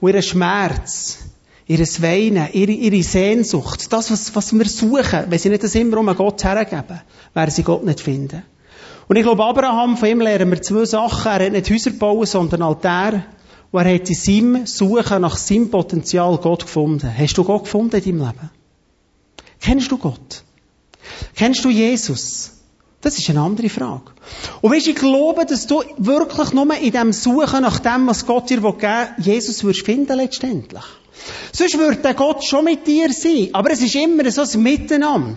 und 0.00 0.10
ihren 0.10 0.22
Schmerz, 0.22 1.18
ihr 1.66 1.78
Weinen, 1.78 2.48
ihre, 2.52 2.72
ihre 2.72 3.02
Sehnsucht, 3.02 3.90
das, 3.92 4.10
was, 4.10 4.34
was 4.34 4.52
wir 4.52 4.66
suchen, 4.66 5.24
wenn 5.28 5.38
sie 5.38 5.48
nicht 5.48 5.62
das 5.62 5.74
immer 5.74 5.96
um 5.96 6.14
Gott 6.14 6.44
hergeben, 6.44 7.00
werden 7.32 7.50
sie 7.50 7.62
Gott 7.62 7.84
nicht 7.84 8.00
finden. 8.00 8.42
Und 9.10 9.16
ich 9.16 9.24
glaube, 9.24 9.44
Abraham, 9.44 9.96
von 9.96 10.08
ihm 10.08 10.20
lernen 10.20 10.52
wir 10.52 10.62
zwei 10.62 10.84
Sachen. 10.84 11.32
Er 11.32 11.46
hat 11.46 11.52
nicht 11.52 11.68
Häuser 11.68 11.90
bauen, 11.90 12.26
sondern 12.26 12.62
Altäre. 12.62 13.24
Und 13.72 13.84
er 13.84 13.94
hat 13.96 14.08
in 14.08 14.14
seinem 14.14 14.66
Suchen 14.66 15.22
nach 15.22 15.36
seinem 15.36 15.68
Potenzial 15.68 16.38
Gott 16.38 16.62
gefunden. 16.62 17.12
Hast 17.18 17.36
du 17.36 17.42
Gott 17.42 17.64
gefunden 17.64 17.96
in 17.96 18.04
deinem 18.04 18.28
Leben? 18.28 18.50
Kennst 19.60 19.90
du 19.90 19.98
Gott? 19.98 20.44
Kennst 21.34 21.64
du 21.64 21.70
Jesus? 21.70 22.52
Das 23.00 23.18
ist 23.18 23.28
eine 23.28 23.40
andere 23.40 23.68
Frage. 23.68 24.12
Und 24.60 24.72
weißt, 24.72 24.86
ich 24.86 24.94
glaube, 24.94 25.44
dass 25.44 25.66
du 25.66 25.82
wirklich 25.96 26.52
nur 26.52 26.72
in 26.76 26.92
dem 26.92 27.12
Suchen 27.12 27.62
nach 27.62 27.80
dem, 27.80 28.06
was 28.06 28.26
Gott 28.26 28.48
dir 28.48 28.60
geben 28.60 28.80
will, 28.80 29.08
Jesus 29.24 29.64
wirst 29.64 29.84
finden 29.84 30.18
letztendlich. 30.18 30.84
Sonst 31.50 31.76
würde 31.76 31.96
der 31.96 32.14
Gott 32.14 32.44
schon 32.44 32.64
mit 32.64 32.86
dir 32.86 33.12
sein. 33.12 33.48
Aber 33.54 33.72
es 33.72 33.82
ist 33.82 33.96
immer 33.96 34.30
so 34.30 34.42
ein 34.42 34.62
Miteinander. 34.62 35.34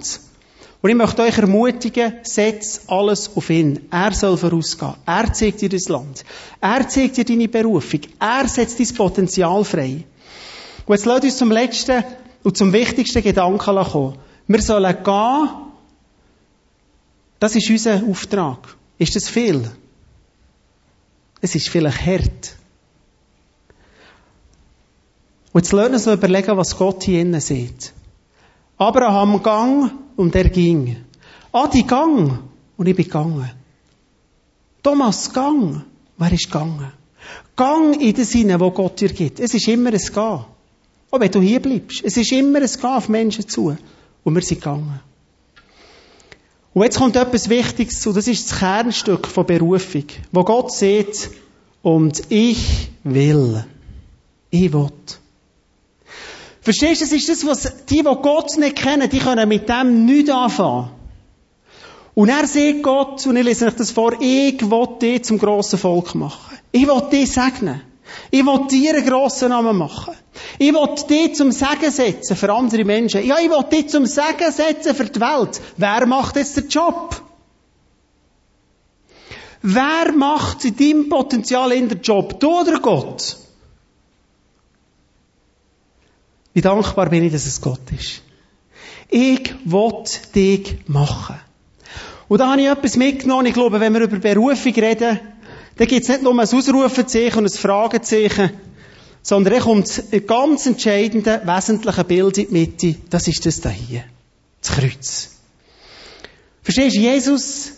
Und 0.83 0.89
ich 0.89 0.97
möchte 0.97 1.21
euch 1.21 1.37
ermutigen, 1.37 2.15
setz 2.23 2.81
alles 2.87 3.37
auf 3.37 3.49
ihn. 3.49 3.87
Er 3.89 4.13
soll 4.13 4.35
vorausgehen. 4.35 4.95
Er 5.05 5.31
zeigt 5.31 5.61
dir 5.61 5.69
das 5.69 5.87
Land. 5.87 6.25
Er 6.59 6.89
zeigt 6.89 7.15
dir 7.15 7.23
deine 7.23 7.47
Berufung. 7.47 8.01
Er 8.19 8.49
setzt 8.49 8.81
dein 8.81 8.93
Potenzial 8.93 9.63
frei. 9.63 10.03
Und 10.85 10.95
jetzt 10.95 11.05
lasst 11.05 11.23
uns 11.23 11.37
zum 11.37 11.51
letzten 11.51 12.03
und 12.43 12.57
zum 12.57 12.73
wichtigsten 12.73 13.23
Gedanken 13.23 13.59
kommen. 13.59 14.17
Wir 14.47 14.61
sollen 14.61 15.03
gehen. 15.05 15.49
Das 17.39 17.55
ist 17.55 17.69
unser 17.69 18.03
Auftrag. 18.03 18.75
Ist 18.97 19.15
das 19.15 19.29
viel? 19.29 19.71
Es 21.39 21.55
ist 21.55 21.69
vielleicht 21.69 22.05
hart. 22.05 22.57
Und 25.53 25.63
jetzt 25.63 25.71
lernen 25.71 25.93
uns 25.93 26.07
überlegen, 26.07 26.57
was 26.57 26.75
Gott 26.75 27.03
hier 27.03 27.21
innen 27.21 27.39
sieht. 27.39 27.93
Abraham 28.77 29.41
gang 29.41 29.91
und 30.15 30.35
er 30.35 30.49
ging. 30.49 30.97
Adi 31.51 31.83
gang 31.83 32.39
und 32.77 32.87
ich 32.87 32.95
bin 32.95 33.05
gegangen. 33.05 33.49
Thomas 34.81 35.31
gang. 35.31 35.83
Wer 36.17 36.31
ist 36.31 36.51
gegangen? 36.51 36.91
Gang 37.55 38.01
in 38.01 38.13
den 38.13 38.25
Sinne, 38.25 38.59
wo 38.59 38.71
Gott 38.71 38.99
dir 38.99 39.09
gibt. 39.09 39.39
Es 39.39 39.53
ist 39.53 39.67
immer 39.67 39.91
ein 39.91 39.97
Gehen. 39.97 40.15
Auch 40.15 41.19
wenn 41.19 41.31
du 41.31 41.41
hier 41.41 41.61
bleibst. 41.61 42.03
Es 42.03 42.17
ist 42.17 42.31
immer 42.31 42.59
ein 42.59 42.65
Gehen 42.65 42.85
auf 42.85 43.09
Menschen 43.09 43.47
zu. 43.47 43.77
Und 44.23 44.35
wir 44.35 44.41
sind 44.41 44.61
gegangen. 44.61 44.99
Und 46.73 46.83
jetzt 46.83 46.97
kommt 46.97 47.15
etwas 47.15 47.49
Wichtiges 47.49 48.01
zu. 48.01 48.13
Das 48.13 48.27
ist 48.27 48.51
das 48.51 48.59
Kernstück 48.59 49.27
von 49.27 49.45
Berufung. 49.45 50.05
Wo 50.31 50.43
Gott 50.43 50.71
sieht, 50.71 51.29
und 51.83 52.31
ich 52.31 52.89
will. 53.03 53.65
Ich 54.49 54.73
will. 54.73 54.89
Verstehst 56.63 57.01
du, 57.01 57.05
das 57.05 57.13
ist 57.13 57.29
das, 57.29 57.45
was 57.45 57.85
die, 57.85 57.97
die 57.97 58.03
Gott 58.03 58.57
nicht 58.57 58.77
kennen, 58.77 59.09
die 59.09 59.19
können 59.19 59.49
mit 59.49 59.67
dem 59.67 60.05
nichts 60.05 60.29
anfangen. 60.29 60.91
Und 62.15 62.29
er 62.29 62.47
sieht 62.47 62.81
Gott, 62.83 63.25
und 63.27 63.35
ich 63.35 63.43
lese 63.43 63.67
euch 63.67 63.73
das 63.73 63.91
vor, 63.91 64.13
ich 64.21 64.61
will 64.61 64.87
dich 65.01 65.25
zum 65.25 65.39
grossen 65.39 65.77
Volk 65.77 66.15
machen. 66.15 66.57
Ich 66.71 66.87
will 66.87 67.01
dich 67.11 67.31
segnen. 67.31 67.81
Ich 68.31 68.45
will 68.45 68.67
dir 68.67 68.95
einen 68.95 69.05
grossen 69.05 69.49
Namen 69.49 69.77
machen. 69.77 70.13
Ich 70.57 70.73
will 70.73 70.95
dich 71.09 71.35
zum 71.35 71.51
Segen 71.51 71.91
setzen 71.91 72.37
für 72.37 72.53
andere 72.53 72.85
Menschen. 72.85 73.25
Ja, 73.25 73.39
ich 73.39 73.49
will 73.49 73.63
dich 73.69 73.89
zum 73.89 74.05
Segen 74.05 74.51
setzen 74.51 74.95
für 74.95 75.05
die 75.05 75.19
Welt. 75.19 75.59
Wer 75.75 76.05
macht 76.05 76.37
jetzt 76.37 76.55
den 76.55 76.69
Job? 76.69 77.21
Wer 79.61 80.13
macht 80.13 80.63
in 80.63 80.77
deinem 80.77 81.09
Potenzial 81.09 81.73
in 81.73 81.89
den 81.89 82.01
Job? 82.01 82.39
Du 82.39 82.61
oder 82.61 82.79
Gott? 82.79 83.37
Wie 86.53 86.61
dankbar 86.61 87.09
bin 87.09 87.23
ich, 87.23 87.31
dass 87.31 87.45
es 87.45 87.61
Gott 87.61 87.91
ist. 87.97 88.21
Ich 89.09 89.53
will 89.65 90.03
dich 90.33 90.77
machen. 90.87 91.35
Und 92.27 92.39
da 92.39 92.51
habe 92.51 92.61
ich 92.61 92.67
etwas 92.67 92.95
mitgenommen. 92.95 93.47
Ich 93.47 93.53
glaube, 93.53 93.79
wenn 93.79 93.93
wir 93.93 94.01
über 94.01 94.17
Berufung 94.17 94.73
reden, 94.73 95.19
dann 95.75 95.87
gibt 95.87 96.03
es 96.03 96.09
nicht 96.09 96.23
nur 96.23 96.33
ein 96.33 96.39
Ausrufezeichen 96.39 97.39
und 97.39 97.45
ein 97.45 97.57
Fragezeichen, 97.57 98.51
sondern 99.21 99.53
dann 99.53 99.63
kommt 99.63 100.03
ein 100.11 100.27
ganz 100.27 100.65
entscheidende, 100.65 101.41
wesentliche 101.45 102.03
Bild 102.03 102.37
in 102.37 102.47
die 102.47 102.53
Mitte. 102.53 102.95
Das 103.09 103.27
ist 103.27 103.45
das 103.45 103.61
da 103.61 103.69
hier. 103.69 104.03
Das 104.61 104.71
Kreuz. 104.71 105.29
Verstehst 106.61 106.95
du, 106.95 106.99
Jesus 106.99 107.71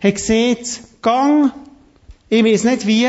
hat 0.00 0.14
gesehen, 0.14 0.58
Gang, 1.02 1.52
ich 2.28 2.44
weiß 2.44 2.64
nicht 2.64 2.86
wie, 2.86 3.08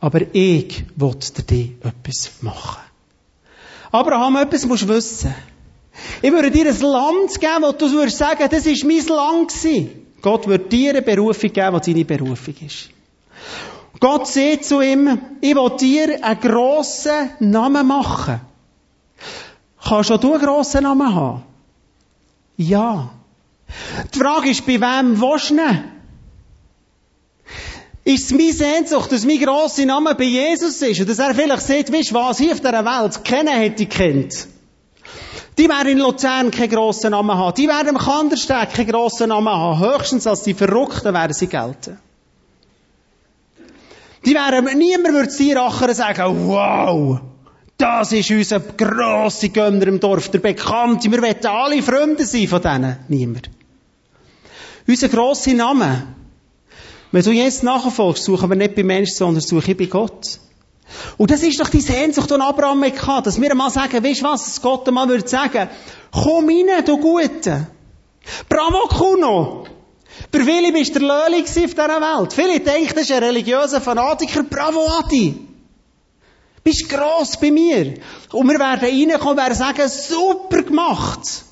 aber 0.00 0.22
ich 0.34 0.84
will 0.96 1.14
dir 1.48 1.68
etwas 1.82 2.30
machen. 2.40 2.89
Abraham, 3.92 4.36
etwas 4.36 4.66
musst 4.66 4.84
du 4.84 4.88
wissen. 4.88 5.34
Ich 6.22 6.30
würde 6.30 6.50
dir 6.50 6.66
ein 6.68 6.80
Land 6.80 7.40
geben, 7.40 7.62
wo 7.62 7.72
du 7.72 7.90
würdest 7.92 8.18
sagen, 8.18 8.46
das 8.50 8.66
ist 8.66 8.84
mein 8.84 9.04
Land 9.06 9.52
gewesen. 9.52 9.90
Gott 10.22 10.46
wird 10.46 10.70
dir 10.70 10.90
eine 10.90 11.02
Berufung 11.02 11.52
geben, 11.52 11.80
die 11.84 11.92
deine 11.92 12.04
Berufung 12.04 12.54
ist. 12.64 12.90
Gott 13.98 14.28
sagt 14.28 14.64
zu 14.64 14.80
ihm, 14.80 15.18
ich 15.40 15.54
will 15.54 15.76
dir 15.78 16.24
einen 16.24 16.40
grossen 16.40 17.30
Namen 17.40 17.86
machen. 17.86 18.40
Kannst 19.82 20.10
du 20.10 20.32
einen 20.32 20.40
grossen 20.40 20.84
Namen 20.84 21.14
haben? 21.14 21.42
Ja. 22.56 23.10
Die 24.14 24.18
Frage 24.18 24.50
ist, 24.50 24.66
bei 24.66 24.80
wem 24.80 25.20
willst 25.20 25.50
du 25.50 25.54
ihn? 25.54 25.84
Ist 28.04 28.24
es 28.24 28.30
meine 28.32 28.52
Sehnsucht, 28.52 29.12
dass 29.12 29.24
mein 29.24 29.38
grosser 29.38 29.84
Name 29.84 30.14
bei 30.14 30.24
Jesus 30.24 30.80
ist 30.80 31.00
und 31.00 31.08
dass 31.08 31.18
er 31.18 31.34
vielleicht 31.34 31.66
sieht, 31.66 31.92
weißt 31.92 32.14
was, 32.14 32.38
hier 32.38 32.52
auf 32.52 32.60
dieser 32.60 32.84
Welt 32.84 33.24
kennen 33.24 33.54
hätte 33.54 33.86
kennt. 33.86 34.48
Die 35.58 35.68
werden 35.68 35.88
in 35.88 35.98
Luzern 35.98 36.50
keinen 36.50 36.70
grossen 36.70 37.10
Namen 37.10 37.36
haben. 37.36 37.54
Die 37.54 37.68
werden 37.68 37.88
im 37.88 37.98
Kandersteg 37.98 38.72
keinen 38.72 38.90
grossen 38.90 39.28
Namen 39.28 39.52
haben. 39.52 39.80
Höchstens 39.80 40.26
als 40.26 40.42
die 40.42 40.54
Verrückten 40.54 41.12
werden 41.12 41.34
sie 41.34 41.48
gelten. 41.48 41.98
Die 44.24 44.34
werden, 44.34 44.78
niemand 44.78 45.14
würde 45.14 45.30
Sieracher 45.30 45.94
sagen, 45.94 46.48
wow, 46.48 47.20
das 47.76 48.12
ist 48.12 48.30
unser 48.30 48.60
grosser 48.60 49.48
Gönner 49.48 49.86
im 49.86 50.00
Dorf, 50.00 50.30
der 50.30 50.38
Bekannte. 50.38 51.10
Wir 51.10 51.22
wollen 51.22 51.46
alle 51.46 51.82
Freunde 51.82 52.24
sein 52.24 52.48
von 52.48 52.62
denen. 52.62 52.96
Niemand. 53.08 53.50
Unser 54.86 55.08
grosser 55.08 55.52
Name 55.52 56.06
wenn 57.12 57.22
du 57.22 57.30
jetzt 57.32 57.62
nachfolgst, 57.62 58.24
suchen 58.24 58.48
wir 58.48 58.56
nicht 58.56 58.74
bei 58.74 58.84
Menschen, 58.84 59.14
sondern 59.14 59.42
suche 59.42 59.72
ich 59.72 59.76
bei 59.76 59.86
Gott. 59.86 60.38
Und 61.18 61.30
das 61.30 61.42
ist 61.42 61.60
doch 61.60 61.68
die 61.68 61.80
Sehnsucht, 61.80 62.30
die 62.30 62.34
Abraham 62.34 62.84
hatte, 62.84 63.22
dass 63.24 63.40
wir 63.40 63.50
einmal 63.50 63.70
sagen, 63.70 64.02
weißt 64.04 64.20
du 64.20 64.24
was, 64.24 64.44
dass 64.44 64.62
Gott 64.62 64.86
einmal 64.88 65.08
würde 65.08 65.28
sagen, 65.28 65.68
komm 66.12 66.48
rein, 66.48 66.84
du 66.84 66.98
Gute. 66.98 67.66
Bravo, 68.48 68.88
Kuno. 68.88 69.66
Bei 70.30 70.46
Willi 70.46 70.72
bist 70.72 70.94
der 70.94 71.02
Löhling 71.02 71.44
auf 71.44 71.54
dieser 71.54 71.76
Welt. 71.76 72.32
Viele 72.32 72.60
denken, 72.60 72.94
das 72.94 73.04
ist 73.04 73.12
ein 73.12 73.22
religiöser 73.22 73.80
Fanatiker. 73.80 74.42
Bravo, 74.42 74.86
Adi. 74.98 75.46
Bist 76.62 76.88
gross 76.88 77.38
bei 77.40 77.50
mir. 77.50 77.94
Und 78.32 78.48
wir 78.48 78.58
werden 78.58 78.80
reinkommen 78.80 79.30
und 79.30 79.36
werden 79.38 79.54
sagen, 79.54 79.88
super 79.88 80.62
gemacht. 80.62 81.44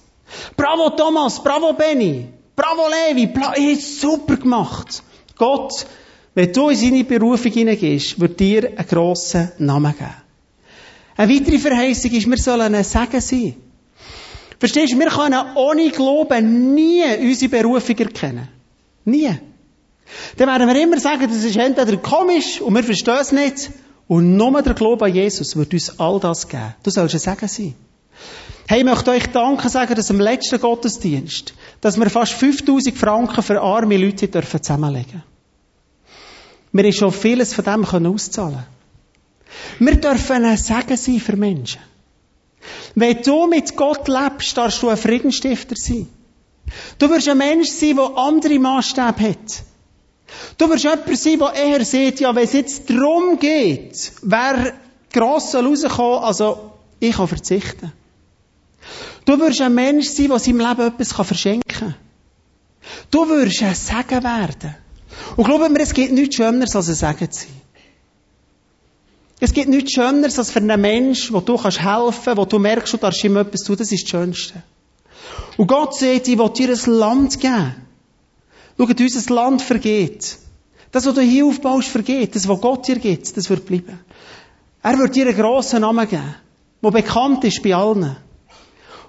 Bravo, 0.57 0.91
Thomas. 0.91 1.43
Bravo, 1.43 1.73
Benny. 1.73 2.29
Bravo, 2.55 2.89
Levi. 2.89 3.27
Bra 3.27 3.55
super 3.81 4.37
gemacht. 4.37 5.03
Gott, 5.39 5.87
wenn 6.35 6.53
du 6.53 6.69
in 6.69 6.77
seine 6.77 7.05
Berufung 7.05 7.53
hineingehst, 7.53 8.21
wird 8.21 8.39
dir 8.39 8.73
einen 8.77 8.87
grossen 8.87 9.51
Namen 9.59 9.95
geben. 9.97 10.11
Eine 11.17 11.35
weitere 11.35 11.59
Verheißung 11.59 12.13
ist, 12.13 12.29
wir 12.29 12.37
sollen 12.37 12.75
ein 12.75 12.85
Segen 12.85 13.21
sein. 13.21 13.55
Verstehst 14.59 14.93
du, 14.93 14.99
wir 14.99 15.09
können 15.09 15.57
ohne 15.57 15.91
Glauben 15.91 16.75
nie 16.75 17.03
unsere 17.21 17.51
Berufung 17.51 17.97
erkennen. 17.99 18.49
Nie. 19.05 19.35
Dann 20.37 20.49
werden 20.49 20.69
wir 20.69 20.83
immer 20.83 20.99
sagen, 20.99 21.29
das 21.29 21.45
ist 21.45 21.57
entweder 21.57 21.97
komisch 21.99 22.61
und 22.61 22.75
wir 22.75 22.85
verstehen 22.85 23.19
es 23.21 23.33
nicht. 23.33 23.71
Und 24.07 24.37
nur 24.37 24.63
der 24.63 24.75
Glaube 24.75 25.05
an 25.05 25.15
Jesus 25.15 25.57
wird 25.57 25.73
uns 25.73 25.99
all 26.01 26.19
das 26.19 26.49
geben. 26.49 26.75
Du 26.83 26.91
sollst 26.91 27.15
ein 27.15 27.21
Segen 27.21 27.49
sein. 27.49 27.75
Hey, 28.67 28.81
ich 28.81 28.85
möchte 28.85 29.11
euch 29.11 29.27
Danke 29.29 29.69
sagen, 29.71 29.95
dass 29.95 30.11
im 30.11 30.21
letzten 30.21 30.61
Gottesdienst, 30.61 31.55
dass 31.81 31.99
wir 31.99 32.11
fast 32.11 32.35
5000 32.35 32.97
Franken 32.97 33.43
für 33.43 33.61
arme 33.61 33.97
Leute 33.97 34.29
dürfen 34.29 34.63
zusammenlegen 34.63 35.23
Wir 36.73 36.85
haben 36.85 36.93
schon 36.93 37.13
vieles 37.13 37.55
von 37.55 37.65
dem 37.65 37.85
auszahlen 37.85 38.67
Wir 39.79 39.95
dürfen 39.95 40.45
ein 40.45 40.57
Segen 40.59 40.97
sein 40.97 41.21
für 41.21 41.37
Menschen. 41.37 41.81
Wenn 42.95 43.23
du 43.23 43.47
mit 43.47 43.75
Gott 43.77 44.07
lebst, 44.07 44.57
darfst 44.57 44.83
du 44.83 44.89
ein 44.89 44.97
Friedensstifter 44.97 45.77
sein. 45.77 46.09
Du 46.99 47.09
wirst 47.09 47.29
ein 47.29 47.39
Mensch 47.39 47.71
sein, 47.71 47.97
der 47.97 48.17
andere 48.17 48.59
Maßstäbe 48.59 49.31
hat. 49.31 49.63
Du 50.59 50.69
wirst 50.69 50.85
jemand 50.85 51.19
sein, 51.19 51.39
der 51.39 51.55
eher 51.55 51.85
sieht, 51.85 52.21
ja, 52.21 52.35
wenn 52.35 52.45
es 52.45 52.53
jetzt 52.53 52.91
darum 52.91 53.39
geht, 53.39 54.13
wer 54.23 54.75
gross 55.11 55.55
rauskommen 55.55 56.25
also 56.25 56.73
ich 57.01 57.17
kann 57.17 57.29
verzichten. 57.29 57.93
Du 59.29 59.39
wirst 59.39 59.61
ein 59.61 59.75
Mensch 59.75 60.07
sein, 60.07 60.29
der 60.29 60.39
seinem 60.39 60.61
Leben 60.61 60.87
etwas 60.87 61.13
verschenken 61.13 61.61
kann. 61.69 61.95
Du 63.11 63.29
wirst 63.29 63.63
ein 63.63 63.75
Segen 63.75 64.25
werden. 64.25 64.75
Und 65.37 65.45
glaub 65.45 65.69
mir, 65.69 65.81
es 65.81 65.93
gibt 65.93 66.13
nichts 66.13 66.37
Schöneres, 66.37 66.75
als 66.75 66.89
ein 66.89 66.95
Segen 66.95 67.31
zu 67.31 67.41
sein. 67.43 67.61
Es 69.39 69.53
gibt 69.53 69.69
nichts 69.69 69.93
Schöneres, 69.93 70.39
als 70.39 70.51
für 70.51 70.61
einen 70.61 70.81
Menschen, 70.81 71.35
wo 71.35 71.41
du 71.41 71.59
kannst 71.59 71.83
helfen, 71.83 72.39
wo 72.39 72.47
du 72.47 72.59
merkst, 72.59 72.91
du 72.95 72.97
darfst 72.97 73.23
ihm 73.23 73.37
etwas 73.37 73.65
tun, 73.65 73.77
das 73.77 73.93
ist 73.93 74.05
das 74.05 74.11
Schönste. 74.11 74.63
Und 75.59 75.67
Gott 75.67 75.95
sagt, 75.95 76.27
ich 76.27 76.39
will 76.39 76.49
dir 76.49 76.71
ein 76.71 76.91
Land 76.91 77.39
geben. 77.39 77.75
Schau, 78.79 78.85
unser 78.85 79.35
Land 79.35 79.61
vergeht. 79.61 80.39
Das, 80.91 81.05
was 81.05 81.15
du 81.15 81.21
hier 81.21 81.45
aufbaust, 81.45 81.89
vergeht. 81.89 82.35
Das, 82.35 82.49
was 82.49 82.63
Gott 82.63 82.89
dir 82.89 82.99
gibt, 82.99 83.37
das 83.37 83.51
wird 83.51 83.67
bleiben. 83.67 84.01
Er 84.83 84.99
wird 84.99 85.15
dir 85.15 85.27
einen 85.27 85.37
grossen 85.37 85.83
Namen 85.83 86.09
geben, 86.09 86.35
der 86.83 86.91
bekannt 86.91 87.45
ist 87.45 87.63
bei 87.63 87.75
allen. 87.75 88.17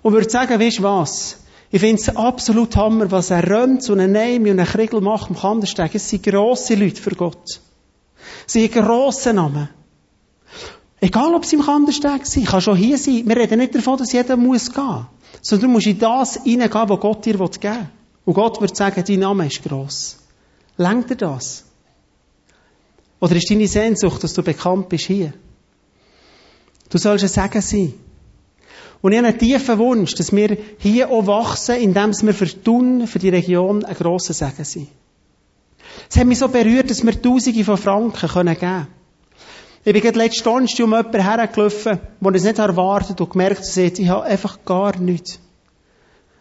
Und 0.01 0.13
würde 0.13 0.29
sagen, 0.29 0.59
weißt 0.59 0.79
du 0.79 0.83
was? 0.83 1.37
Ich 1.71 1.81
finde 1.81 2.01
es 2.01 2.15
absolut 2.15 2.75
Hammer, 2.75 3.11
was 3.11 3.31
ein 3.31 3.43
Röntz 3.43 3.89
und 3.89 3.99
ein 3.99 4.11
Neimi 4.11 4.49
und 4.49 4.59
ein 4.59 4.65
Kriegel 4.65 5.01
macht 5.01 5.29
im 5.29 5.35
Kandersteg. 5.35 5.93
Es 5.93 6.09
sind 6.09 6.23
grosse 6.23 6.75
Leute 6.75 7.01
für 7.01 7.15
Gott. 7.15 7.61
Sie 8.47 8.67
haben 8.67 8.85
grosse 8.85 9.33
Namen. 9.33 9.69
Egal, 10.99 11.33
ob 11.33 11.45
sie 11.45 11.55
im 11.55 11.61
Kandersteg 11.61 12.25
sind, 12.25 12.47
kann 12.47 12.61
schon 12.61 12.75
hier 12.75 12.97
sein. 12.97 13.23
Wir 13.25 13.37
reden 13.37 13.59
nicht 13.59 13.75
davon, 13.75 13.97
dass 13.97 14.11
jeder 14.11 14.35
muss 14.35 14.73
gehen. 14.73 15.05
Sondern 15.41 15.69
du 15.69 15.73
musst 15.73 15.87
in 15.87 15.99
das 15.99 16.43
hineingehen, 16.43 16.89
was 16.89 16.99
Gott 16.99 17.25
dir 17.25 17.37
geben 17.37 17.61
will. 17.61 17.87
Und 18.25 18.33
Gott 18.33 18.59
wird 18.59 18.75
sagen, 18.75 19.03
dein 19.07 19.19
Name 19.19 19.47
ist 19.47 19.63
gross. 19.63 20.17
Lenkt 20.77 21.11
dir 21.11 21.15
das? 21.15 21.65
Oder 23.19 23.35
ist 23.35 23.49
deine 23.49 23.67
Sehnsucht, 23.67 24.23
dass 24.23 24.33
du 24.33 24.43
bekannt 24.43 24.89
bist 24.89 25.05
hier? 25.05 25.33
Du 26.89 26.97
sollst 26.97 27.23
ein 27.23 27.29
Segen 27.29 27.61
sein. 27.61 27.93
Und 29.01 29.13
ich 29.13 29.17
habe 29.17 29.29
einen 29.29 29.39
tiefen 29.39 29.77
Wunsch, 29.77 30.13
dass 30.15 30.35
wir 30.35 30.57
hier 30.77 31.09
auch 31.09 31.25
wachsen, 31.25 31.77
indem 31.77 32.11
wir 32.21 32.33
für 32.33 32.63
Thun, 32.63 33.07
für 33.07 33.19
die 33.19 33.29
Region, 33.29 33.85
ein 33.85 33.95
grosser 33.95 34.33
Segen 34.33 34.65
sind. 34.65 34.87
Es 36.09 36.17
hat 36.17 36.27
mich 36.27 36.39
so 36.39 36.47
berührt, 36.47 36.89
dass 36.89 37.05
wir 37.05 37.21
Tausende 37.21 37.63
von 37.63 37.77
Franken 37.77 38.27
geben 38.27 38.59
können. 38.59 38.87
Ich 39.85 39.93
bin 39.93 40.01
gerade 40.01 40.17
letzten 40.17 40.43
Donnerstag 40.43 40.83
um 40.83 40.91
jemanden 40.91 41.23
hergelaufen, 41.23 41.99
der 42.19 42.35
es 42.35 42.43
nicht 42.43 42.59
erwartet 42.59 43.21
und 43.21 43.29
gemerkt 43.29 43.61
hat, 43.61 43.99
ich 43.99 44.09
habe 44.09 44.23
einfach 44.23 44.59
gar 44.65 44.97
nichts. 44.97 45.39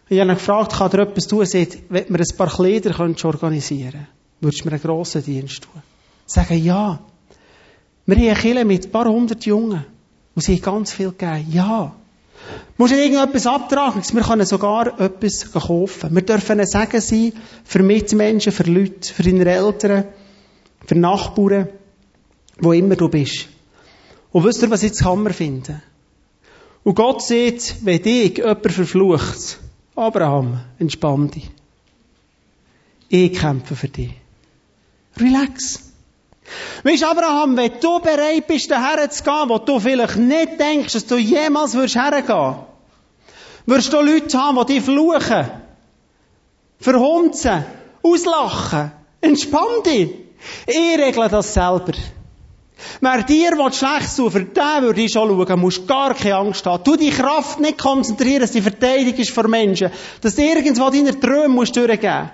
Ich 0.09 0.19
habe 0.19 0.31
ihn 0.31 0.35
gefragt, 0.35 0.73
kann 0.73 0.91
er 0.91 0.99
etwas 0.99 1.27
tun? 1.27 1.41
Er 1.41 1.45
sagt, 1.45 1.77
wenn 1.89 2.09
wir 2.09 2.19
ein 2.19 2.37
paar 2.37 2.49
Kleider 2.49 2.99
organisieren 2.99 3.91
können, 3.91 4.07
würdest 4.41 4.61
du 4.61 4.65
mir 4.67 4.73
einen 4.73 4.81
grossen 4.81 5.23
Dienst 5.23 5.63
tun? 5.63 5.81
Sagen, 6.25 6.63
ja. 6.63 6.99
Wir 8.05 8.15
haben 8.15 8.23
eine 8.23 8.35
Kirche 8.35 8.65
mit 8.65 8.85
ein 8.85 8.91
paar 8.91 9.05
hundert 9.05 9.45
Jungen. 9.45 9.85
Und 10.35 10.41
sie 10.41 10.55
haben 10.55 10.61
ganz 10.61 10.91
viel 10.91 11.11
gegeben. 11.11 11.45
Ja. 11.51 11.93
Musst 12.77 12.93
irgendetwas 12.93 13.47
abtragen. 13.47 14.01
Wir 14.13 14.23
können 14.23 14.45
sogar 14.45 14.99
etwas 14.99 15.51
kaufen. 15.51 16.15
Wir 16.15 16.21
dürfen 16.21 16.59
ein 16.59 16.65
Segen 16.65 17.01
sein 17.01 17.33
für 17.63 17.83
Mitmenschen, 17.83 18.51
für 18.51 18.63
Leute, 18.63 19.13
für 19.13 19.23
deine 19.23 19.45
Eltern, 19.45 20.05
für 20.85 20.95
Nachbarn, 20.95 21.69
wo 22.59 22.73
immer 22.73 22.95
du 22.95 23.09
bist. 23.09 23.47
Und 24.31 24.43
wisst 24.45 24.61
ihr, 24.61 24.69
was 24.69 24.81
jetzt 24.81 25.03
Hammer 25.03 25.31
finde? 25.31 25.81
Und 26.83 26.95
Gott 26.95 27.21
sieht, 27.21 27.75
wenn 27.81 28.01
dich 28.01 28.37
jemand 28.37 28.71
verflucht, 28.71 29.59
Abraham, 29.95 30.61
entspann 30.77 31.29
dich. 31.29 31.49
Ich 33.09 33.33
kämpfe 33.33 33.75
für 33.75 33.89
dich. 33.89 34.11
Relax. 35.17 35.88
Weißt 36.83 37.03
Abraham, 37.03 37.57
wenn 37.57 37.79
du 37.79 37.99
bereit 37.99 38.47
bist, 38.47 38.71
daher 38.71 39.09
zu 39.09 39.23
gehen, 39.23 39.49
wo 39.49 39.57
du 39.57 39.79
vielleicht 39.79 40.17
nicht 40.17 40.59
denkst, 40.59 40.93
dass 40.93 41.05
du 41.05 41.17
jemals 41.17 41.73
würdest 41.73 41.95
hergehen, 41.95 42.55
wirst 43.65 43.93
du 43.93 44.01
Leute 44.01 44.37
haben, 44.37 44.65
die 44.65 44.75
dich 44.75 44.83
fluchen, 44.83 45.49
verhunzen, 46.79 47.65
auslachen. 48.01 48.91
Entspann 49.21 49.83
dich. 49.85 50.11
Ich 50.65 50.97
regle 50.97 51.27
das 51.27 51.53
selber. 51.53 51.93
Wer 53.01 53.23
dir 53.23 53.71
schlecht 53.71 54.15
tun 54.15 54.31
für 54.31 54.43
den 54.43 54.81
würde 54.81 55.01
ich 55.01 55.11
schon 55.11 55.29
schauen, 55.29 55.59
musst 55.59 55.85
gar 55.85 56.13
keine 56.13 56.37
Angst 56.37 56.65
haben. 56.65 56.83
Du 56.83 56.95
die 56.95 57.09
Kraft 57.09 57.59
nicht 57.59 57.77
konzentrieren, 57.77 58.41
dass 58.41 58.51
die 58.51 58.61
Verteidigung 58.61 59.19
ist 59.19 59.31
für 59.31 59.47
Menschen, 59.49 59.91
dass 60.21 60.35
du 60.35 60.41
irgendwo 60.41 60.89
deine 60.89 61.19
Träume 61.19 61.49
musst 61.49 61.75
durchgeben 61.75 62.31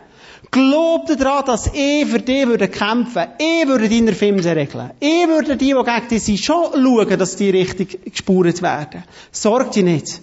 Glaub 0.56 1.06
daran, 1.08 1.44
dass 1.48 1.68
ich 1.74 2.06
für 2.06 2.20
dich 2.20 2.48
würde 2.48 2.70
kämpfen. 2.70 3.26
Ich 3.38 3.68
würde 3.68 3.90
deine 3.90 4.14
Filme 4.14 4.42
regeln. 4.42 4.92
Ich 5.02 5.28
würde 5.28 5.58
die, 5.58 5.66
die 5.66 5.74
gegen 5.74 6.08
dich 6.10 6.24
sind, 6.24 6.40
schon 6.40 6.72
schauen, 6.72 7.20
dass 7.20 7.36
die 7.36 7.50
richtig 7.50 8.06
gespurt 8.06 8.62
werden. 8.62 9.04
Sorg 9.34 9.74
dich 9.74 9.84
nicht. 9.84 10.22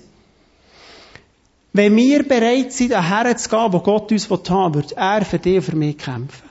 Wenn 1.74 1.94
wir 1.96 2.26
bereit 2.26 2.72
sind, 2.72 2.92
daher 2.92 3.36
zu 3.36 3.50
gehen, 3.50 3.72
wo 3.74 3.80
Gott 3.80 4.10
uns 4.10 4.30
haben 4.30 4.74
wird 4.74 4.92
er 4.92 5.22
für 5.26 5.38
dich 5.38 5.56
und 5.56 5.62
für 5.64 5.76
mich 5.76 5.98
kämpfen. 5.98 6.48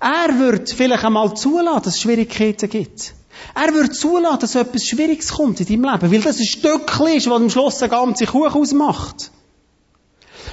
Er 0.00 0.38
wird 0.38 0.70
vielleicht 0.70 1.04
einmal 1.04 1.34
zulassen, 1.36 1.82
dass 1.84 1.96
es 1.96 2.00
Schwierigkeiten 2.00 2.70
gibt. 2.70 3.12
Er 3.54 3.74
wird 3.74 3.94
zulassen, 3.94 4.40
dass 4.40 4.54
etwas 4.54 4.86
Schwieriges 4.86 5.32
kommt 5.32 5.60
in 5.60 5.66
deinem 5.66 5.92
Leben, 5.92 6.12
weil 6.12 6.22
das 6.22 6.38
ein 6.38 6.46
Stückchen 6.46 7.08
ist, 7.08 7.26
das 7.26 7.34
am 7.34 7.50
Schluss 7.50 7.82
eine 7.82 7.90
ganze 7.90 8.24
Kuchen 8.24 8.58
ausmacht. 8.58 9.30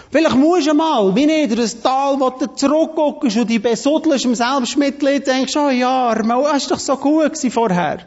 Vielleicht 0.09 0.35
musst 0.35 0.67
du 0.67 0.73
mal, 0.73 1.13
wie 1.15 1.25
nicht, 1.25 1.51
in 1.51 1.57
das 1.57 1.81
Tal, 1.81 2.19
wo 2.19 2.29
du 2.29 2.47
zurückguckst 2.55 3.37
und 3.37 3.49
die 3.49 3.59
besuddelst 3.59 4.25
im 4.25 4.35
Selbstmitleid, 4.35 5.27
denkst, 5.27 5.55
oh 5.57 5.69
ja, 5.69 6.15
das 6.15 6.27
war 6.27 6.59
doch 6.69 6.79
so 6.79 6.95
gut 6.95 7.37
vorher. 7.51 7.99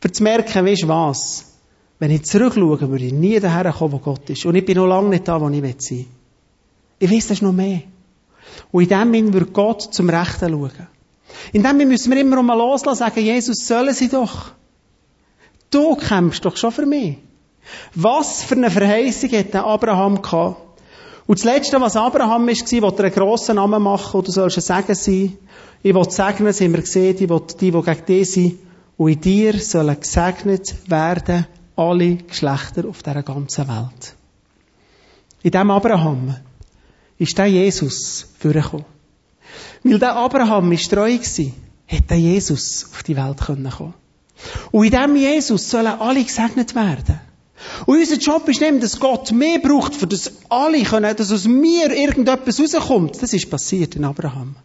Für 0.00 0.12
zu 0.12 0.22
merken, 0.22 0.66
weißt 0.66 0.84
du 0.84 0.88
was? 0.88 1.44
Wenn 1.98 2.10
ich 2.10 2.24
zurückschaue, 2.24 2.80
würde 2.80 3.04
ich 3.04 3.12
nie 3.12 3.38
daher 3.40 3.72
kommen, 3.72 3.92
wo 3.92 3.98
Gott 3.98 4.28
ist. 4.30 4.44
Und 4.46 4.54
ich 4.54 4.64
bin 4.64 4.76
noch 4.76 4.86
lange 4.86 5.10
nicht 5.10 5.28
da, 5.28 5.40
wo 5.40 5.48
ich 5.48 5.62
sein 5.62 5.98
will. 5.98 6.06
Ich 6.98 7.10
weiß, 7.10 7.28
das 7.28 7.38
ist 7.38 7.42
noch 7.42 7.52
mehr. 7.52 7.82
Und 8.70 8.82
in 8.82 8.88
dem 8.88 9.12
Sinne 9.12 9.32
wird 9.32 9.52
Gott 9.52 9.82
zum 9.82 10.08
Rechten 10.08 10.50
schauen. 10.50 10.86
In 11.52 11.62
dem 11.62 11.72
Sinne 11.72 11.86
müssen 11.86 12.12
wir 12.12 12.20
immer 12.20 12.42
mal 12.42 12.56
loslassen, 12.56 12.98
sagen, 12.98 13.20
Jesus, 13.20 13.66
sollen 13.66 13.94
sie 13.94 14.08
doch. 14.08 14.52
Du 15.70 15.96
kämpfst 15.96 16.44
doch 16.44 16.56
schon 16.56 16.72
für 16.72 16.86
mich. 16.86 17.18
Was 17.94 18.42
für 18.42 18.54
eine 18.54 18.70
Verheißung 18.70 19.30
hat 19.32 19.54
der 19.54 19.64
Abraham 19.64 20.22
gehabt? 20.22 20.65
Und 21.26 21.38
das 21.38 21.44
Letzte, 21.44 21.80
was 21.80 21.96
Abraham 21.96 22.48
ist, 22.48 22.72
war, 22.72 22.82
wollte 22.82 23.02
er 23.02 23.06
einen 23.06 23.14
grossen 23.14 23.56
Namen 23.56 23.82
machen, 23.82 24.18
und 24.18 24.28
du 24.28 24.32
sollst 24.32 24.58
ein 24.58 24.84
Segen 24.84 24.94
sein. 24.94 25.38
Ich 25.82 25.94
will 25.94 26.10
segnen, 26.10 26.46
das 26.46 26.60
haben 26.60 26.72
wir 26.72 26.80
gesehen, 26.80 27.16
ich 27.18 27.28
will 27.28 27.42
die, 27.60 27.70
die 27.70 27.82
gegen 27.82 28.06
dich 28.06 28.30
sind. 28.30 28.58
Und 28.96 29.10
in 29.10 29.20
dir 29.20 29.58
sollen 29.58 30.00
gesegnet 30.00 30.74
werden 30.88 31.46
alle 31.74 32.16
Geschlechter 32.16 32.88
auf 32.88 33.02
dieser 33.02 33.22
ganzen 33.22 33.68
Welt. 33.68 34.14
In 35.42 35.50
dem 35.50 35.70
Abraham 35.70 36.36
ist 37.18 37.36
der 37.36 37.46
Jesus 37.46 38.26
vorgekommen. 38.38 38.86
Weil 39.82 39.98
der 39.98 40.16
Abraham 40.16 40.72
ist 40.72 40.90
treu 40.90 41.18
war, 41.18 41.52
hat 41.88 42.10
der 42.10 42.18
Jesus 42.18 42.86
auf 42.90 43.02
die 43.02 43.16
Welt 43.16 43.38
kommen 43.38 43.72
Und 44.70 44.84
in 44.84 44.90
dem 44.90 45.16
Jesus 45.16 45.70
sollen 45.70 46.00
alle 46.00 46.24
gesegnet 46.24 46.74
werden. 46.74 47.20
Und 47.86 47.98
unser 47.98 48.16
Job 48.16 48.48
ist 48.48 48.60
nämlich, 48.60 48.82
dass 48.82 49.00
Gott 49.00 49.32
mehr 49.32 49.58
braucht, 49.58 49.94
für 49.94 50.06
das 50.06 50.32
alle 50.48 50.82
können, 50.82 51.16
dass 51.16 51.32
aus 51.32 51.46
mir 51.46 51.90
irgendetwas 51.90 52.60
rauskommt. 52.60 53.22
Das 53.22 53.32
ist 53.32 53.50
passiert 53.50 53.96
in 53.96 54.04
Abraham. 54.04 54.56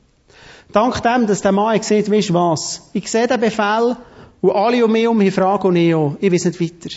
Dank 0.72 1.02
dem, 1.04 1.28
dass 1.28 1.42
der 1.42 1.52
Mann 1.52 1.82
sieht, 1.82 2.10
weißt 2.10 2.30
du 2.30 2.34
was? 2.34 2.90
Ich 2.94 3.10
sehe 3.10 3.28
den 3.28 3.40
Befehl, 3.40 3.98
und 4.42 4.52
alle 4.52 4.84
um 4.84 4.92
mich 4.92 5.08
um 5.08 5.18
mich 5.18 5.34
fragen 5.34 5.68
und 5.68 5.76
ich 5.76 5.94
auch. 5.94 6.18
Ich 6.20 6.32
weiß 6.32 6.46
nicht 6.46 6.62
weiter. 6.62 6.96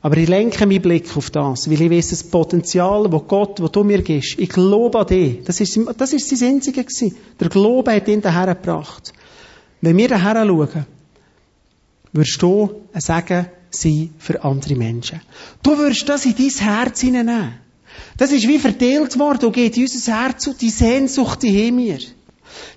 Aber 0.00 0.16
ich 0.16 0.28
lenke 0.28 0.66
meinen 0.66 0.82
Blick 0.82 1.16
auf 1.16 1.30
das, 1.30 1.70
weil 1.70 1.80
ich 1.80 1.90
weiß, 1.90 2.10
das 2.10 2.24
Potenzial, 2.24 3.08
das 3.08 3.22
Gott, 3.28 3.60
das 3.60 3.70
du 3.70 3.84
mir 3.84 4.02
gibst, 4.02 4.38
ich 4.38 4.48
glaube 4.48 4.98
an 4.98 5.06
dich. 5.06 5.44
Das 5.44 5.60
ist, 5.60 5.78
das 5.96 6.12
ist 6.12 6.28
sein 6.36 6.54
Einzige 6.54 6.82
gewesen. 6.82 7.14
Der 7.38 7.48
Glaube 7.48 7.94
hat 7.94 8.08
ihn 8.08 8.20
daher 8.20 8.54
gebracht. 8.54 9.12
Wenn 9.80 9.96
wir 9.96 10.08
daher 10.08 10.44
schauen, 10.44 10.86
wirst 12.12 12.42
du 12.42 12.70
ein 12.92 13.00
Segen 13.00 13.46
sein 13.74 14.14
für 14.18 14.42
andere 14.44 14.76
Menschen. 14.76 15.20
Du 15.62 15.76
wirst 15.78 16.08
das 16.08 16.26
in 16.26 16.36
dein 16.36 16.48
Herz 16.48 17.00
hineinnehmen. 17.00 17.54
Das 18.16 18.32
ist 18.32 18.46
wie 18.46 18.58
verteilt 18.58 19.18
worden 19.18 19.46
und 19.46 19.52
geht 19.52 19.76
in 19.76 19.84
unser 19.84 20.22
Herz 20.22 20.46
und 20.46 20.60
die 20.60 20.70
Sehnsucht, 20.70 21.42
die 21.42 21.66
haben 21.66 21.78
wir. 21.78 21.98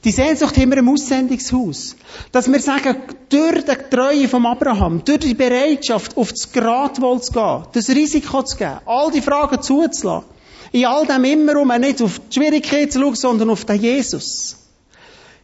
Die 0.04 0.12
Sehnsucht 0.12 0.58
haben 0.58 0.70
wir 0.70 0.78
im 0.78 0.90
Aussendungshaus. 0.90 1.96
Dass 2.32 2.52
wir 2.52 2.60
sagen, 2.60 2.96
durch 3.30 3.66
die 3.66 3.90
Treue 3.90 4.28
von 4.28 4.46
Abraham, 4.46 5.04
durch 5.04 5.20
die 5.20 5.34
Bereitschaft, 5.34 6.16
auf 6.18 6.32
das 6.32 6.52
Gradwohl 6.52 7.22
zu 7.22 7.34
gehen, 7.34 7.64
das 7.74 7.90
Risiko 7.90 8.44
zu 8.44 8.58
geben, 8.58 8.80
all 8.86 9.12
die 9.12 9.22
Fragen 9.22 9.62
zuzulassen, 9.62 10.30
in 10.72 10.86
all 10.86 11.06
dem 11.06 11.24
immer 11.24 11.60
um 11.60 11.72
nicht 11.80 12.02
auf 12.02 12.20
die 12.30 12.36
Schwierigkeit 12.36 12.92
zu 12.92 13.00
schauen, 13.00 13.16
sondern 13.16 13.50
auf 13.50 13.66
den 13.66 13.82
Jesus. 13.82 14.58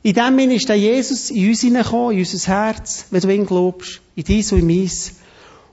In 0.03 0.13
dem 0.13 0.39
Sinne 0.39 0.55
ist 0.55 0.69
der 0.69 0.77
Jesus 0.77 1.29
in 1.29 1.49
uns 1.49 1.61
hineingekommen, 1.61 2.17
in 2.17 2.19
unser 2.19 2.47
Herz, 2.47 3.05
wenn 3.11 3.21
du 3.21 3.29
ihn 3.29 3.45
glaubst, 3.45 4.01
in 4.15 4.23
dies 4.23 4.51
und 4.51 4.59
in 4.59 4.67
meins. 4.67 5.13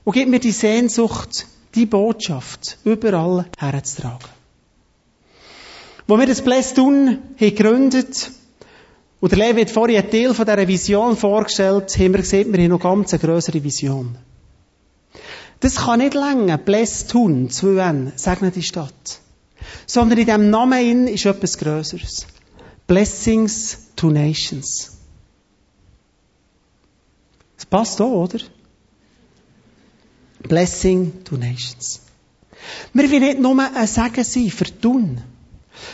Und 0.03 0.13
gibt 0.13 0.29
mir 0.29 0.39
die 0.39 0.51
Sehnsucht, 0.51 1.45
die 1.75 1.85
Botschaft 1.85 2.77
überall 2.83 3.45
herzutragen. 3.57 4.29
Wo 6.07 6.17
wir 6.17 6.25
das 6.25 6.41
Blästun 6.41 7.19
gegründet 7.37 8.31
und 9.19 9.31
der 9.31 9.39
Levi 9.39 9.61
hat 9.61 9.69
vorhin 9.69 9.97
einen 9.97 10.09
Teil 10.09 10.33
von 10.33 10.45
dieser 10.45 10.67
Vision 10.67 11.15
vorgestellt, 11.15 11.95
haben 11.97 12.13
wir 12.13 12.21
gesehen, 12.21 12.51
wir 12.51 12.63
haben 12.63 12.69
noch 12.69 12.79
ganz 12.79 13.13
eine 13.13 13.21
grössere 13.21 13.63
Vision. 13.63 14.17
Das 15.59 15.75
kann 15.75 15.99
nicht 15.99 16.13
länger 16.13 16.57
Blessed 16.57 17.11
tun, 17.11 17.49
2N, 17.49 18.13
segne 18.15 18.49
die 18.49 18.63
Stadt. 18.63 19.19
Sondern 19.85 20.17
in 20.17 20.25
diesem 20.25 20.49
Namen 20.49 21.07
ist 21.07 21.25
etwas 21.25 21.57
Größeres. 21.57 22.25
Blessings 22.87 23.89
to 23.95 24.09
Nations. 24.09 24.97
Das 27.57 27.65
passt 27.65 28.01
auch, 28.01 28.23
oder? 28.23 28.39
Blessing 30.47 31.23
to 31.25 31.37
Nations. 31.37 32.01
Wir 32.93 33.09
wollen 33.09 33.21
nicht 33.21 33.39
nur 33.39 33.59
ein 33.59 33.87
Segen 33.87 34.23
sein 34.23 34.49
für 34.49 34.79
Tun. 34.79 35.21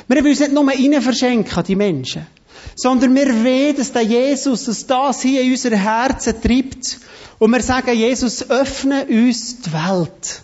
Wir 0.08 0.17
wollen 0.17 0.27
uns 0.27 0.39
nicht 0.39 0.53
nur 0.53 0.67
rein 0.67 1.01
verschenken 1.01 1.58
an 1.58 1.63
die 1.63 1.75
Menschen. 1.75 2.27
Sondern 2.75 3.15
wir 3.15 3.27
wollen, 3.27 3.75
dass 3.75 3.91
der 3.91 4.01
Jesus, 4.01 4.65
dass 4.65 4.86
das 4.86 5.21
hier 5.21 5.41
in 5.41 5.51
unser 5.51 5.75
Herzen 5.75 6.41
treibt. 6.41 6.99
Und 7.39 7.51
wir 7.51 7.62
sagen, 7.62 7.95
Jesus, 7.95 8.49
öffne 8.49 9.05
uns 9.05 9.62
die 9.62 9.73
Welt. 9.73 10.41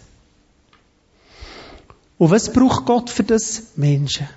Und 2.18 2.32
was 2.32 2.52
braucht 2.52 2.86
Gott 2.86 3.10
für 3.10 3.24
das? 3.24 3.64
Menschen. 3.76 4.28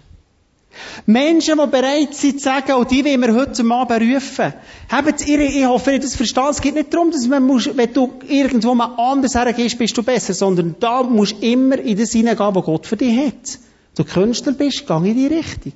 Menschen, 1.06 1.58
die 1.58 1.66
bereit 1.66 2.14
sind 2.14 2.40
zu 2.40 2.44
sagen, 2.44 2.74
und 2.74 2.90
die 2.90 3.04
wollen 3.04 3.20
wir 3.20 3.34
heute 3.34 3.64
Abend 3.70 4.14
rufen. 4.14 4.54
Habt 4.88 5.26
ihr, 5.26 5.40
ich 5.40 5.64
hoffe, 5.66 5.92
ihr 5.92 6.00
das 6.00 6.16
versteht. 6.16 6.50
Es 6.50 6.60
geht 6.60 6.74
nicht 6.74 6.92
darum, 6.92 7.10
dass 7.10 7.26
man 7.26 7.42
muss, 7.42 7.68
wenn 7.74 7.92
du 7.92 8.12
irgendwo 8.28 8.74
mal 8.74 8.94
anders 8.96 9.34
hergehst, 9.34 9.78
bist 9.78 9.96
du 9.96 10.02
besser, 10.02 10.34
sondern 10.34 10.76
da 10.80 11.02
musst 11.02 11.40
du 11.40 11.46
immer 11.46 11.78
in 11.78 11.98
das 11.98 12.12
hineingehen, 12.12 12.54
was 12.54 12.64
Gott 12.64 12.87
für 12.87 12.96
dich 12.96 13.26
hat. 13.26 13.58
Du 13.96 14.04
Künstler 14.04 14.52
bist, 14.52 14.87
geh 14.87 14.94
in 14.94 15.16
die 15.16 15.26
Richtung. 15.26 15.72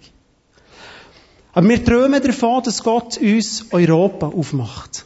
Aber 1.52 1.68
wir 1.68 1.84
träumen 1.84 2.22
davon, 2.22 2.62
dass 2.62 2.82
Gott 2.82 3.18
uns 3.18 3.66
Europa 3.72 4.28
aufmacht. 4.28 5.04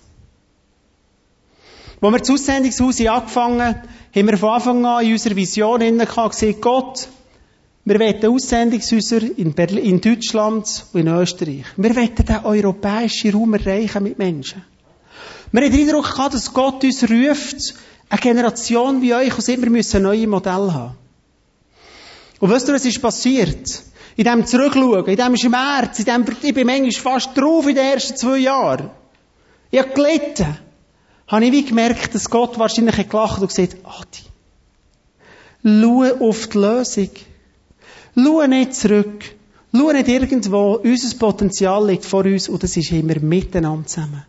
Als 2.00 2.12
wir 2.12 2.18
das 2.18 2.30
Aussendungshaus 2.30 3.00
angefangen 3.00 3.62
haben, 3.62 3.88
haben 4.14 4.26
wir 4.26 4.36
von 4.36 4.50
Anfang 4.50 4.84
an 4.84 5.04
in 5.04 5.12
unserer 5.12 5.36
Vision 5.36 5.80
gesehen, 5.80 6.60
Gott, 6.60 7.08
wir 7.84 7.98
wollen 7.98 8.24
Aussendungshäuser 8.24 9.22
in, 9.36 9.54
Berlin, 9.54 9.84
in 9.84 10.00
Deutschland 10.00 10.86
und 10.92 11.00
in 11.00 11.08
Österreich. 11.08 11.64
Wir 11.76 11.96
wollen 11.96 12.14
den 12.14 12.44
europäischen 12.44 13.32
Raum 13.32 13.54
erreichen 13.54 14.04
mit 14.04 14.18
Menschen. 14.18 14.64
Wir 15.50 15.62
haben 15.62 15.72
den 15.72 15.88
Eindruck 15.88 16.12
gehabt, 16.12 16.34
dass 16.34 16.52
Gott 16.52 16.84
uns 16.84 17.02
ruft, 17.02 17.74
eine 18.08 18.20
Generation 18.20 19.02
wie 19.02 19.14
euch, 19.14 19.36
und 19.36 19.48
wir 19.48 19.70
müssen 19.70 20.02
neue 20.02 20.26
Modelle 20.28 20.72
haben. 20.72 20.96
Und 22.38 22.50
weißt 22.50 22.68
du, 22.68 22.72
was 22.72 22.84
ist 22.84 23.02
passiert? 23.02 23.82
In 24.16 24.24
dem 24.24 24.46
Zurückschauen, 24.46 25.06
in 25.06 25.16
dem 25.16 25.36
Schmerz, 25.36 25.98
in 25.98 26.04
dem, 26.04 26.24
ich 26.42 26.54
bin 26.54 26.66
manchmal 26.66 26.92
fast 26.92 27.36
drauf 27.36 27.66
in 27.66 27.74
den 27.74 27.84
ersten 27.84 28.16
zwei 28.16 28.38
Jahren. 28.38 28.90
Ich 29.70 29.78
habe 29.78 29.90
gelitten. 29.90 30.58
Habe 31.26 31.44
ich 31.46 31.52
wie 31.52 31.64
gemerkt, 31.64 32.14
dass 32.14 32.28
Gott 32.28 32.58
wahrscheinlich 32.58 32.96
hat 32.96 33.10
gelacht 33.10 33.40
und 33.40 33.48
gesagt, 33.48 33.76
Adi, 33.84 34.22
schau 35.64 36.26
auf 36.28 36.46
die 36.48 36.58
Lösung. 36.58 37.10
Schau 38.14 38.46
nicht 38.46 38.74
zurück. 38.74 39.24
Schau 39.72 39.92
nicht 39.92 40.08
irgendwo. 40.08 40.74
Unser 40.82 41.16
Potenzial 41.16 41.86
liegt 41.86 42.04
vor 42.04 42.24
uns 42.24 42.48
und 42.48 42.62
das 42.62 42.76
ist 42.76 42.92
immer 42.92 43.18
miteinander 43.18 43.86
zusammen. 43.86 44.24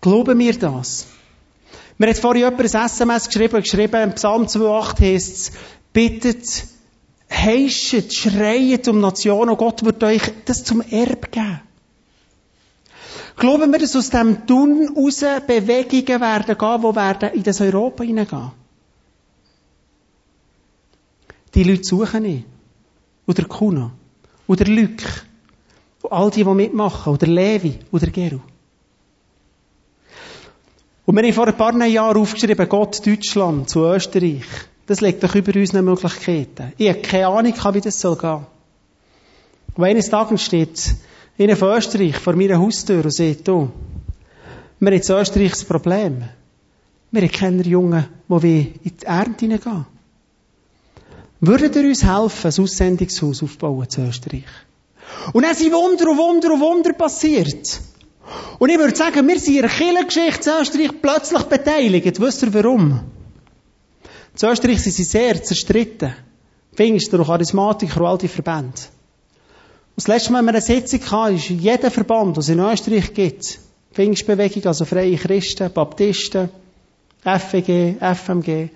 Glauben 0.00 0.38
wir 0.38 0.58
das? 0.58 1.06
Mir 1.98 2.10
hat 2.10 2.18
vorhin 2.18 2.44
jemand 2.44 2.74
ein 2.74 2.86
SMS 2.86 3.26
geschrieben, 3.26 3.62
geschrieben, 3.62 4.02
im 4.02 4.14
Psalm 4.14 4.44
2,8 4.44 5.00
heißt 5.00 5.32
es, 5.32 5.52
bittet, 5.92 6.64
heischet, 7.30 8.12
schreit 8.12 8.86
um 8.88 9.00
Nationen 9.00 9.50
und 9.50 9.58
Gott 9.58 9.84
wird 9.84 10.04
euch 10.04 10.22
das 10.44 10.62
zum 10.62 10.82
Erb 10.82 11.32
geben. 11.32 11.60
Glauben 13.36 13.70
wir, 13.72 13.78
dass 13.78 13.96
aus 13.96 14.10
dem 14.10 14.46
Tun 14.46 14.94
raus 14.96 15.24
Bewegungen 15.46 16.20
werden 16.20 16.56
gehen, 16.56 16.80
die 16.82 16.96
werden 16.96 17.30
in 17.34 17.42
das 17.42 17.60
Europa 17.60 18.04
hineingehen? 18.04 18.52
Die 21.54 21.64
Leute 21.64 21.84
suchen 21.84 22.24
ihn. 22.24 22.44
Oder 23.26 23.44
Kuna. 23.44 23.92
Oder 24.46 24.64
Luc. 24.66 25.02
Und 26.02 26.12
all 26.12 26.30
die, 26.30 26.44
die 26.44 26.50
mitmachen. 26.50 27.12
Oder 27.12 27.26
Levi. 27.26 27.78
Oder 27.90 28.08
Geru. 28.08 28.40
Und 31.06 31.14
wir 31.14 31.22
haben 31.22 31.32
vor 31.32 31.46
ein 31.46 31.56
paar 31.56 31.86
Jahren 31.86 32.16
aufgeschrieben, 32.16 32.68
Gott 32.68 33.06
Deutschland 33.06 33.70
zu 33.70 33.84
Österreich. 33.84 34.44
Das 34.86 35.00
liegt 35.00 35.22
doch 35.22 35.34
über 35.34 35.54
unsere 35.54 35.82
Möglichkeiten. 35.82 36.72
Ich 36.76 36.88
habe 36.88 37.00
keine 37.00 37.28
Ahnung, 37.28 37.54
wie 37.72 37.80
das 37.80 38.00
soll 38.00 38.16
gehen. 38.16 38.46
Und 39.76 39.84
eines 39.84 40.10
Tages 40.10 40.42
steht 40.42 40.94
einer 41.38 41.56
von 41.56 41.76
Österreich 41.76 42.16
vor 42.16 42.34
meiner 42.34 42.58
Haustür 42.58 43.04
und 43.04 43.12
sagt, 43.12 43.46
du, 43.46 43.70
wir 44.80 44.90
haben 44.90 44.96
in 44.96 45.16
Österreich 45.16 45.50
das 45.50 45.64
Problem. 45.64 46.24
Wir 47.10 47.22
haben 47.22 47.30
keine 47.30 47.62
Jungen, 47.62 48.06
die 48.28 48.74
in 48.82 48.96
die 48.96 49.06
Ernte 49.06 49.46
hineingehen. 49.46 49.86
Würdet 51.40 51.76
ihr 51.76 51.84
uns 51.84 52.02
helfen, 52.02 52.50
ein 52.50 52.64
Aussendungshaus 52.64 53.42
aufbauen 53.42 53.88
zu 53.88 54.02
Österreich? 54.02 54.44
Und 55.32 55.44
dann 55.44 55.54
sind 55.54 55.72
Wunder 55.72 56.10
und 56.10 56.18
Wunder 56.18 56.52
und 56.52 56.60
Wunder 56.60 56.92
passiert. 56.92 57.80
Und 58.58 58.70
ich 58.70 58.78
würde 58.78 58.96
sagen, 58.96 59.26
wir 59.28 59.38
sind 59.38 59.56
in 59.56 59.62
der 59.62 59.70
Kirchengeschichte 59.70 60.40
zu 60.40 60.60
Österreich 60.60 60.90
plötzlich 61.00 61.42
beteiligt. 61.42 62.20
Wisst 62.20 62.42
ihr 62.42 62.54
warum? 62.54 63.00
Zu 64.34 64.48
Österreich 64.48 64.82
sind 64.82 64.92
sie 64.92 65.04
sehr 65.04 65.42
zerstritten. 65.42 66.14
Pfingster 66.74 67.18
und 67.18 67.26
Charismatiker 67.26 68.00
und 68.00 68.06
all 68.06 68.18
die 68.18 68.28
Verbände. 68.28 68.80
Und 69.96 69.96
das 69.96 70.08
letzte 70.08 70.32
Mal, 70.32 70.40
wenn 70.40 70.46
wir 70.46 70.52
eine 70.52 70.60
Sitzung 70.60 71.00
hatten, 71.10 71.36
ist 71.36 71.48
jeder 71.48 71.90
Verband, 71.90 72.36
den 72.36 72.40
es 72.40 72.48
in 72.48 72.60
Österreich 72.60 73.14
gibt, 73.14 73.58
Pfingstbewegung, 73.94 74.66
also 74.66 74.84
Freie 74.84 75.16
Christen, 75.16 75.72
Baptisten, 75.72 76.50
FEG, 77.26 77.96
FMG. 78.00 78.68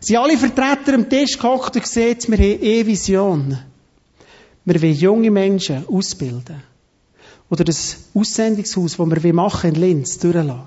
Sie 0.00 0.16
alle 0.16 0.38
Vertreter 0.38 0.94
am 0.94 1.08
Tisch 1.08 1.38
gehockt 1.38 1.76
und 1.76 1.82
gesehen, 1.82 2.16
wir 2.28 2.38
haben 2.38 2.60
eine 2.62 2.86
Vision. 2.86 3.58
Wir 4.64 4.82
wollen 4.82 4.94
junge 4.94 5.30
Menschen 5.30 5.86
ausbilden. 5.88 6.62
Oder 7.50 7.64
das 7.64 7.96
Aussendungshaus, 8.14 8.96
das 8.96 9.22
wir 9.22 9.34
machen 9.34 9.74
in 9.74 9.80
Linz, 9.80 10.18
durchlassen. 10.18 10.62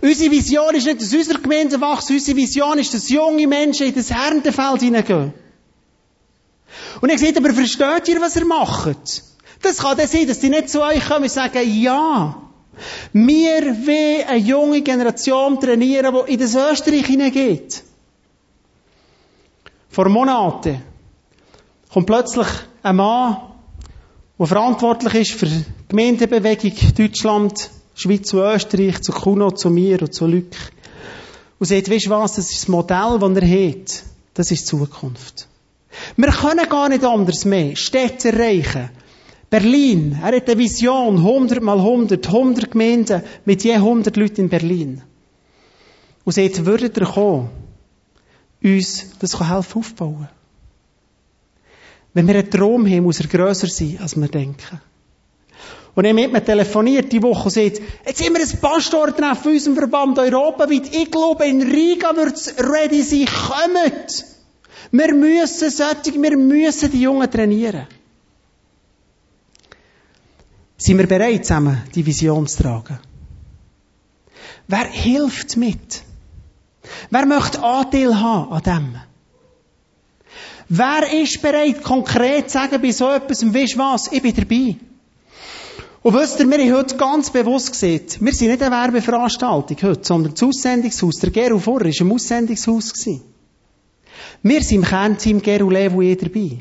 Unsere 0.00 0.30
Vision 0.30 0.74
ist 0.74 0.86
nicht, 0.86 1.00
dass 1.00 1.12
unsere 1.12 1.40
Gemeinde 1.40 1.80
wächst. 1.80 2.10
Unsere 2.10 2.36
Vision 2.36 2.78
ist, 2.78 2.94
dass 2.94 3.08
junge 3.08 3.46
Menschen 3.46 3.86
in 3.86 3.94
das 3.94 4.10
Herrenfeld 4.10 4.80
hineingehen. 4.80 5.32
Und 7.00 7.10
ich 7.10 7.20
sage, 7.20 7.38
aber 7.38 7.52
versteht 7.52 8.08
ihr, 8.08 8.20
was 8.20 8.36
ihr 8.36 8.44
macht? 8.44 9.22
Das 9.62 9.78
kann 9.78 9.96
dann 9.96 10.06
sein, 10.06 10.26
dass 10.26 10.40
die 10.40 10.50
nicht 10.50 10.70
zu 10.70 10.82
euch 10.82 11.04
kommen 11.06 11.24
und 11.24 11.30
sagen, 11.30 11.60
ja, 11.80 12.47
wir 13.12 13.62
wollen 13.86 14.28
eine 14.28 14.38
junge 14.38 14.82
Generation 14.82 15.60
trainieren, 15.60 16.14
die 16.26 16.32
in 16.32 16.40
das 16.40 16.54
Österreich 16.54 17.06
hineingeht. 17.06 17.82
Vor 19.88 20.08
Monaten 20.08 20.82
kommt 21.92 22.06
plötzlich 22.06 22.46
ein 22.82 22.96
Mann, 22.96 23.38
der 24.38 24.46
verantwortlich 24.46 25.14
ist 25.14 25.32
für 25.32 25.46
die 25.46 25.64
Gemeindebewegung 25.88 26.72
Deutschland, 26.96 27.70
Schweiz 27.94 28.32
und 28.32 28.40
Österreich, 28.40 29.00
zu 29.02 29.12
Kuno, 29.12 29.50
zu 29.50 29.70
mir 29.70 30.00
und 30.02 30.14
zu 30.14 30.26
Luc. 30.26 30.54
Und 31.58 31.66
sagt, 31.66 31.90
weißt 31.90 32.06
du 32.06 32.10
was, 32.10 32.34
das 32.34 32.50
ist 32.50 32.62
das 32.62 32.68
Modell, 32.68 33.18
das 33.18 33.42
er 33.42 33.68
hat. 33.68 34.02
Das 34.34 34.50
ist 34.52 34.60
die 34.60 34.66
Zukunft. 34.66 35.48
Wir 36.16 36.30
können 36.30 36.68
gar 36.68 36.88
nicht 36.88 37.04
anders 37.04 37.44
mehr 37.44 37.74
Städte 37.74 38.28
erreichen, 38.28 38.90
Berlin, 39.50 40.18
er 40.20 40.36
hat 40.36 40.48
eine 40.48 40.58
Vision, 40.58 41.16
100 41.16 41.62
mal 41.62 41.78
100, 41.78 42.26
100 42.26 42.70
Gemeinden 42.70 43.22
mit 43.46 43.64
je 43.64 43.74
100 43.74 44.16
Leuten 44.16 44.42
in 44.42 44.48
Berlin. 44.48 45.02
Und 46.24 46.32
sagt, 46.32 46.66
würdet 46.66 46.98
ihr 46.98 47.06
kommen, 47.06 47.48
uns 48.62 49.06
das 49.20 49.40
helfen 49.40 49.78
aufbauen? 49.78 50.28
Wenn 52.12 52.26
wir 52.26 52.34
einen 52.34 52.50
Traum 52.50 52.86
haben, 52.86 53.04
muss 53.04 53.20
er 53.20 53.26
grösser 53.26 53.68
sein, 53.68 53.98
als 54.02 54.16
wir 54.16 54.28
denken. 54.28 54.80
Und 55.94 56.04
er 56.04 56.14
mit 56.14 56.32
mir 56.32 56.44
telefoniert 56.44 57.10
die 57.10 57.22
Woche 57.22 57.44
und 57.44 57.50
sagt, 57.50 57.80
jetzt 58.06 58.18
sind 58.18 58.36
wir 58.36 58.40
ein 58.40 58.60
Pastortreffen 58.60 59.50
in 59.50 59.56
unserem 59.56 59.76
Verband 59.76 60.18
europaweit. 60.18 60.94
Ich 60.94 61.10
glaube, 61.10 61.46
in 61.46 61.62
Riga 61.62 62.14
wird 62.14 62.36
es 62.36 62.54
ready 62.58 63.02
sein. 63.02 63.26
Kommt! 63.26 64.24
Wir 64.92 65.14
müssen 65.14 65.70
solche, 65.70 66.22
wir 66.22 66.36
müssen 66.36 66.90
die 66.92 67.00
Jungen 67.00 67.30
trainieren. 67.30 67.86
Sind 70.78 70.98
wir 70.98 71.08
bereit, 71.08 71.44
zusammen 71.44 71.82
die 71.94 72.06
Vision 72.06 72.46
zu 72.46 72.62
tragen? 72.62 73.00
Wer 74.68 74.84
hilft 74.84 75.56
mit? 75.56 76.02
Wer 77.10 77.26
möchte 77.26 77.62
Anteil 77.62 78.20
haben 78.20 78.52
an 78.52 78.62
dem? 78.62 79.00
Wer 80.68 81.22
ist 81.22 81.42
bereit, 81.42 81.82
konkret 81.82 82.50
zu 82.50 82.58
sagen 82.58 82.80
bei 82.80 82.92
so 82.92 83.10
etwas, 83.10 83.40
du 83.40 83.52
was, 83.52 84.12
ich 84.12 84.22
bin 84.22 84.36
dabei? 84.36 84.76
Und 86.02 86.14
wisst 86.14 86.38
ihr, 86.38 86.48
wir 86.48 86.58
haben 86.58 86.74
heute 86.74 86.96
ganz 86.96 87.30
bewusst 87.30 87.72
gesehen, 87.72 88.06
wir 88.20 88.32
sind 88.32 88.50
nicht 88.50 88.62
eine 88.62 88.70
Werbeveranstaltung 88.70 89.76
heute, 89.82 90.04
sondern 90.04 90.32
das 90.32 90.42
Aussendungshaus. 90.42 91.16
Der 91.16 91.30
Geru 91.30 91.58
vorher 91.58 91.92
war 91.92 92.00
im 92.00 92.12
Aussendungshaus. 92.12 92.94
Wir 94.42 94.62
sind 94.62 94.76
im 94.76 94.84
Kernteam 94.84 95.42
Geru 95.42 95.70
Levu 95.70 96.02
dabei. 96.14 96.58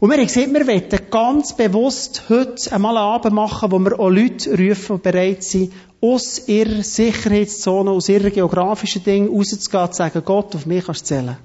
Und 0.00 0.10
wir 0.10 0.18
haben 0.18 0.26
gesagt, 0.26 0.52
wir 0.52 0.66
wollen 0.66 1.10
ganz 1.10 1.56
bewusst 1.56 2.24
heute 2.28 2.72
einmal 2.72 2.96
einen 2.96 3.06
Abend 3.06 3.34
machen, 3.34 3.70
wo 3.70 3.78
wir 3.78 3.98
auch 3.98 4.10
Leute 4.10 4.50
rufen, 4.50 4.96
die 4.96 5.02
bereit 5.02 5.42
sind, 5.42 5.72
aus 6.00 6.48
ihrer 6.48 6.82
Sicherheitszone, 6.82 7.90
aus 7.90 8.08
ihrer 8.08 8.30
geografischen 8.30 9.04
Dinge 9.04 9.28
rauszugehen 9.28 9.82
und 9.82 9.92
zu 9.92 9.96
sagen, 9.96 10.22
Gott, 10.24 10.54
auf 10.56 10.66
mich 10.66 10.84
kannst 10.84 11.02
du 11.02 11.14
zählen. 11.14 11.36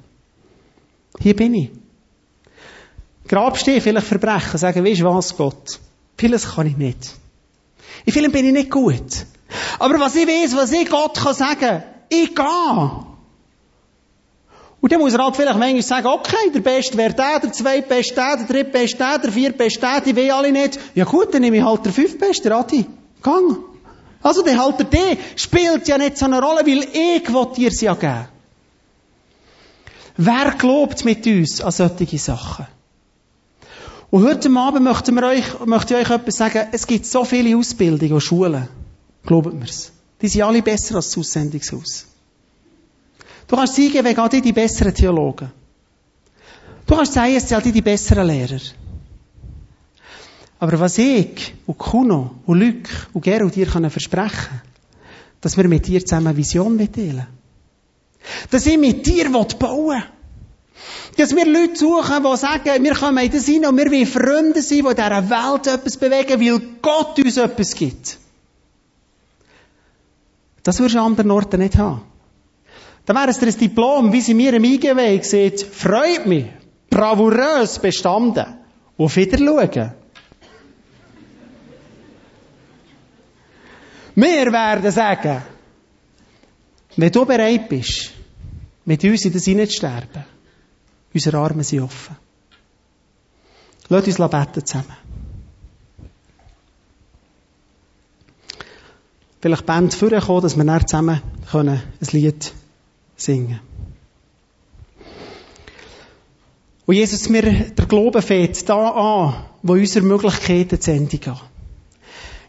Hier 1.20 1.36
bin 1.36 1.54
ich. 1.54 1.72
Grabstehen, 3.28 3.82
vielleicht 3.82 4.08
verbrechen, 4.08 4.58
sagen, 4.58 4.86
weißt 4.86 5.02
du 5.02 5.06
was, 5.06 5.36
Gott? 5.36 5.80
Vieles 6.18 6.56
kann 6.56 6.68
ich 6.68 6.78
nicht. 6.78 7.14
In 8.06 8.14
vielen 8.14 8.32
bin 8.32 8.46
ich 8.46 8.54
nicht 8.54 8.72
gut. 8.72 9.26
Aber 9.80 10.00
was 10.00 10.16
ich 10.16 10.28
weiß, 10.28 10.56
was 10.56 10.72
ich 10.72 10.90
Gott 10.90 11.16
kann 11.16 11.36
sagen, 11.36 11.84
ich 12.10 12.34
gehe. 12.34 13.07
Und 14.88 14.94
dann 14.94 15.02
muss 15.02 15.14
er 15.14 15.22
halt 15.26 15.36
vielleicht 15.36 15.60
manchmal 15.60 15.82
sagen, 15.82 16.08
okay, 16.08 16.50
der 16.54 16.62
Beste 16.62 16.96
wäre 16.96 17.14
der, 17.14 17.42
der 17.42 17.52
Zweitbeste 17.52 18.16
der, 18.16 18.38
der 18.38 18.46
Drittbeste 18.46 18.98
der, 18.98 19.20
der 19.20 19.32
Viertbeste 19.34 19.82
der, 19.82 20.00
die 20.00 20.16
will 20.16 20.32
alle 20.32 20.50
nicht. 20.50 20.80
Ja 20.96 21.04
gut, 21.04 21.34
dann 21.34 21.42
nehme 21.42 21.58
ich 21.58 21.64
halt 21.64 21.84
der 21.84 21.92
Fünftbeste, 21.92 22.56
Adi. 22.56 22.86
Gang. 23.22 23.58
Also 24.22 24.44
der 24.44 24.58
Halter 24.58 24.86
D 24.86 24.98
spielt 25.36 25.90
ja 25.90 25.98
nicht 25.98 26.18
so 26.18 26.24
eine 26.24 26.42
Rolle, 26.42 26.62
weil 26.62 26.86
ich 26.86 27.34
will 27.34 27.48
dir 27.54 27.68
es 27.68 27.82
ja 27.82 27.96
geben. 27.96 28.30
Wer 30.16 30.56
glaubt 30.58 31.04
mit 31.04 31.28
uns 31.28 31.60
an 31.60 31.72
solche 31.74 32.18
Sachen? 32.18 32.68
Und 34.10 34.26
heute 34.26 34.50
Abend 34.56 34.84
möchten 34.84 35.16
wir 35.16 35.24
euch, 35.24 35.66
möchte 35.66 35.96
ich 35.96 36.06
euch 36.06 36.16
etwas 36.16 36.38
sagen. 36.38 36.70
Es 36.72 36.88
gibt 36.88 37.06
so 37.06 37.26
viele 37.26 37.58
Ausbildungen 37.58 38.14
und 38.14 38.22
Schulen. 38.22 38.70
Glaubt 39.26 39.54
mir's. 39.54 39.92
Die 40.22 40.30
sind 40.30 40.44
alle 40.44 40.62
besser 40.62 40.96
als 40.96 41.10
das 41.10 41.18
Aussendungshaus. 41.18 42.06
Du 43.48 43.56
kannst 43.56 43.76
sagen, 43.76 44.00
wer 44.04 44.14
geht 44.14 44.46
die 44.46 44.54
besseren 44.54 44.94
Theologen? 44.94 45.52
Du 46.86 46.96
kannst 46.96 47.14
sagen, 47.14 47.36
es 47.36 47.48
sind 47.48 47.66
die 47.66 47.82
besseren 47.82 48.28
Lehrer. 48.28 48.60
Aber 50.60 50.80
was 50.80 50.98
ich 50.98 51.54
und 51.66 51.78
Kuno 51.78 52.32
und 52.46 52.60
Luc 52.60 52.90
und 53.14 53.24
Gerald 53.24 53.56
dir 53.56 53.68
können 53.68 53.92
versprechen, 53.92 54.62
dass 55.42 55.56
wir 55.56 55.68
mit 55.68 55.88
dir 55.88 56.04
zusammen 56.04 56.28
eine 56.28 56.38
Vision 56.38 56.76
mitteilen. 56.76 57.28
Dass 58.50 58.66
ich 58.66 58.78
mit 58.78 59.06
dir 59.06 59.30
bauen 59.30 59.50
will. 59.60 60.04
Dass 61.18 61.36
wir 61.36 61.46
Leute 61.46 61.76
suchen, 61.76 62.24
die 62.24 62.38
sagen, 62.38 62.84
wir 62.84 62.96
kommen 62.96 63.24
in 63.24 63.32
das 63.32 63.48
rein 63.48 63.66
und 63.66 63.78
wir 63.78 63.92
wollen 63.92 64.06
Freunde 64.06 64.62
sein, 64.62 64.84
die 64.84 64.90
in 64.90 64.96
dieser 64.96 65.30
Welt 65.30 65.68
etwas 65.68 65.98
bewegen, 65.98 66.42
weil 66.42 66.62
Gott 66.82 67.20
uns 67.20 67.38
etwas 67.38 67.76
gibt. 67.76 68.18
Das 70.64 70.80
wirst 70.80 70.96
du 70.96 71.00
an 71.00 71.06
anderen 71.06 71.32
Orten 71.32 71.60
nicht 71.60 71.78
haben. 71.78 72.02
Dann 73.08 73.16
wäre 73.16 73.30
es 73.30 73.40
dir 73.40 73.48
ein 73.48 73.58
Diplom, 73.58 74.12
wie 74.12 74.20
sie 74.20 74.34
mir 74.34 74.54
im 74.54 74.66
Eingeweg 74.66 75.24
sieht, 75.24 75.62
freut 75.62 76.26
mich, 76.26 76.48
bravourös 76.90 77.80
bestanden. 77.80 78.58
Und 78.98 79.16
wieder 79.16 79.38
schauen. 79.38 79.94
Wir 84.14 84.52
werden 84.52 84.92
sagen, 84.92 85.42
wenn 86.98 87.12
du 87.12 87.26
bereit 87.26 87.70
bist, 87.70 88.12
mit 88.84 89.02
uns 89.06 89.24
in 89.24 89.32
das 89.32 89.46
hineinzusterben, 89.46 90.26
unsere 91.14 91.38
Arme 91.38 91.64
sind 91.64 91.84
offen. 91.84 92.18
Lass 93.88 94.06
uns 94.06 94.18
beten 94.18 94.66
zusammen. 94.66 94.98
Vielleicht 99.40 99.66
Band 99.66 99.94
vorkommen, 99.94 100.42
dass 100.42 100.58
wir 100.58 100.66
dann 100.66 100.86
zusammen 100.86 101.22
ein 101.54 101.82
Lied 102.12 102.54
singen. 103.18 103.60
Und 106.86 106.96
Jesus, 106.96 107.28
mir 107.28 107.42
der 107.42 107.86
Glaube 107.86 108.22
fängt 108.22 108.70
da 108.70 108.90
an, 108.90 109.46
wo 109.62 109.74
unsere 109.74 110.06
Möglichkeiten 110.06 110.80
zu 110.80 110.92
Ende 110.92 111.18
gehen. 111.18 111.36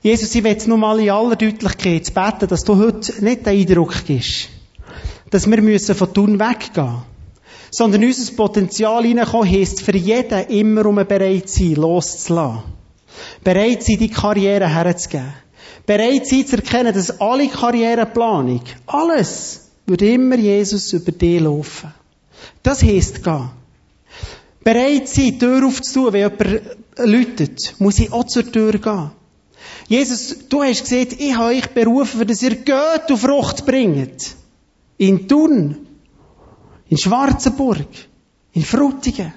Jesus, 0.01 0.33
ich 0.33 0.45
will 0.45 0.53
jetzt 0.53 0.69
nochmal 0.69 1.01
in 1.01 1.11
aller 1.11 1.35
Deutlichkeit 1.35 2.14
beten, 2.14 2.47
dass 2.47 2.62
du 2.62 2.77
heute 2.77 3.25
nicht 3.25 3.47
den 3.47 3.59
Eindruck 3.59 4.05
gibst, 4.07 4.49
dass 5.31 5.51
wir 5.51 5.61
müssen 5.61 5.97
von 5.97 6.14
tun 6.14 6.39
weggehen 6.39 7.03
sondern 7.71 8.05
unser 8.05 8.33
Potenzial 8.33 9.05
hineinkommen 9.05 9.51
heisst 9.51 9.83
für 9.83 9.97
jeden 9.97 10.47
immer 10.49 10.87
um 10.87 10.97
bereit 10.97 11.49
sein, 11.49 11.75
loszulassen. 11.75 12.62
Bereit 13.43 13.83
sein, 13.83 13.99
die 13.99 14.11
Karriere 14.11 14.69
herzugeben. 14.69 15.33
Bereit 15.87 16.27
sein 16.27 16.47
zu 16.47 16.57
erkennen, 16.57 16.95
dass 16.95 17.21
alle 17.21 17.49
Karriereplanung, 17.49 18.62
alles, 18.87 19.68
wird 19.89 20.03
immer 20.03 20.36
Jesus 20.36 20.93
über 20.93 21.12
dich 21.12 21.41
laufen. 21.41 21.93
Das 22.62 22.82
heisst 22.82 23.24
gehen. 23.24 23.51
Bereit 24.62 25.09
sein, 25.09 25.24
die 25.24 25.39
Tür 25.39 25.66
aufzutun, 25.66 26.12
wenn 26.12 26.30
jemand 26.30 26.62
läutet, 26.99 27.74
muss 27.78 27.99
ich 27.99 28.12
auch 28.12 28.24
zur 28.24 28.51
Tür 28.51 28.72
gehen. 28.72 29.11
Jesus, 29.89 30.36
du 30.49 30.62
hast 30.62 30.84
gesagt, 30.84 31.14
ich 31.18 31.34
habe 31.34 31.55
euch 31.55 31.68
berufen, 31.68 32.26
dass 32.26 32.43
ihr 32.43 32.57
geht 32.57 33.11
und 33.11 33.18
Frucht 33.18 33.64
bringt. 33.64 34.36
In 34.99 35.26
Thun, 35.26 35.86
in 36.89 36.99
Schwarzenburg, 36.99 37.86
in 38.53 38.62
Frutigen. 38.62 39.32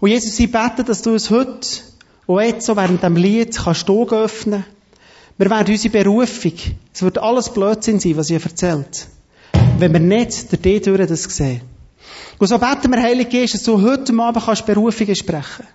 Und 0.00 0.08
Jesus, 0.08 0.38
ich 0.38 0.50
bete, 0.50 0.84
dass 0.84 1.02
du 1.02 1.12
uns 1.12 1.28
heute 1.28 1.82
und 2.26 2.40
jetzt 2.40 2.64
so 2.64 2.76
während 2.76 3.02
dem 3.02 3.16
Lied 3.16 3.56
kannst 3.56 3.88
du 3.88 4.08
öffnen. 4.08 4.64
Wir 5.36 5.50
werden 5.50 5.72
unsere 5.72 5.92
Berufung, 5.92 6.52
es 6.94 7.02
wird 7.02 7.18
alles 7.18 7.52
Blödsinn 7.52 7.98
sein, 7.98 8.16
was 8.16 8.30
ihr 8.30 8.42
erzählt, 8.42 9.08
wenn 9.78 9.92
wir 9.92 10.00
nicht 10.00 10.50
durch 10.50 10.60
die 10.60 10.80
Tür 10.80 11.06
das 11.06 11.24
sehen. 11.24 11.62
Und 12.38 12.46
so 12.46 12.58
beten 12.58 12.90
wir, 12.90 13.02
Heilige 13.02 13.38
Geist, 13.38 13.54
dass 13.54 13.62
du 13.64 13.80
heute 13.80 14.12
Abend 14.18 14.44
kannst 14.44 14.66
Berufungen 14.66 15.14
sprechen. 15.14 15.66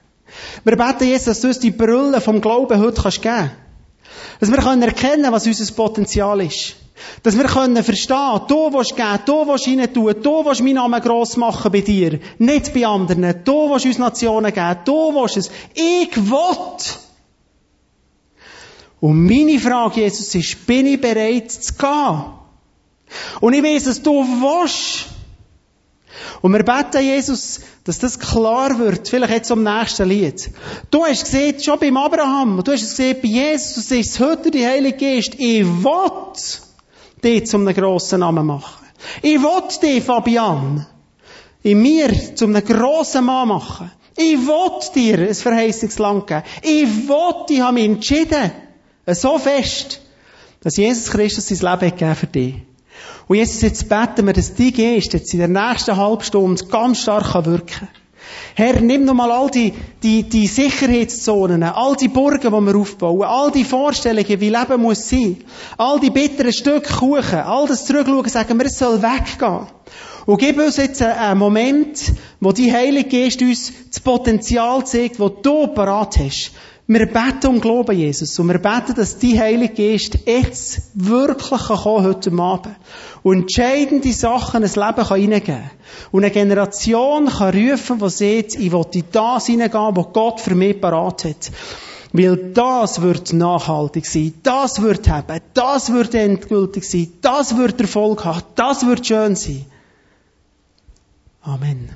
Wir 0.63 0.75
beten 0.75 1.07
jetzt, 1.07 1.27
dass 1.27 1.41
du 1.41 1.47
uns 1.47 1.59
die 1.59 1.71
Brille 1.71 2.19
vom 2.21 2.41
Glauben 2.41 2.79
heute 2.79 3.01
kannst 3.01 3.21
geben. 3.21 3.51
Dass 4.39 4.51
wir 4.51 4.57
können 4.57 4.81
erkennen, 4.81 5.31
was 5.31 5.47
unser 5.47 5.73
Potenzial 5.73 6.41
ist. 6.41 6.75
Dass 7.23 7.37
wir 7.37 7.45
können 7.45 7.83
verstehen, 7.83 8.41
du 8.47 8.73
willst 8.73 8.95
geben, 8.95 9.19
du 9.25 9.47
willst 9.47 9.67
rein 9.67 9.93
tun, 9.93 10.15
du 10.21 10.45
willst 10.45 10.61
meinen 10.61 10.75
Namen 10.75 11.01
gross 11.01 11.37
machen 11.37 11.71
bei 11.71 11.81
dir. 11.81 12.19
Nicht 12.37 12.73
bei 12.73 12.85
anderen. 12.85 13.43
Du 13.43 13.69
willst 13.69 13.85
uns 13.85 13.97
Nationen 13.97 14.53
geben, 14.53 14.79
du 14.85 15.13
willst 15.13 15.37
es. 15.37 15.51
Ich 15.73 16.15
will. 16.15 16.95
Und 19.01 19.27
meine 19.27 19.59
Frage, 19.59 20.01
Jesus, 20.01 20.33
ist, 20.33 20.65
bin 20.65 20.87
ich 20.87 21.01
bereit 21.01 21.51
zu 21.51 21.73
gehen? 21.73 22.23
Und 23.41 23.53
ich 23.53 23.63
weiß, 23.63 23.85
dass 23.85 24.01
du 24.01 24.23
willst. 24.23 25.05
Und 26.41 26.53
wir 26.53 26.63
beten, 26.63 27.01
Jesus, 27.01 27.61
dass 27.83 27.99
das 27.99 28.19
klar 28.19 28.77
wird, 28.79 29.07
vielleicht 29.07 29.33
jetzt 29.33 29.51
am 29.51 29.63
nächsten 29.63 30.07
Lied. 30.07 30.49
Du 30.91 31.03
hast 31.03 31.25
gesehen, 31.25 31.59
schon 31.61 31.79
beim 31.79 31.97
Abraham, 31.97 32.61
du 32.63 32.71
hast 32.71 32.83
es 32.83 32.89
gesehen 32.91 33.17
bei 33.21 33.27
Jesus, 33.27 33.75
du 33.75 33.81
siehst 33.81 34.19
heute 34.19 34.51
die 34.51 34.65
Heilige 34.65 34.97
Geist, 34.97 35.35
ich 35.37 35.65
will 35.65 36.21
dich 37.23 37.47
zum 37.47 37.67
einem 37.67 37.75
grossen 37.75 38.19
Namen 38.19 38.45
machen. 38.45 38.85
Ich 39.21 39.41
will 39.41 39.79
dich, 39.81 40.03
Fabian, 40.03 40.85
in 41.63 41.81
mir 41.81 42.35
zum 42.35 42.55
einem 42.55 42.65
grossen 42.65 43.25
Mann 43.25 43.47
machen. 43.47 43.91
Ich 44.17 44.37
will 44.37 44.71
dir 44.95 45.27
ein 45.27 45.33
Verheißungsland 45.33 46.27
geben. 46.27 46.43
Ich 46.61 47.07
will, 47.07 47.45
ich 47.49 47.61
habe 47.61 47.73
mich 47.73 47.85
entschieden, 47.85 48.51
so 49.07 49.37
fest, 49.37 49.99
dass 50.61 50.77
Jesus 50.77 51.09
Christus 51.09 51.47
sein 51.47 51.71
Leben 51.71 51.91
gegeben 51.91 52.15
für 52.15 52.27
dich. 52.27 52.55
Und 53.27 53.37
Jesus, 53.37 53.61
jetzt 53.61 53.89
beten 53.89 54.25
wir, 54.25 54.33
dass 54.33 54.53
die 54.53 54.71
Geist 54.71 55.13
jetzt 55.13 55.33
in 55.33 55.39
der 55.39 55.47
nächsten 55.47 55.97
Halbstunde 55.97 56.65
ganz 56.65 57.01
stark 57.01 57.33
wirken 57.45 57.65
kann. 57.65 57.87
Herr, 58.55 58.79
nimm 58.79 59.05
nochmal 59.05 59.31
all 59.31 59.49
die, 59.49 59.73
die, 60.01 60.23
die 60.23 60.47
Sicherheitszonen, 60.47 61.61
all 61.63 61.95
die 61.95 62.07
Burgen, 62.07 62.41
die 62.41 62.71
wir 62.71 62.75
aufbauen, 62.75 63.23
all 63.23 63.51
die 63.51 63.63
Vorstellungen, 63.63 64.39
wie 64.39 64.49
Leben 64.49 64.81
muss 64.81 65.09
sein, 65.09 65.43
all 65.77 65.99
die 65.99 66.09
bitteren 66.09 66.53
Stücke 66.53 66.93
Kuchen, 66.93 67.39
all 67.39 67.67
das 67.67 67.85
zurückschauen, 67.85 68.29
sagen 68.29 68.57
wir, 68.57 68.65
es 68.65 68.79
soll 68.79 69.01
weggehen. 69.01 69.67
Und 70.25 70.39
gib 70.39 70.57
uns 70.57 70.77
jetzt 70.77 71.01
einen 71.01 71.37
Moment, 71.37 72.13
wo 72.39 72.51
die 72.51 72.73
Heilige 72.73 73.09
Geist 73.09 73.41
uns 73.41 73.71
das 73.89 73.99
Potenzial 73.99 74.85
zeigt, 74.85 75.19
das 75.19 75.31
du 75.43 75.67
parat 75.67 76.17
hast, 76.17 76.51
wir 76.87 77.05
beten 77.07 77.47
und 77.47 77.61
glauben, 77.61 77.97
Jesus. 77.97 78.37
Und 78.37 78.47
wir 78.47 78.59
beten, 78.59 78.93
dass 78.95 79.17
die 79.17 79.39
Heilige 79.39 79.73
Geist 79.73 80.19
jetzt 80.25 80.91
wirklich 80.93 81.61
kommen 81.63 82.05
heute 82.05 82.31
Abend. 82.31 82.75
Und 83.23 83.41
entscheidende 83.41 84.13
Sachen 84.13 84.61
ins 84.61 84.75
Leben 84.75 85.07
hineingeben 85.07 85.41
kann. 85.45 85.71
Und 86.11 86.23
eine 86.23 86.31
Generation 86.31 87.27
kann 87.27 87.55
rufen, 87.55 87.97
die 87.97 88.09
sagt, 88.09 88.55
ich 88.55 88.71
will 88.71 88.85
in 88.93 89.03
das 89.11 89.47
hineingehen, 89.47 89.95
was 89.95 90.13
Gott 90.13 90.39
für 90.39 90.53
mich 90.53 90.79
parat 90.79 91.25
hat. 91.25 91.51
Weil 92.13 92.51
das 92.53 93.01
wird 93.01 93.33
nachhaltig 93.33 94.05
sein, 94.05 94.35
das 94.43 94.81
wird 94.81 95.09
haben, 95.09 95.41
das 95.53 95.91
wird 95.91 96.13
endgültig 96.13 96.89
sein, 96.89 97.11
das 97.21 97.57
wird 97.57 97.81
Erfolg 97.81 98.23
haben, 98.23 98.43
das 98.55 98.85
wird 98.85 99.05
schön 99.05 99.35
sein. 99.35 99.65
Amen. 101.41 101.89